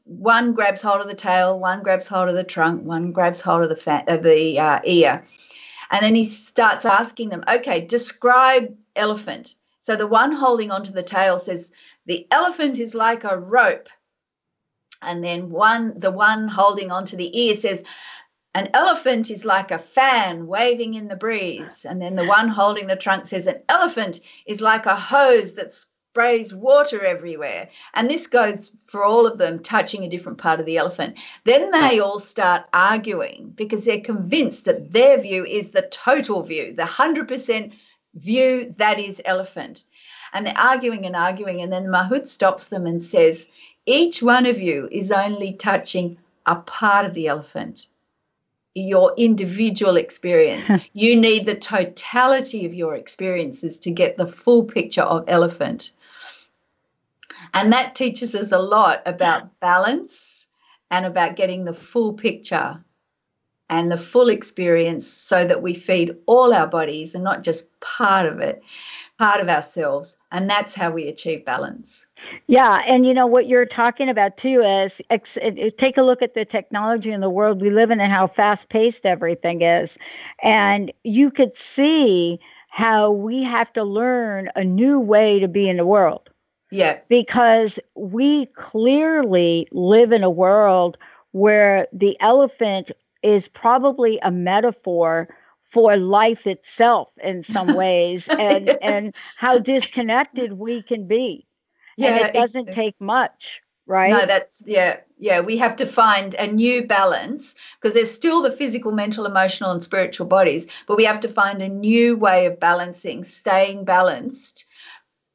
one 0.04 0.52
grabs 0.52 0.82
hold 0.82 1.00
of 1.00 1.08
the 1.08 1.14
tail, 1.14 1.58
one 1.58 1.82
grabs 1.82 2.06
hold 2.06 2.28
of 2.28 2.34
the 2.34 2.44
trunk, 2.44 2.84
one 2.84 3.12
grabs 3.12 3.40
hold 3.40 3.62
of 3.62 3.68
the 3.68 3.76
fa- 3.76 4.04
uh, 4.08 4.16
the 4.16 4.58
uh, 4.58 4.80
ear, 4.84 5.24
and 5.90 6.04
then 6.04 6.14
he 6.14 6.24
starts 6.24 6.84
asking 6.84 7.28
them, 7.28 7.44
"Okay, 7.48 7.80
describe 7.80 8.74
elephant." 8.96 9.56
So 9.80 9.96
the 9.96 10.06
one 10.06 10.32
holding 10.32 10.70
onto 10.70 10.92
the 10.92 11.02
tail 11.02 11.38
says, 11.38 11.72
"The 12.06 12.26
elephant 12.30 12.78
is 12.78 12.94
like 12.94 13.24
a 13.24 13.38
rope," 13.38 13.88
and 15.00 15.22
then 15.22 15.50
one, 15.50 15.98
the 15.98 16.10
one 16.10 16.48
holding 16.48 16.90
onto 16.90 17.16
the 17.16 17.36
ear 17.38 17.54
says, 17.54 17.84
"An 18.54 18.70
elephant 18.74 19.30
is 19.30 19.44
like 19.44 19.70
a 19.70 19.78
fan 19.78 20.46
waving 20.46 20.94
in 20.94 21.08
the 21.08 21.16
breeze," 21.16 21.84
and 21.84 22.02
then 22.02 22.16
the 22.16 22.26
one 22.26 22.48
holding 22.48 22.86
the 22.88 22.96
trunk 22.96 23.26
says, 23.26 23.46
"An 23.46 23.62
elephant 23.68 24.20
is 24.46 24.60
like 24.60 24.86
a 24.86 24.96
hose 24.96 25.54
that's 25.54 25.86
sprays 26.12 26.52
water 26.52 27.02
everywhere. 27.02 27.66
And 27.94 28.10
this 28.10 28.26
goes 28.26 28.72
for 28.86 29.02
all 29.02 29.26
of 29.26 29.38
them 29.38 29.60
touching 29.60 30.04
a 30.04 30.10
different 30.10 30.36
part 30.36 30.60
of 30.60 30.66
the 30.66 30.76
elephant. 30.76 31.16
Then 31.44 31.70
they 31.70 32.00
all 32.00 32.18
start 32.18 32.66
arguing 32.74 33.54
because 33.56 33.86
they're 33.86 33.98
convinced 34.02 34.66
that 34.66 34.92
their 34.92 35.18
view 35.18 35.46
is 35.46 35.70
the 35.70 35.88
total 35.90 36.42
view, 36.42 36.74
the 36.74 36.82
100% 36.82 37.72
view 38.16 38.74
that 38.76 39.00
is 39.00 39.22
elephant. 39.24 39.84
And 40.34 40.46
they're 40.46 40.58
arguing 40.58 41.06
and 41.06 41.16
arguing. 41.16 41.62
And 41.62 41.72
then 41.72 41.86
Mahout 41.86 42.28
stops 42.28 42.66
them 42.66 42.84
and 42.84 43.02
says, 43.02 43.48
Each 43.86 44.22
one 44.22 44.44
of 44.44 44.60
you 44.60 44.90
is 44.92 45.10
only 45.10 45.54
touching 45.54 46.18
a 46.44 46.56
part 46.56 47.06
of 47.06 47.14
the 47.14 47.28
elephant 47.28 47.86
your 48.74 49.12
individual 49.16 49.96
experience. 49.96 50.70
you 50.92 51.16
need 51.16 51.46
the 51.46 51.54
totality 51.54 52.64
of 52.64 52.74
your 52.74 52.96
experiences 52.96 53.78
to 53.78 53.90
get 53.90 54.16
the 54.16 54.26
full 54.26 54.64
picture 54.64 55.02
of 55.02 55.24
elephant. 55.28 55.92
And 57.54 57.72
that 57.72 57.94
teaches 57.94 58.34
us 58.34 58.52
a 58.52 58.58
lot 58.58 59.02
about 59.06 59.60
balance 59.60 60.48
and 60.90 61.06
about 61.06 61.36
getting 61.36 61.64
the 61.64 61.74
full 61.74 62.12
picture 62.12 62.82
and 63.68 63.90
the 63.90 63.98
full 63.98 64.28
experience 64.28 65.08
so 65.08 65.44
that 65.44 65.62
we 65.62 65.72
feed 65.72 66.14
all 66.26 66.52
our 66.52 66.66
bodies 66.66 67.14
and 67.14 67.24
not 67.24 67.42
just 67.42 67.68
part 67.80 68.26
of 68.26 68.38
it, 68.40 68.62
part 69.18 69.40
of 69.40 69.48
ourselves. 69.48 70.18
And 70.30 70.48
that's 70.48 70.74
how 70.74 70.90
we 70.90 71.08
achieve 71.08 71.46
balance. 71.46 72.06
Yeah. 72.48 72.82
And 72.86 73.06
you 73.06 73.14
know 73.14 73.26
what 73.26 73.48
you're 73.48 73.64
talking 73.64 74.10
about 74.10 74.36
too 74.36 74.60
is 74.60 75.00
ex- 75.08 75.38
uh, 75.38 75.70
take 75.78 75.96
a 75.96 76.02
look 76.02 76.20
at 76.20 76.34
the 76.34 76.44
technology 76.44 77.12
in 77.12 77.22
the 77.22 77.30
world 77.30 77.62
we 77.62 77.70
live 77.70 77.90
in 77.90 78.00
and 78.00 78.12
how 78.12 78.26
fast 78.26 78.68
paced 78.68 79.06
everything 79.06 79.62
is. 79.62 79.96
And 80.42 80.92
you 81.04 81.30
could 81.30 81.54
see 81.54 82.40
how 82.68 83.10
we 83.10 83.42
have 83.42 83.72
to 83.74 83.84
learn 83.84 84.50
a 84.54 84.64
new 84.64 85.00
way 85.00 85.38
to 85.40 85.48
be 85.48 85.68
in 85.68 85.78
the 85.78 85.86
world 85.86 86.28
yeah. 86.72 87.00
Because 87.08 87.78
we 87.94 88.46
clearly 88.46 89.68
live 89.72 90.10
in 90.10 90.24
a 90.24 90.30
world 90.30 90.96
where 91.32 91.86
the 91.92 92.18
elephant 92.20 92.90
is 93.22 93.46
probably 93.46 94.18
a 94.22 94.30
metaphor 94.30 95.28
for 95.60 95.98
life 95.98 96.46
itself 96.46 97.10
in 97.22 97.42
some 97.42 97.74
ways 97.76 98.26
and 98.28 98.70
and 98.80 99.14
how 99.36 99.58
disconnected 99.58 100.54
we 100.54 100.82
can 100.82 101.06
be. 101.06 101.46
Yeah, 101.98 102.16
and 102.16 102.26
it 102.26 102.32
doesn't 102.32 102.68
it, 102.68 102.74
take 102.74 102.98
much, 102.98 103.60
right? 103.86 104.10
No, 104.10 104.24
that's 104.24 104.62
yeah, 104.64 105.00
yeah. 105.18 105.40
We 105.40 105.58
have 105.58 105.76
to 105.76 105.86
find 105.86 106.34
a 106.34 106.46
new 106.46 106.86
balance 106.86 107.54
because 107.78 107.92
there's 107.94 108.10
still 108.10 108.40
the 108.40 108.50
physical, 108.50 108.92
mental, 108.92 109.26
emotional, 109.26 109.72
and 109.72 109.82
spiritual 109.82 110.26
bodies, 110.26 110.66
but 110.86 110.96
we 110.96 111.04
have 111.04 111.20
to 111.20 111.28
find 111.28 111.60
a 111.60 111.68
new 111.68 112.16
way 112.16 112.46
of 112.46 112.58
balancing, 112.58 113.24
staying 113.24 113.84
balanced. 113.84 114.64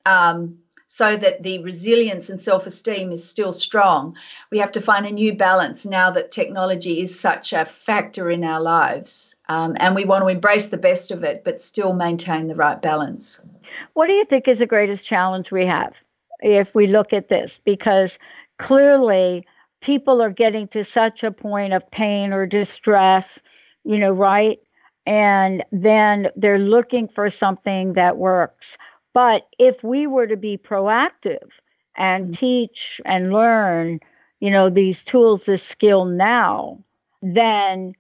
Um, 0.07 0.57
so 0.97 1.15
that 1.15 1.43
the 1.43 1.59
resilience 1.59 2.27
and 2.27 2.41
self 2.41 2.65
esteem 2.65 3.11
is 3.11 3.23
still 3.23 3.53
strong. 3.53 4.15
We 4.51 4.57
have 4.57 4.71
to 4.71 4.81
find 4.81 5.05
a 5.05 5.11
new 5.11 5.31
balance 5.31 5.85
now 5.85 6.09
that 6.09 6.31
technology 6.31 7.01
is 7.01 7.19
such 7.19 7.53
a 7.53 7.65
factor 7.65 8.31
in 8.31 8.43
our 8.43 8.59
lives. 8.59 9.35
Um, 9.47 9.77
and 9.79 9.93
we 9.93 10.05
want 10.05 10.23
to 10.23 10.27
embrace 10.27 10.69
the 10.69 10.77
best 10.77 11.11
of 11.11 11.23
it, 11.23 11.43
but 11.43 11.61
still 11.61 11.93
maintain 11.93 12.47
the 12.47 12.55
right 12.55 12.81
balance. 12.81 13.39
What 13.93 14.07
do 14.07 14.13
you 14.13 14.25
think 14.25 14.47
is 14.47 14.57
the 14.57 14.65
greatest 14.65 15.05
challenge 15.05 15.51
we 15.51 15.67
have 15.67 15.93
if 16.41 16.73
we 16.73 16.87
look 16.87 17.13
at 17.13 17.27
this? 17.27 17.59
Because 17.63 18.17
clearly, 18.57 19.45
people 19.81 20.19
are 20.19 20.31
getting 20.31 20.67
to 20.69 20.83
such 20.83 21.23
a 21.23 21.31
point 21.31 21.73
of 21.73 21.91
pain 21.91 22.33
or 22.33 22.47
distress, 22.47 23.39
you 23.83 23.99
know, 23.99 24.11
right? 24.11 24.57
And 25.05 25.63
then 25.71 26.31
they're 26.35 26.57
looking 26.57 27.07
for 27.07 27.29
something 27.29 27.93
that 27.93 28.17
works. 28.17 28.79
But 29.17 29.47
if 29.57 29.83
we 29.83 30.05
were 30.05 30.27
to 30.27 30.37
be 30.37 30.59
proactive 30.59 31.59
and 31.95 32.25
mm-hmm. 32.25 32.33
teach 32.33 33.01
and 33.03 33.33
learn, 33.33 33.99
you 34.41 34.51
know, 34.51 34.69
these 34.69 35.03
tools, 35.03 35.45
this 35.45 35.63
skill 35.63 36.05
now, 36.05 36.83
then 37.23 37.95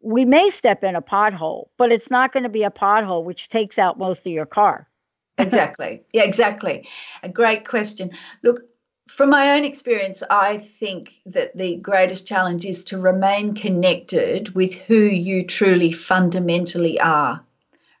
we 0.00 0.24
may 0.24 0.48
step 0.48 0.82
in 0.82 0.96
a 0.96 1.02
pothole, 1.02 1.68
but 1.76 1.92
it's 1.92 2.10
not 2.10 2.32
going 2.32 2.44
to 2.44 2.48
be 2.48 2.62
a 2.62 2.70
pothole 2.70 3.22
which 3.22 3.50
takes 3.50 3.78
out 3.78 3.98
most 3.98 4.20
of 4.20 4.32
your 4.32 4.46
car. 4.46 4.88
exactly. 5.38 6.02
Yeah, 6.14 6.22
exactly. 6.22 6.88
A 7.22 7.28
great 7.28 7.68
question. 7.68 8.10
Look, 8.42 8.62
from 9.08 9.28
my 9.28 9.54
own 9.54 9.64
experience, 9.66 10.22
I 10.30 10.56
think 10.56 11.20
that 11.26 11.54
the 11.54 11.76
greatest 11.76 12.26
challenge 12.26 12.64
is 12.64 12.82
to 12.84 12.96
remain 12.96 13.54
connected 13.54 14.54
with 14.54 14.72
who 14.72 15.02
you 15.02 15.44
truly 15.44 15.92
fundamentally 15.92 16.98
are, 16.98 17.44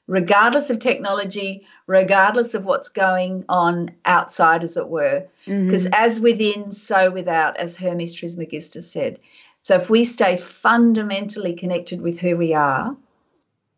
regardless 0.06 0.70
of 0.70 0.78
technology, 0.78 1.66
regardless 1.86 2.54
of 2.54 2.64
what's 2.64 2.88
going 2.88 3.44
on 3.48 3.90
outside, 4.06 4.64
as 4.64 4.76
it 4.76 4.88
were. 4.88 5.26
Because 5.44 5.84
mm-hmm. 5.84 5.94
as 5.94 6.20
within, 6.20 6.72
so 6.72 7.10
without, 7.10 7.56
as 7.56 7.76
Hermes 7.76 8.14
Trismegistus 8.14 8.90
said. 8.90 9.18
So 9.62 9.76
if 9.76 9.90
we 9.90 10.04
stay 10.04 10.36
fundamentally 10.36 11.54
connected 11.54 12.00
with 12.00 12.18
who 12.18 12.36
we 12.36 12.54
are, 12.54 12.96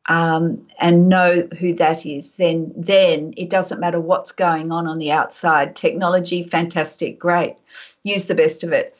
um, 0.08 0.64
and 0.78 1.08
know 1.08 1.48
who 1.58 1.74
that 1.74 2.06
is, 2.06 2.32
then 2.32 2.72
then 2.76 3.34
it 3.36 3.50
doesn't 3.50 3.80
matter 3.80 4.00
what's 4.00 4.30
going 4.32 4.70
on 4.70 4.86
on 4.86 4.98
the 4.98 5.10
outside. 5.10 5.74
Technology, 5.74 6.44
fantastic, 6.44 7.18
great, 7.18 7.56
use 8.04 8.26
the 8.26 8.34
best 8.34 8.62
of 8.62 8.72
it. 8.72 8.96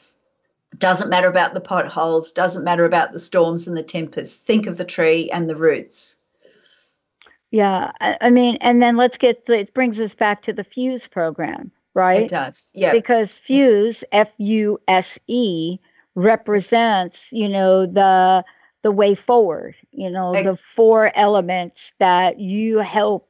Doesn't 0.79 1.09
matter 1.09 1.29
about 1.29 1.53
the 1.53 1.61
potholes. 1.61 2.33
Doesn't 2.33 2.65
matter 2.65 2.83
about 2.83 3.13
the 3.13 3.21
storms 3.21 3.67
and 3.67 3.77
the 3.77 3.83
tempests. 3.83 4.41
Think 4.41 4.67
of 4.67 4.77
the 4.77 4.83
tree 4.83 5.31
and 5.31 5.49
the 5.49 5.55
roots. 5.55 6.16
Yeah, 7.51 7.91
I 8.01 8.29
mean, 8.29 8.57
and 8.59 8.81
then 8.81 8.97
let's 8.97 9.17
get 9.17 9.49
it 9.49 9.73
brings 9.73 9.99
us 10.01 10.13
back 10.13 10.41
to 10.43 10.53
the 10.53 10.65
Fuse 10.65 11.07
program, 11.07 11.71
right? 11.93 12.23
It 12.23 12.29
does, 12.29 12.71
yeah. 12.75 12.91
Because 12.91 13.37
Fuse, 13.37 14.03
F 14.11 14.31
U 14.37 14.79
S 14.87 15.17
E, 15.27 15.79
represents, 16.15 17.31
you 17.31 17.47
know, 17.47 17.85
the 17.85 18.43
the 18.83 18.91
way 18.91 19.15
forward, 19.15 19.75
you 19.91 20.09
know, 20.09 20.33
the 20.33 20.57
four 20.57 21.11
elements 21.15 21.93
that 21.99 22.39
you 22.39 22.79
help 22.79 23.27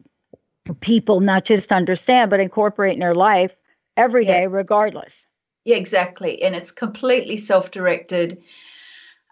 people 0.82 1.20
not 1.20 1.46
just 1.46 1.72
understand, 1.72 2.30
but 2.30 2.40
incorporate 2.40 2.94
in 2.94 3.00
their 3.00 3.16
life 3.16 3.56
every 3.96 4.26
day, 4.26 4.42
yeah. 4.42 4.48
regardless. 4.50 5.26
Yeah, 5.64 5.78
exactly. 5.78 6.42
And 6.42 6.56
it's 6.56 6.72
completely 6.72 7.38
self 7.38 7.72
directed. 7.72 8.42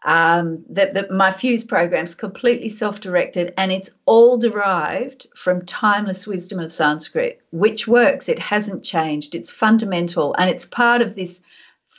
Um, 0.05 0.63
that 0.69 0.93
the, 0.93 1.11
my 1.11 1.31
Fuse 1.31 1.63
program's 1.63 2.13
completely 2.13 2.69
self 2.69 2.99
directed 2.99 3.55
and 3.57 3.71
it's 3.71 3.89
all 4.05 4.37
derived 4.37 5.25
from 5.35 5.65
timeless 5.65 6.27
wisdom 6.27 6.59
of 6.59 6.71
Sanskrit, 6.71 7.41
which 7.51 7.87
works. 7.87 8.29
It 8.29 8.37
hasn't 8.37 8.83
changed. 8.83 9.33
It's 9.33 9.49
fundamental 9.49 10.35
and 10.37 10.47
it's 10.47 10.65
part 10.65 11.01
of 11.01 11.15
this 11.15 11.41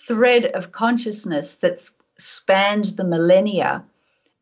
thread 0.07 0.47
of 0.47 0.71
consciousness 0.71 1.57
that's 1.57 1.91
spanned 2.17 2.85
the 2.97 3.05
millennia 3.05 3.83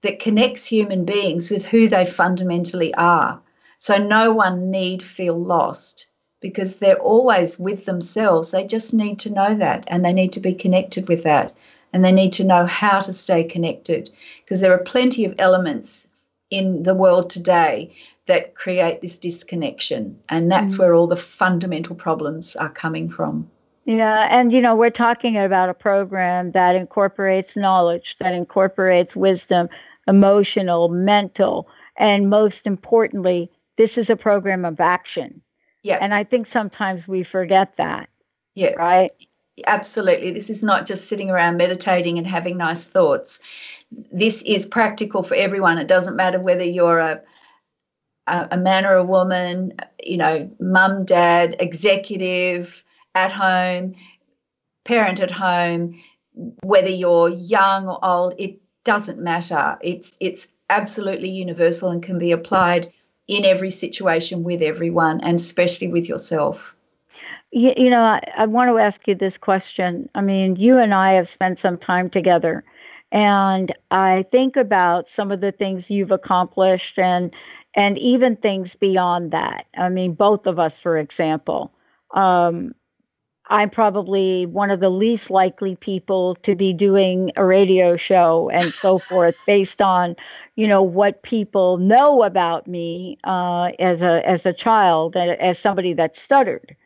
that 0.03 0.19
connects 0.19 0.67
human 0.67 1.07
beings 1.07 1.51
with 1.51 1.65
who 1.65 1.89
they 1.89 2.05
fundamentally 2.05 2.93
are. 2.95 3.41
So 3.79 3.97
no 3.97 4.31
one 4.31 4.71
need 4.71 5.03
feel 5.03 5.39
lost 5.39 6.11
because 6.41 6.77
they're 6.77 7.01
always 7.01 7.59
with 7.59 7.87
themselves. 7.87 8.51
They 8.51 8.67
just 8.67 8.93
need 8.93 9.19
to 9.21 9.33
know 9.33 9.55
that 9.55 9.85
and 9.87 10.05
they 10.05 10.13
need 10.13 10.33
to 10.33 10.41
be 10.41 10.53
connected 10.53 11.09
with 11.09 11.23
that 11.23 11.55
and 11.95 12.05
they 12.05 12.13
need 12.13 12.33
to 12.33 12.45
know 12.45 12.67
how 12.67 13.01
to 13.01 13.13
stay 13.13 13.45
connected 13.45 14.11
because 14.45 14.61
there 14.61 14.75
are 14.75 14.79
plenty 14.79 15.25
of 15.25 15.35
elements 15.39 16.09
in 16.51 16.83
the 16.83 16.95
world 16.95 17.31
today 17.31 17.95
that 18.27 18.57
create 18.57 19.01
this 19.01 19.17
disconnection 19.17 20.19
and 20.29 20.51
that's 20.51 20.75
mm. 20.75 20.81
where 20.81 20.95
all 20.95 21.07
the 21.07 21.17
fundamental 21.17 21.95
problems 21.95 22.57
are 22.57 22.69
coming 22.69 23.09
from. 23.09 23.49
Yeah, 23.87 24.27
and 24.31 24.53
you 24.53 24.61
know, 24.61 24.75
we're 24.75 24.91
talking 24.91 25.39
about 25.39 25.69
a 25.69 25.75
program 25.75 26.53
that 26.53 26.75
incorporates 26.75 27.57
knowledge, 27.57 28.17
that 28.17 28.35
incorporates 28.35 29.15
wisdom, 29.15 29.69
emotional, 30.09 30.89
mental, 30.89 31.69
and 31.97 32.29
most 32.29 32.67
importantly, 32.67 33.51
this 33.77 33.99
is 33.99 34.11
a 34.11 34.17
program 34.17 34.65
of 34.65 34.81
action. 34.81 35.43
Yeah. 35.83 35.99
And 36.01 36.15
I 36.15 36.25
think 36.25 36.47
sometimes 36.47 37.07
we 37.07 37.23
forget 37.23 37.77
that. 37.77 38.09
Yeah. 38.55 38.73
Right? 38.73 39.13
Absolutely. 39.67 40.33
This 40.33 40.51
is 40.51 40.63
not 40.63 40.85
just 40.85 41.07
sitting 41.09 41.31
around 41.31 41.57
meditating 41.57 42.19
and 42.19 42.27
having 42.27 42.57
nice 42.57 42.85
thoughts. 42.85 43.39
This 44.13 44.43
is 44.43 44.67
practical 44.67 45.23
for 45.23 45.35
everyone. 45.37 45.79
It 45.79 45.87
doesn't 45.87 46.17
matter 46.17 46.41
whether 46.41 46.65
you're 46.65 46.99
a 46.99 47.21
a 48.27 48.57
man 48.57 48.87
or 48.87 48.95
a 48.97 49.05
woman, 49.05 49.75
you 50.03 50.17
know, 50.17 50.51
mum, 50.59 51.05
dad, 51.05 51.57
executive 51.59 52.83
at 53.15 53.31
home, 53.31 53.95
parent 54.85 55.21
at 55.21 55.31
home, 55.31 56.01
whether 56.63 56.89
you're 56.91 57.31
young 57.31 57.89
or 57.89 57.99
old, 58.05 58.35
it 58.39 58.59
doesn't 58.85 59.19
matter. 59.19 59.79
It's 59.83 60.17
it's 60.21 60.49
absolutely 60.71 61.31
universal 61.31 61.91
and 61.91 62.03
can 62.03 62.19
be 62.19 62.33
applied 62.33 62.93
in 63.29 63.45
every 63.45 63.71
situation 63.71 64.43
with 64.45 64.63
everyone 64.63 65.21
and 65.23 65.39
especially 65.39 65.89
with 65.89 66.09
yourself. 66.09 66.74
You, 67.55 67.73
you 67.77 67.89
know, 67.91 68.03
I, 68.03 68.21
I 68.37 68.47
want 68.47 68.69
to 68.71 68.79
ask 68.79 69.07
you 69.07 69.15
this 69.15 69.39
question. 69.39 70.09
I 70.15 70.21
mean, 70.23 70.57
you 70.57 70.77
and 70.79 70.93
I 70.93 71.13
have 71.15 71.29
spent 71.29 71.59
some 71.59 71.79
time 71.79 72.11
together, 72.11 72.65
and 73.13 73.73
I 73.93 74.25
think 74.33 74.57
about 74.57 75.09
some 75.09 75.31
of 75.31 75.41
the 75.41 75.53
things 75.53 75.91
you've 75.91 76.11
accomplished 76.11 76.99
and 76.99 77.33
and 77.77 77.97
even 77.99 78.37
things 78.37 78.75
beyond 78.75 79.31
that. 79.31 79.67
I 79.77 79.89
mean, 79.89 80.15
both 80.15 80.47
of 80.47 80.59
us, 80.59 80.79
for 80.79 80.99
example. 80.99 81.73
Um, 82.13 82.75
I'm 83.51 83.71
probably 83.71 84.47
one 84.47 84.71
of 84.71 84.81
the 84.81 84.91
least 84.91 85.31
likely 85.31 85.77
people 85.77 86.37
to 86.37 86.57
be 86.57 86.73
doing 86.73 87.31
a 87.37 87.45
radio 87.47 87.97
show 87.97 88.51
and 88.51 88.75
so 88.75 88.99
forth 89.11 89.37
based 89.47 89.83
on, 89.83 90.17
you 90.57 90.69
know, 90.69 90.83
what 90.83 91.23
people 91.23 91.79
know 91.79 92.23
about 92.25 92.67
me 92.69 93.19
uh, 93.25 93.73
as 93.79 94.03
a 94.03 94.27
as 94.29 94.47
a 94.47 94.53
child 94.55 95.17
and 95.17 95.33
as 95.41 95.59
somebody 95.59 95.93
that 95.95 96.17
stuttered. 96.17 96.77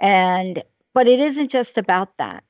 And 0.00 0.62
but 0.92 1.06
it 1.06 1.20
isn't 1.20 1.50
just 1.50 1.78
about 1.78 2.16
that. 2.18 2.44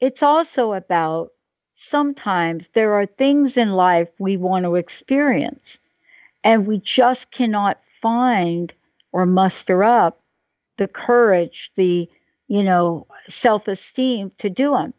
It's 0.00 0.22
also 0.22 0.72
about 0.72 1.30
sometimes 1.74 2.68
there 2.68 2.94
are 2.94 3.06
things 3.06 3.56
in 3.56 3.72
life 3.72 4.08
we 4.18 4.36
want 4.36 4.64
to 4.64 4.74
experience 4.76 5.78
and 6.42 6.66
we 6.66 6.78
just 6.78 7.30
cannot 7.30 7.78
find 8.00 8.72
or 9.12 9.26
muster 9.26 9.84
up 9.84 10.20
the 10.76 10.88
courage, 10.88 11.70
the 11.76 12.08
you 12.48 12.62
know, 12.62 13.06
self 13.28 13.68
esteem 13.68 14.30
to 14.38 14.50
do 14.50 14.70
them. 14.72 14.94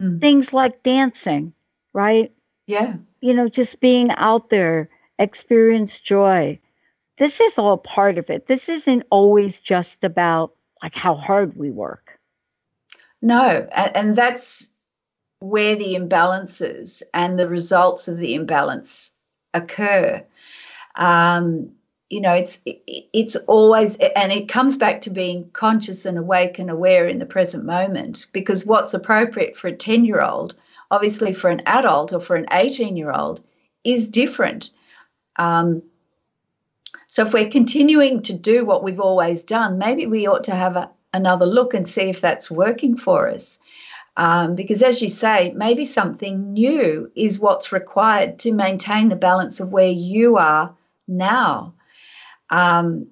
Mm. 0.00 0.20
Things 0.20 0.52
like 0.52 0.82
dancing, 0.82 1.52
right? 1.92 2.32
Yeah. 2.66 2.96
You 3.20 3.34
know, 3.34 3.48
just 3.48 3.80
being 3.80 4.10
out 4.12 4.50
there, 4.50 4.88
experience 5.18 5.98
joy. 5.98 6.58
This 7.16 7.40
is 7.40 7.58
all 7.58 7.76
part 7.76 8.18
of 8.18 8.30
it. 8.30 8.46
This 8.46 8.68
isn't 8.68 9.04
always 9.10 9.60
just 9.60 10.04
about 10.04 10.54
like 10.82 10.94
how 10.94 11.14
hard 11.14 11.56
we 11.56 11.70
work. 11.70 12.18
No, 13.22 13.68
and 13.72 14.16
that's 14.16 14.70
where 15.40 15.76
the 15.76 15.94
imbalances 15.94 17.02
and 17.12 17.38
the 17.38 17.48
results 17.48 18.08
of 18.08 18.16
the 18.16 18.34
imbalance 18.34 19.12
occur. 19.52 20.24
Um, 20.96 21.72
you 22.10 22.20
know 22.20 22.34
it's 22.34 22.60
it's 22.66 23.36
always 23.46 23.96
and 24.16 24.32
it 24.32 24.48
comes 24.48 24.76
back 24.76 25.00
to 25.00 25.10
being 25.10 25.48
conscious 25.52 26.04
and 26.04 26.18
awake 26.18 26.58
and 26.58 26.68
aware 26.68 27.08
in 27.08 27.20
the 27.20 27.26
present 27.26 27.64
moment 27.64 28.26
because 28.32 28.66
what's 28.66 28.92
appropriate 28.92 29.56
for 29.56 29.68
a 29.68 29.76
10 29.76 30.04
year 30.04 30.20
old 30.20 30.56
obviously 30.90 31.32
for 31.32 31.48
an 31.50 31.62
adult 31.66 32.12
or 32.12 32.20
for 32.20 32.34
an 32.34 32.46
18 32.50 32.96
year 32.96 33.12
old 33.12 33.40
is 33.84 34.08
different 34.08 34.70
um, 35.36 35.82
so 37.10 37.26
if 37.26 37.34
we're 37.34 37.50
continuing 37.50 38.22
to 38.22 38.32
do 38.32 38.64
what 38.64 38.82
we've 38.82 39.00
always 39.00 39.44
done 39.44 39.76
maybe 39.76 40.06
we 40.06 40.26
ought 40.26 40.44
to 40.44 40.54
have 40.54 40.76
a, 40.76 40.90
another 41.12 41.44
look 41.46 41.74
and 41.74 41.86
see 41.86 42.08
if 42.08 42.20
that's 42.20 42.50
working 42.50 42.96
for 42.96 43.28
us. 43.28 43.58
Um, 44.16 44.54
because 44.54 44.82
as 44.82 45.00
you 45.02 45.08
say 45.08 45.52
maybe 45.56 45.84
something 45.84 46.52
new 46.52 47.10
is 47.14 47.40
what's 47.40 47.72
required 47.72 48.38
to 48.40 48.52
maintain 48.52 49.08
the 49.08 49.16
balance 49.16 49.60
of 49.60 49.72
where 49.72 49.90
you 49.90 50.36
are 50.36 50.74
now. 51.06 51.74
Um, 52.50 53.08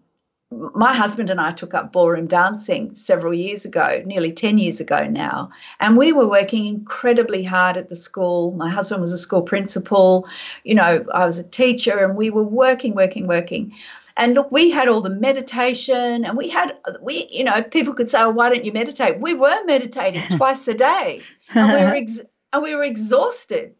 my 0.50 0.94
husband 0.94 1.28
and 1.28 1.40
I 1.40 1.52
took 1.52 1.74
up 1.74 1.92
ballroom 1.92 2.26
dancing 2.26 2.94
several 2.94 3.34
years 3.34 3.64
ago, 3.66 4.02
nearly 4.06 4.32
10 4.32 4.56
years 4.56 4.80
ago 4.80 5.06
now. 5.06 5.50
And 5.80 5.96
we 5.96 6.12
were 6.12 6.26
working 6.26 6.66
incredibly 6.66 7.44
hard 7.44 7.76
at 7.76 7.90
the 7.90 7.96
school. 7.96 8.52
My 8.52 8.70
husband 8.70 9.00
was 9.00 9.12
a 9.12 9.18
school 9.18 9.42
principal. 9.42 10.26
You 10.64 10.74
know, 10.74 11.04
I 11.12 11.26
was 11.26 11.38
a 11.38 11.44
teacher, 11.44 11.98
and 12.02 12.16
we 12.16 12.30
were 12.30 12.42
working, 12.42 12.94
working, 12.94 13.26
working. 13.26 13.74
And 14.16 14.34
look, 14.34 14.50
we 14.50 14.70
had 14.70 14.88
all 14.88 15.02
the 15.02 15.10
meditation, 15.10 16.24
and 16.24 16.36
we 16.36 16.48
had, 16.48 16.76
we, 17.02 17.28
you 17.30 17.44
know, 17.44 17.62
people 17.62 17.92
could 17.92 18.10
say, 18.10 18.20
oh, 18.20 18.30
why 18.30 18.48
don't 18.48 18.64
you 18.64 18.72
meditate? 18.72 19.20
We 19.20 19.34
were 19.34 19.64
meditating 19.64 20.22
twice 20.38 20.66
a 20.66 20.74
day, 20.74 21.20
and 21.54 21.72
we 21.72 21.78
were, 21.78 21.94
ex- 22.02 22.22
and 22.52 22.62
we 22.62 22.74
were 22.74 22.84
exhausted. 22.84 23.74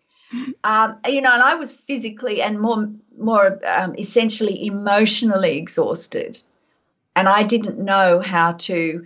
Um, 0.62 0.98
you 1.08 1.22
know, 1.22 1.32
and 1.32 1.42
I 1.42 1.54
was 1.54 1.72
physically 1.72 2.42
and 2.42 2.60
more 2.60 2.90
more 3.16 3.58
um, 3.66 3.94
essentially 3.98 4.66
emotionally 4.66 5.56
exhausted, 5.56 6.40
and 7.18 7.28
I 7.28 7.42
didn't 7.42 7.80
know 7.80 8.20
how 8.20 8.52
to 8.52 9.04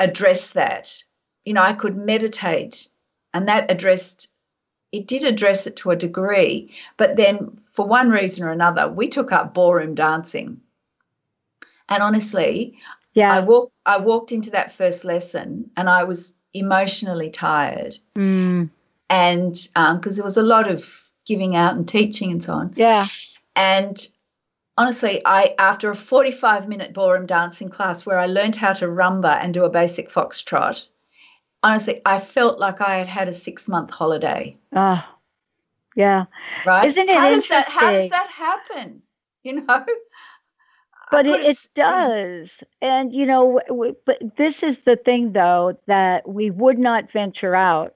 address 0.00 0.48
that. 0.48 1.04
You 1.44 1.52
know, 1.52 1.62
I 1.62 1.72
could 1.72 1.96
meditate, 1.96 2.88
and 3.32 3.48
that 3.48 3.70
addressed 3.70 4.28
it 4.90 5.06
did 5.06 5.22
address 5.22 5.66
it 5.66 5.76
to 5.76 5.90
a 5.90 5.96
degree, 5.96 6.74
but 6.96 7.16
then 7.16 7.58
for 7.72 7.86
one 7.86 8.08
reason 8.10 8.44
or 8.44 8.50
another, 8.50 8.88
we 8.88 9.06
took 9.08 9.32
up 9.32 9.54
ballroom 9.54 9.94
dancing. 9.94 10.60
And 11.88 12.02
honestly, 12.02 12.78
Yeah. 13.14 13.32
I 13.32 13.40
walked 13.40 13.72
I 13.86 13.98
walked 13.98 14.32
into 14.32 14.50
that 14.50 14.72
first 14.72 15.04
lesson 15.04 15.70
and 15.76 15.88
I 15.88 16.04
was 16.04 16.34
emotionally 16.54 17.30
tired. 17.30 17.98
Mm. 18.16 18.70
And 19.10 19.52
because 19.54 19.72
um, 19.76 20.16
there 20.16 20.24
was 20.24 20.36
a 20.36 20.42
lot 20.42 20.70
of 20.70 21.10
giving 21.26 21.54
out 21.54 21.76
and 21.76 21.86
teaching 21.86 22.32
and 22.32 22.42
so 22.42 22.54
on. 22.54 22.72
Yeah. 22.76 23.08
And 23.54 24.06
honestly, 24.78 25.20
I 25.26 25.54
after 25.58 25.90
a 25.90 25.94
45 25.94 26.68
minute 26.68 26.94
ballroom 26.94 27.26
dancing 27.26 27.68
class 27.68 28.06
where 28.06 28.18
I 28.18 28.26
learned 28.26 28.56
how 28.56 28.72
to 28.74 28.86
rumba 28.86 29.42
and 29.42 29.52
do 29.52 29.64
a 29.64 29.70
basic 29.70 30.10
foxtrot, 30.10 30.86
honestly, 31.62 32.00
I 32.06 32.18
felt 32.18 32.58
like 32.58 32.80
I 32.80 32.96
had 32.96 33.06
had 33.06 33.28
a 33.28 33.32
six 33.32 33.68
month 33.68 33.90
holiday. 33.90 34.56
Oh, 34.74 35.06
yeah. 35.94 36.26
Right? 36.64 36.86
Isn't 36.86 37.08
it 37.08 37.16
how 37.16 37.30
interesting? 37.30 37.56
Does 37.58 37.74
that, 37.74 37.80
how 37.80 37.92
does 37.92 38.10
that 38.10 38.30
happen? 38.30 39.02
You 39.42 39.66
know? 39.66 39.84
But 41.10 41.26
it, 41.26 41.46
it 41.46 41.58
does. 41.74 42.62
And, 42.82 43.14
you 43.14 43.24
know, 43.24 43.60
w- 43.68 43.96
but 44.04 44.18
this 44.36 44.62
is 44.62 44.80
the 44.80 44.96
thing, 44.96 45.32
though, 45.32 45.78
that 45.86 46.28
we 46.28 46.50
would 46.50 46.78
not 46.78 47.10
venture 47.10 47.54
out. 47.54 47.94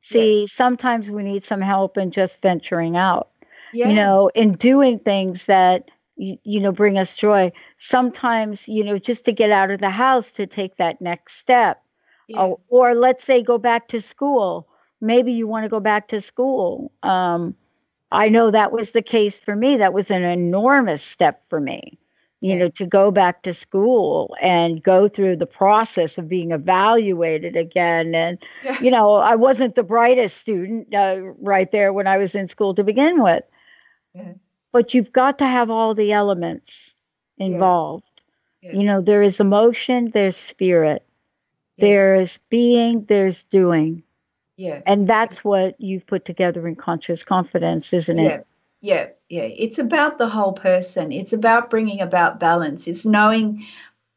See, 0.00 0.42
yes. 0.42 0.52
sometimes 0.52 1.10
we 1.10 1.22
need 1.22 1.44
some 1.44 1.60
help 1.60 1.98
in 1.98 2.10
just 2.10 2.40
venturing 2.40 2.96
out, 2.96 3.30
yeah. 3.74 3.88
you 3.88 3.94
know, 3.94 4.30
in 4.34 4.52
doing 4.52 4.98
things 4.98 5.44
that, 5.44 5.90
you, 6.16 6.38
you 6.44 6.60
know, 6.60 6.72
bring 6.72 6.98
us 6.98 7.16
joy. 7.16 7.52
Sometimes, 7.78 8.68
you 8.68 8.84
know, 8.84 8.98
just 8.98 9.24
to 9.26 9.32
get 9.32 9.50
out 9.50 9.70
of 9.70 9.80
the 9.80 9.90
house 9.90 10.30
to 10.32 10.46
take 10.46 10.76
that 10.76 11.00
next 11.00 11.36
step. 11.36 11.82
Yeah. 12.28 12.40
Oh, 12.40 12.60
or 12.68 12.94
let's 12.94 13.22
say 13.22 13.42
go 13.42 13.58
back 13.58 13.88
to 13.88 14.00
school. 14.00 14.68
Maybe 15.00 15.32
you 15.32 15.46
want 15.46 15.64
to 15.64 15.68
go 15.68 15.80
back 15.80 16.08
to 16.08 16.20
school. 16.20 16.92
Um, 17.02 17.54
I 18.10 18.28
know 18.28 18.50
that 18.50 18.72
was 18.72 18.92
the 18.92 19.02
case 19.02 19.38
for 19.38 19.54
me. 19.54 19.76
That 19.76 19.92
was 19.92 20.10
an 20.10 20.22
enormous 20.22 21.02
step 21.02 21.42
for 21.48 21.60
me 21.60 21.98
you 22.44 22.54
know, 22.54 22.68
to 22.68 22.84
go 22.84 23.10
back 23.10 23.42
to 23.42 23.54
school 23.54 24.36
and 24.38 24.82
go 24.82 25.08
through 25.08 25.34
the 25.34 25.46
process 25.46 26.18
of 26.18 26.28
being 26.28 26.50
evaluated 26.50 27.56
again. 27.56 28.14
And, 28.14 28.36
yeah. 28.62 28.78
you 28.82 28.90
know, 28.90 29.14
I 29.14 29.34
wasn't 29.34 29.76
the 29.76 29.82
brightest 29.82 30.36
student 30.36 30.94
uh, 30.94 31.22
right 31.38 31.72
there 31.72 31.90
when 31.94 32.06
I 32.06 32.18
was 32.18 32.34
in 32.34 32.46
school 32.46 32.74
to 32.74 32.84
begin 32.84 33.22
with. 33.22 33.44
Yeah. 34.74 34.80
But 34.80 34.94
you've 34.94 35.12
got 35.12 35.38
to 35.38 35.46
have 35.46 35.70
all 35.70 35.94
the 35.94 36.12
elements 36.12 36.92
involved. 37.38 38.22
Yeah. 38.60 38.72
You 38.72 38.82
know, 38.84 39.00
there 39.00 39.22
is 39.22 39.40
emotion, 39.40 40.10
there's 40.12 40.36
spirit, 40.36 41.06
there's 41.78 42.38
being, 42.48 43.04
there's 43.04 43.44
doing. 43.44 44.02
Yeah. 44.56 44.80
And 44.86 45.08
that's 45.08 45.44
what 45.44 45.80
you've 45.80 46.06
put 46.06 46.24
together 46.24 46.66
in 46.66 46.76
conscious 46.76 47.24
confidence, 47.24 47.92
isn't 47.92 48.18
it? 48.18 48.46
Yeah, 48.80 49.08
yeah. 49.28 49.42
It's 49.42 49.78
about 49.78 50.18
the 50.18 50.28
whole 50.28 50.52
person. 50.52 51.10
It's 51.10 51.32
about 51.32 51.70
bringing 51.70 52.00
about 52.00 52.38
balance. 52.38 52.86
It's 52.86 53.04
knowing 53.04 53.66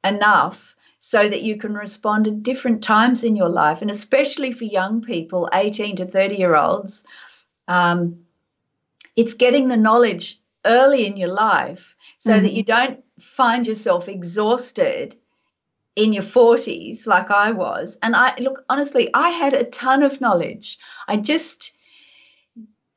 enough 0.04 0.76
so 1.00 1.30
that 1.30 1.42
you 1.42 1.58
can 1.58 1.74
respond 1.74 2.28
at 2.28 2.44
different 2.44 2.84
times 2.84 3.24
in 3.24 3.36
your 3.36 3.50
life, 3.50 3.82
and 3.82 3.92
especially 3.92 4.52
for 4.52 4.66
young 4.66 5.02
people, 5.02 5.50
18 5.54 5.96
to 5.98 6.06
30 6.06 6.36
year 6.36 6.56
olds. 6.56 7.04
Um, 7.68 8.20
it's 9.16 9.34
getting 9.34 9.68
the 9.68 9.78
knowledge 9.78 10.40
early 10.68 11.06
in 11.06 11.18
your 11.18 11.34
life 11.34 11.96
so 12.18 12.32
mm-hmm. 12.32 12.44
that 12.44 12.54
you 12.54 12.64
don't 12.64 13.04
find 13.20 13.66
yourself 13.66 14.08
exhausted 14.08 15.16
in 15.96 16.14
your 16.14 16.24
40s 16.24 17.08
like 17.08 17.32
I 17.32 17.52
was. 17.52 17.98
And 18.04 18.16
I 18.16 18.36
look, 18.38 18.64
honestly, 18.70 19.10
I 19.14 19.30
had 19.30 19.54
a 19.54 19.64
ton 19.64 20.04
of 20.04 20.22
knowledge. 20.22 20.78
I 21.08 21.18
just 21.18 21.76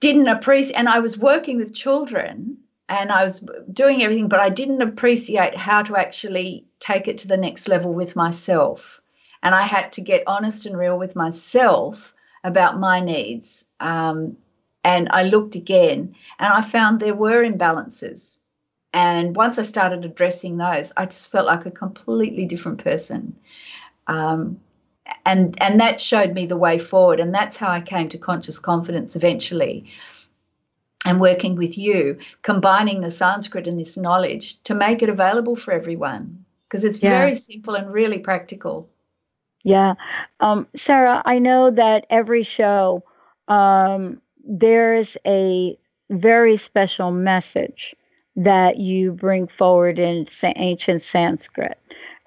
didn't 0.01 0.29
appreciate, 0.29 0.77
and 0.77 0.89
I 0.89 0.99
was 0.99 1.16
working 1.16 1.57
with 1.57 1.75
children 1.75 2.59
and 2.91 3.11
I 3.12 3.25
was 3.25 3.43
doing 3.73 4.03
everything, 4.03 4.29
but 4.29 4.41
I 4.41 4.51
didn't 4.51 4.83
appreciate 4.83 5.57
how 5.57 5.83
to 5.83 5.97
actually 5.97 6.66
take 6.81 7.09
it 7.09 7.18
to 7.18 7.29
the 7.29 7.37
next 7.37 7.68
level 7.68 7.95
with 7.95 8.16
myself. 8.16 9.01
And 9.43 9.55
I 9.55 9.62
had 9.62 9.93
to 9.93 10.01
get 10.01 10.25
honest 10.27 10.66
and 10.66 10.77
real 10.77 10.99
with 10.99 11.16
myself 11.16 12.12
about 12.45 12.81
my 12.81 13.01
needs. 13.01 13.64
Um, 13.79 14.37
and 14.85 15.09
I 15.11 15.24
looked 15.24 15.55
again 15.55 16.14
and 16.39 16.53
I 16.53 16.61
found 16.61 17.01
there 17.01 17.14
were 17.14 17.45
imbalances. 17.45 18.39
And 18.93 19.37
once 19.37 19.59
I 19.59 19.62
started 19.62 20.05
addressing 20.05 20.57
those, 20.57 20.93
I 20.97 21.07
just 21.07 21.31
felt 21.31 21.47
like 21.47 21.64
a 21.64 21.70
completely 21.70 22.47
different 22.47 22.83
person. 22.83 23.37
Um, 24.09 24.61
and 25.24 25.57
and 25.61 25.81
that 25.81 26.01
showed 26.01 26.35
me 26.35 26.47
the 26.47 26.57
way 26.57 26.78
forward 26.78 27.20
and 27.20 27.35
that's 27.35 27.57
how 27.57 27.68
i 27.68 27.81
came 27.81 28.09
to 28.09 28.18
conscious 28.18 28.59
confidence 28.59 29.16
eventually 29.16 29.85
and 31.05 31.20
working 31.20 31.57
with 31.57 31.76
you 31.76 32.18
combining 32.43 33.01
the 33.01 33.11
sanskrit 33.11 33.66
and 33.66 33.78
this 33.78 33.97
knowledge 33.97 34.62
to 34.62 34.74
make 34.74 35.03
it 35.03 35.09
available 35.09 35.57
for 35.57 35.72
everyone 35.72 36.45
because 36.64 36.85
it's 36.85 37.03
yeah. 37.03 37.18
very 37.18 37.35
simple 37.35 37.74
and 37.74 37.93
really 37.93 38.18
practical 38.18 38.89
yeah 39.64 39.95
um, 40.41 40.66
sarah 40.74 41.22
i 41.24 41.39
know 41.39 41.70
that 41.70 42.07
every 42.11 42.43
show 42.43 43.03
um, 43.49 44.20
there's 44.45 45.16
a 45.26 45.78
very 46.11 46.57
special 46.57 47.11
message 47.11 47.95
that 48.36 48.78
you 48.78 49.12
bring 49.12 49.47
forward 49.47 49.99
in 49.99 50.26
ancient 50.57 51.03
sanskrit 51.03 51.78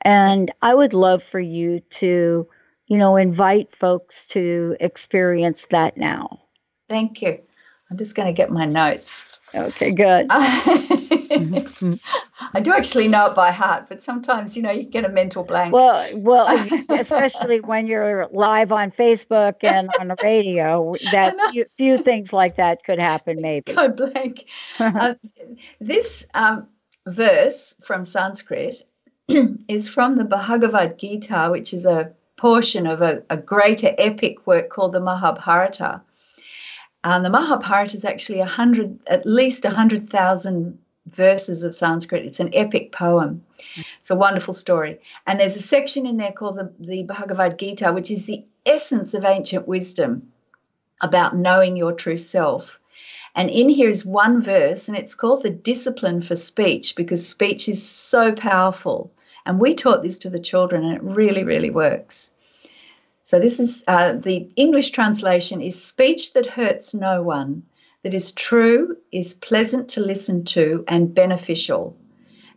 and 0.04 0.52
i 0.62 0.74
would 0.74 0.94
love 0.94 1.24
for 1.24 1.40
you 1.40 1.80
to 1.90 2.48
you 2.88 2.98
know, 2.98 3.16
invite 3.16 3.76
folks 3.76 4.28
to 4.28 4.76
experience 4.80 5.68
that 5.72 5.98
now. 5.98 6.42
Thank 6.90 7.22
you. 7.22 7.40
I'm 7.90 7.98
just 7.98 8.16
going 8.16 8.28
to 8.28 8.34
get 8.34 8.52
my 8.52 8.66
notes. 8.66 9.40
Okay, 9.56 9.92
good. 9.92 10.28
I 12.54 12.60
do 12.60 12.72
actually 12.72 13.08
know 13.08 13.28
it 13.28 13.36
by 13.36 13.52
heart, 13.52 13.86
but 13.90 14.04
sometimes, 14.04 14.56
you 14.56 14.64
know, 14.64 14.72
you 14.72 14.84
get 14.84 15.06
a 15.06 15.10
mental 15.10 15.44
blank. 15.44 15.74
Well, 15.74 16.10
well, 16.20 16.70
especially 16.90 17.62
when 17.62 17.88
you're 17.88 18.28
live 18.32 18.72
on 18.72 18.92
Facebook 18.92 19.56
and 19.64 19.90
on 20.00 20.10
the 20.10 20.16
radio, 20.22 20.96
that 21.12 21.36
few, 21.52 21.66
few, 21.78 21.98
things 21.98 22.34
like 22.34 22.56
that 22.58 22.84
could 22.84 23.00
happen. 23.00 23.42
Maybe 23.42 23.74
go 23.74 23.90
blank. 23.90 24.46
uh, 24.80 25.16
this 25.80 26.26
um, 26.34 26.68
verse 27.08 27.76
from 27.84 28.06
Sanskrit 28.06 28.84
is 29.68 29.90
from 29.90 30.18
the 30.18 30.26
Bhagavad 30.26 30.98
Gita, 30.98 31.50
which 31.52 31.74
is 31.74 31.86
a 31.86 32.12
portion 32.38 32.88
of 32.88 33.02
a, 33.02 33.24
a 33.30 33.38
greater 33.38 33.96
epic 33.98 34.46
work 34.46 34.70
called 34.70 34.94
the 34.94 35.00
Mahabharata. 35.00 36.02
Um, 37.06 37.24
the 37.24 37.30
Mahabharata 37.30 37.98
is 37.98 38.06
actually 38.06 38.40
a 38.40 38.46
hundred, 38.46 38.98
at 39.08 39.26
least 39.26 39.66
a 39.66 39.70
hundred 39.70 40.10
thousand 40.10 40.80
verses 41.08 41.64
of 41.64 41.76
Sanskrit. 41.76 42.26
It's 42.26 42.40
an 42.40 42.54
epic 42.54 42.92
poem. 42.92 43.44
It's 44.00 44.12
a 44.12 44.16
wonderful 44.16 44.54
story. 44.54 45.00
And 45.28 45.40
there's 45.40 45.56
a 45.56 45.62
section 45.62 46.06
in 46.06 46.18
there 46.18 46.32
called 46.32 46.58
the, 46.58 46.72
the 46.80 47.04
Bhagavad 47.04 47.60
Gita, 47.60 47.92
which 47.92 48.12
is 48.12 48.26
the 48.26 48.44
essence 48.66 49.14
of 49.14 49.26
ancient 49.26 49.68
wisdom 49.68 50.32
about 51.02 51.36
knowing 51.36 51.76
your 51.76 51.92
true 51.92 52.18
self. 52.18 52.80
And 53.36 53.50
in 53.50 53.68
here 53.68 53.90
is 53.90 54.06
one 54.06 54.42
verse, 54.42 54.88
and 54.88 54.96
it's 54.96 55.16
called 55.16 55.44
the 55.44 55.50
discipline 55.50 56.22
for 56.22 56.36
speech 56.36 56.96
because 56.96 57.28
speech 57.28 57.68
is 57.68 57.82
so 57.82 58.32
powerful. 58.32 59.12
And 59.46 59.60
we 59.60 59.74
taught 59.74 60.04
this 60.04 60.18
to 60.20 60.30
the 60.30 60.40
children, 60.40 60.86
and 60.86 60.96
it 60.96 61.04
really, 61.04 61.44
really 61.44 61.70
works. 61.70 62.32
So, 63.24 63.40
this 63.40 63.60
is 63.60 63.84
uh, 63.88 64.14
the 64.14 64.48
English 64.56 64.92
translation 64.92 65.62
is 65.62 65.82
speech 65.82 66.34
that 66.34 66.46
hurts 66.46 66.94
no 66.94 67.24
one, 67.24 67.64
that 68.04 68.14
is 68.14 68.32
true, 68.34 68.98
is 69.12 69.34
pleasant 69.34 69.90
to 69.90 70.02
listen 70.02 70.44
to, 70.44 70.84
and 70.88 71.16
beneficial, 71.16 71.96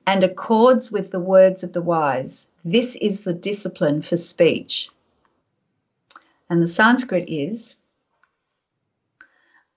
and 0.07 0.23
accords 0.23 0.93
with 0.93 1.11
the 1.13 1.21
words 1.21 1.63
of 1.63 1.73
the 1.73 1.83
wise. 1.83 2.49
This 2.65 2.97
is 2.97 3.23
the 3.23 3.33
discipline 3.33 4.03
for 4.03 4.17
speech. 4.17 4.91
And 6.51 6.61
the 6.63 6.67
Sanskrit 6.67 7.29
is 7.29 7.77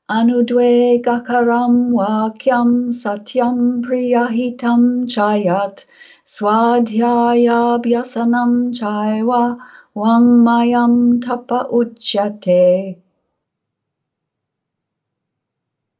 Anudvegakaram 0.09 1.93
vakyam 1.93 2.89
satyam 2.89 3.83
priyahitam 3.85 5.05
chayat 5.05 5.85
Swadhyaya 6.25 7.77
swadhyayabhyasanam 7.77 8.73
chaiva 8.73 9.59
Wangmayam 9.95 11.21
tapa 11.21 11.67
uchyate. 11.71 12.97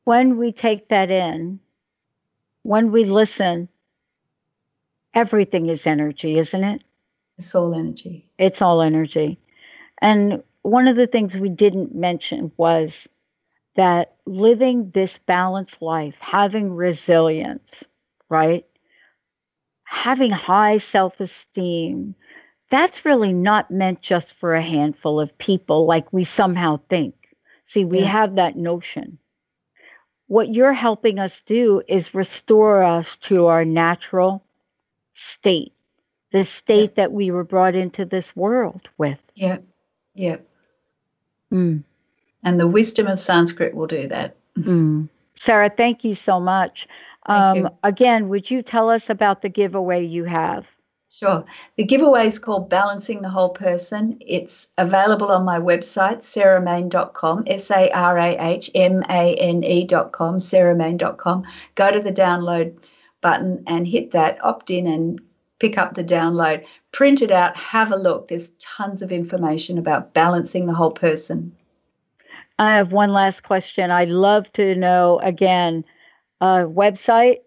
When 0.10 0.38
we 0.38 0.52
take 0.52 0.90
that 0.90 1.12
in, 1.12 1.60
when 2.64 2.92
we 2.92 3.04
listen, 3.04 3.70
everything 5.14 5.68
is 5.68 5.86
energy, 5.86 6.40
isn't 6.40 6.64
it? 6.64 6.82
It's 7.38 7.54
all 7.54 7.76
energy. 7.76 8.28
It's 8.40 8.60
all 8.60 8.82
energy. 8.82 9.40
And 10.02 10.42
one 10.64 10.88
of 10.88 10.96
the 10.96 11.06
things 11.06 11.38
we 11.38 11.50
didn't 11.50 11.94
mention 11.94 12.52
was 12.58 13.08
that 13.76 14.16
living 14.26 14.90
this 14.90 15.20
balanced 15.20 15.80
life, 15.80 16.18
having 16.20 16.74
resilience, 16.74 17.84
right? 18.30 18.66
Having 19.84 20.32
high 20.32 20.80
self 20.80 21.20
esteem, 21.20 22.16
that's 22.72 23.06
really 23.06 23.32
not 23.32 23.70
meant 23.70 24.02
just 24.02 24.34
for 24.34 24.56
a 24.56 24.62
handful 24.64 25.20
of 25.20 25.38
people 25.38 25.86
like 25.86 26.12
we 26.12 26.24
somehow 26.24 26.80
think. 26.90 27.14
See, 27.66 27.86
we 27.86 28.00
yeah. 28.00 28.08
have 28.08 28.38
that 28.38 28.58
notion. 28.58 29.20
What 30.30 30.54
you're 30.54 30.74
helping 30.74 31.20
us 31.20 31.42
do 31.42 31.84
is 31.88 32.16
restore 32.16 32.82
us 32.84 33.18
to 33.18 33.48
our 33.48 33.66
natural 33.66 34.42
state 35.14 35.74
the 36.32 36.44
state 36.44 36.96
that 36.96 37.12
we 37.12 37.32
were 37.32 37.44
brought 37.44 37.76
into 37.76 38.06
this 38.06 38.36
world 38.36 38.90
with. 38.98 39.20
Yeah. 39.36 39.58
Yeah. 40.14 40.38
Mm. 41.52 41.84
And 42.44 42.60
the 42.60 42.68
wisdom 42.68 43.08
of 43.08 43.20
Sanskrit 43.20 43.74
will 43.74 43.88
do 43.88 44.08
that. 44.08 44.36
Mm. 44.58 45.10
Sarah, 45.36 45.70
thank 45.70 46.04
you 46.04 46.16
so 46.16 46.40
much. 46.40 46.88
Um, 47.26 47.58
you. 47.58 47.70
Again, 47.84 48.30
would 48.30 48.50
you 48.50 48.62
tell 48.62 48.90
us 48.90 49.10
about 49.10 49.42
the 49.42 49.50
giveaway 49.50 50.04
you 50.06 50.26
have? 50.26 50.68
Sure. 51.12 51.44
The 51.76 51.84
giveaway 51.84 52.28
is 52.28 52.38
called 52.38 52.70
Balancing 52.70 53.22
the 53.22 53.30
Whole 53.30 53.50
Person. 53.50 54.18
It's 54.22 54.72
available 54.78 55.32
on 55.32 55.44
my 55.44 55.60
website, 55.60 56.20
sarahmane.com, 56.20 57.46
S 57.48 57.72
A 57.72 57.90
R 57.92 58.18
A 58.18 58.38
H 58.38 58.70
M 58.76 59.04
A 59.10 59.34
N 59.36 59.64
E.com, 59.64 60.38
sarahmane.com. 60.38 61.44
Go 61.74 61.92
to 61.92 62.00
the 62.00 62.12
download 62.12 62.78
button 63.22 63.64
and 63.66 63.88
hit 63.88 64.12
that, 64.12 64.38
opt 64.46 64.70
in 64.70 64.86
and 64.86 65.20
pick 65.58 65.80
up 65.80 65.96
the 65.96 66.04
download. 66.04 66.64
Print 66.92 67.24
it 67.24 67.32
out, 67.32 67.58
have 67.58 67.92
a 67.92 67.98
look. 67.98 68.28
There's 68.28 68.52
tons 68.60 69.02
of 69.02 69.12
information 69.12 69.80
about 69.80 70.14
balancing 70.14 70.68
the 70.68 70.74
whole 70.74 70.92
person. 70.92 71.56
I 72.60 72.76
have 72.76 72.92
one 72.92 73.12
last 73.12 73.42
question. 73.42 73.90
I'd 73.90 74.10
love 74.10 74.52
to 74.54 74.76
know 74.76 75.20
again, 75.24 75.86
uh, 76.40 76.66
website 76.66 77.38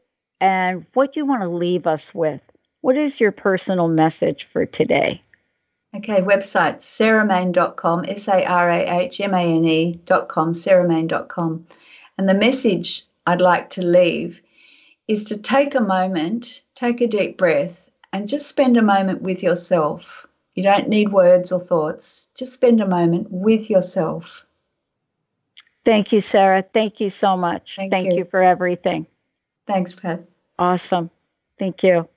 and 0.40 0.84
what 0.94 1.14
you 1.14 1.24
want 1.26 1.42
to 1.42 1.48
leave 1.48 1.86
us 1.86 2.12
with. 2.12 2.40
What 2.82 2.96
is 2.96 3.20
your 3.20 3.32
personal 3.32 3.88
message 3.88 4.44
for 4.44 4.66
today? 4.66 5.22
Okay, 5.94 6.20
website 6.20 6.80
sarahmane.com, 6.80 8.06
S 8.08 8.28
A 8.28 8.44
R 8.44 8.70
A 8.70 9.00
H 9.00 9.20
M 9.20 9.34
A 9.34 9.38
N 9.38 9.64
E.com, 9.64 10.52
sarahmane.com. 10.52 11.66
And 12.18 12.28
the 12.28 12.34
message 12.34 13.02
I'd 13.26 13.40
like 13.40 13.70
to 13.70 13.82
leave 13.82 14.40
is 15.06 15.24
to 15.24 15.38
take 15.38 15.74
a 15.74 15.80
moment, 15.80 16.62
take 16.74 17.00
a 17.00 17.06
deep 17.06 17.38
breath, 17.38 17.88
and 18.12 18.28
just 18.28 18.48
spend 18.48 18.76
a 18.76 18.82
moment 18.82 19.22
with 19.22 19.42
yourself. 19.42 20.26
You 20.54 20.64
don't 20.64 20.88
need 20.88 21.12
words 21.12 21.52
or 21.52 21.60
thoughts, 21.60 22.28
just 22.34 22.52
spend 22.52 22.80
a 22.80 22.86
moment 22.86 23.28
with 23.30 23.70
yourself. 23.70 24.44
Thank 25.84 26.12
you, 26.12 26.20
Sarah. 26.20 26.62
Thank 26.62 27.00
you 27.00 27.10
so 27.10 27.36
much. 27.36 27.76
Thank 27.76 27.92
Thank 27.92 28.12
you. 28.12 28.18
you 28.18 28.24
for 28.24 28.42
everything. 28.42 29.06
Thanks, 29.66 29.92
Pat. 29.94 30.24
Awesome. 30.58 31.10
Thank 31.58 31.82
you. 31.84 32.08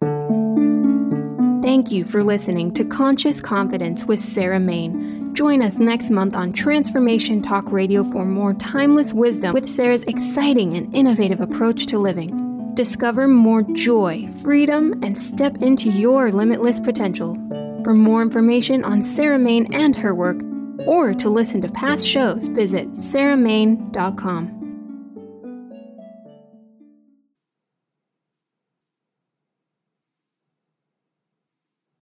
Thank 1.66 1.92
you 1.92 2.06
for 2.06 2.24
listening 2.24 2.76
to 2.76 2.86
Conscious 2.86 3.42
Confidence 3.42 4.06
with 4.06 4.20
Sarah 4.20 4.60
Mane. 4.60 5.34
Join 5.34 5.64
us 5.64 5.80
next 5.80 6.12
month 6.12 6.36
on 6.36 6.54
Transformation 6.54 7.42
Talk 7.42 7.72
Radio 7.72 8.04
for 8.04 8.24
more 8.24 8.54
timeless 8.54 9.14
wisdom 9.14 9.52
with 9.52 9.68
Sarah's 9.68 10.04
exciting 10.04 10.78
and 10.78 10.94
innovative 10.94 11.42
approach 11.42 11.88
to 11.88 11.98
living. 11.98 12.72
Discover 12.76 13.30
more 13.30 13.64
joy, 13.64 14.28
freedom, 14.44 14.94
and 15.04 15.18
step 15.18 15.60
into 15.64 15.90
your 15.90 16.32
limitless 16.32 16.80
potential. 16.80 17.34
For 17.84 17.96
more 17.96 18.22
information 18.22 18.86
on 18.86 19.02
Sarah 19.02 19.40
Mane 19.40 19.74
and 19.74 19.96
her 19.96 20.14
work, 20.14 20.44
or 20.86 21.16
to 21.16 21.30
listen 21.32 21.62
to 21.62 21.70
past 21.70 22.06
shows, 22.06 22.48
visit 22.50 22.92
sarahmane.com. 22.92 24.55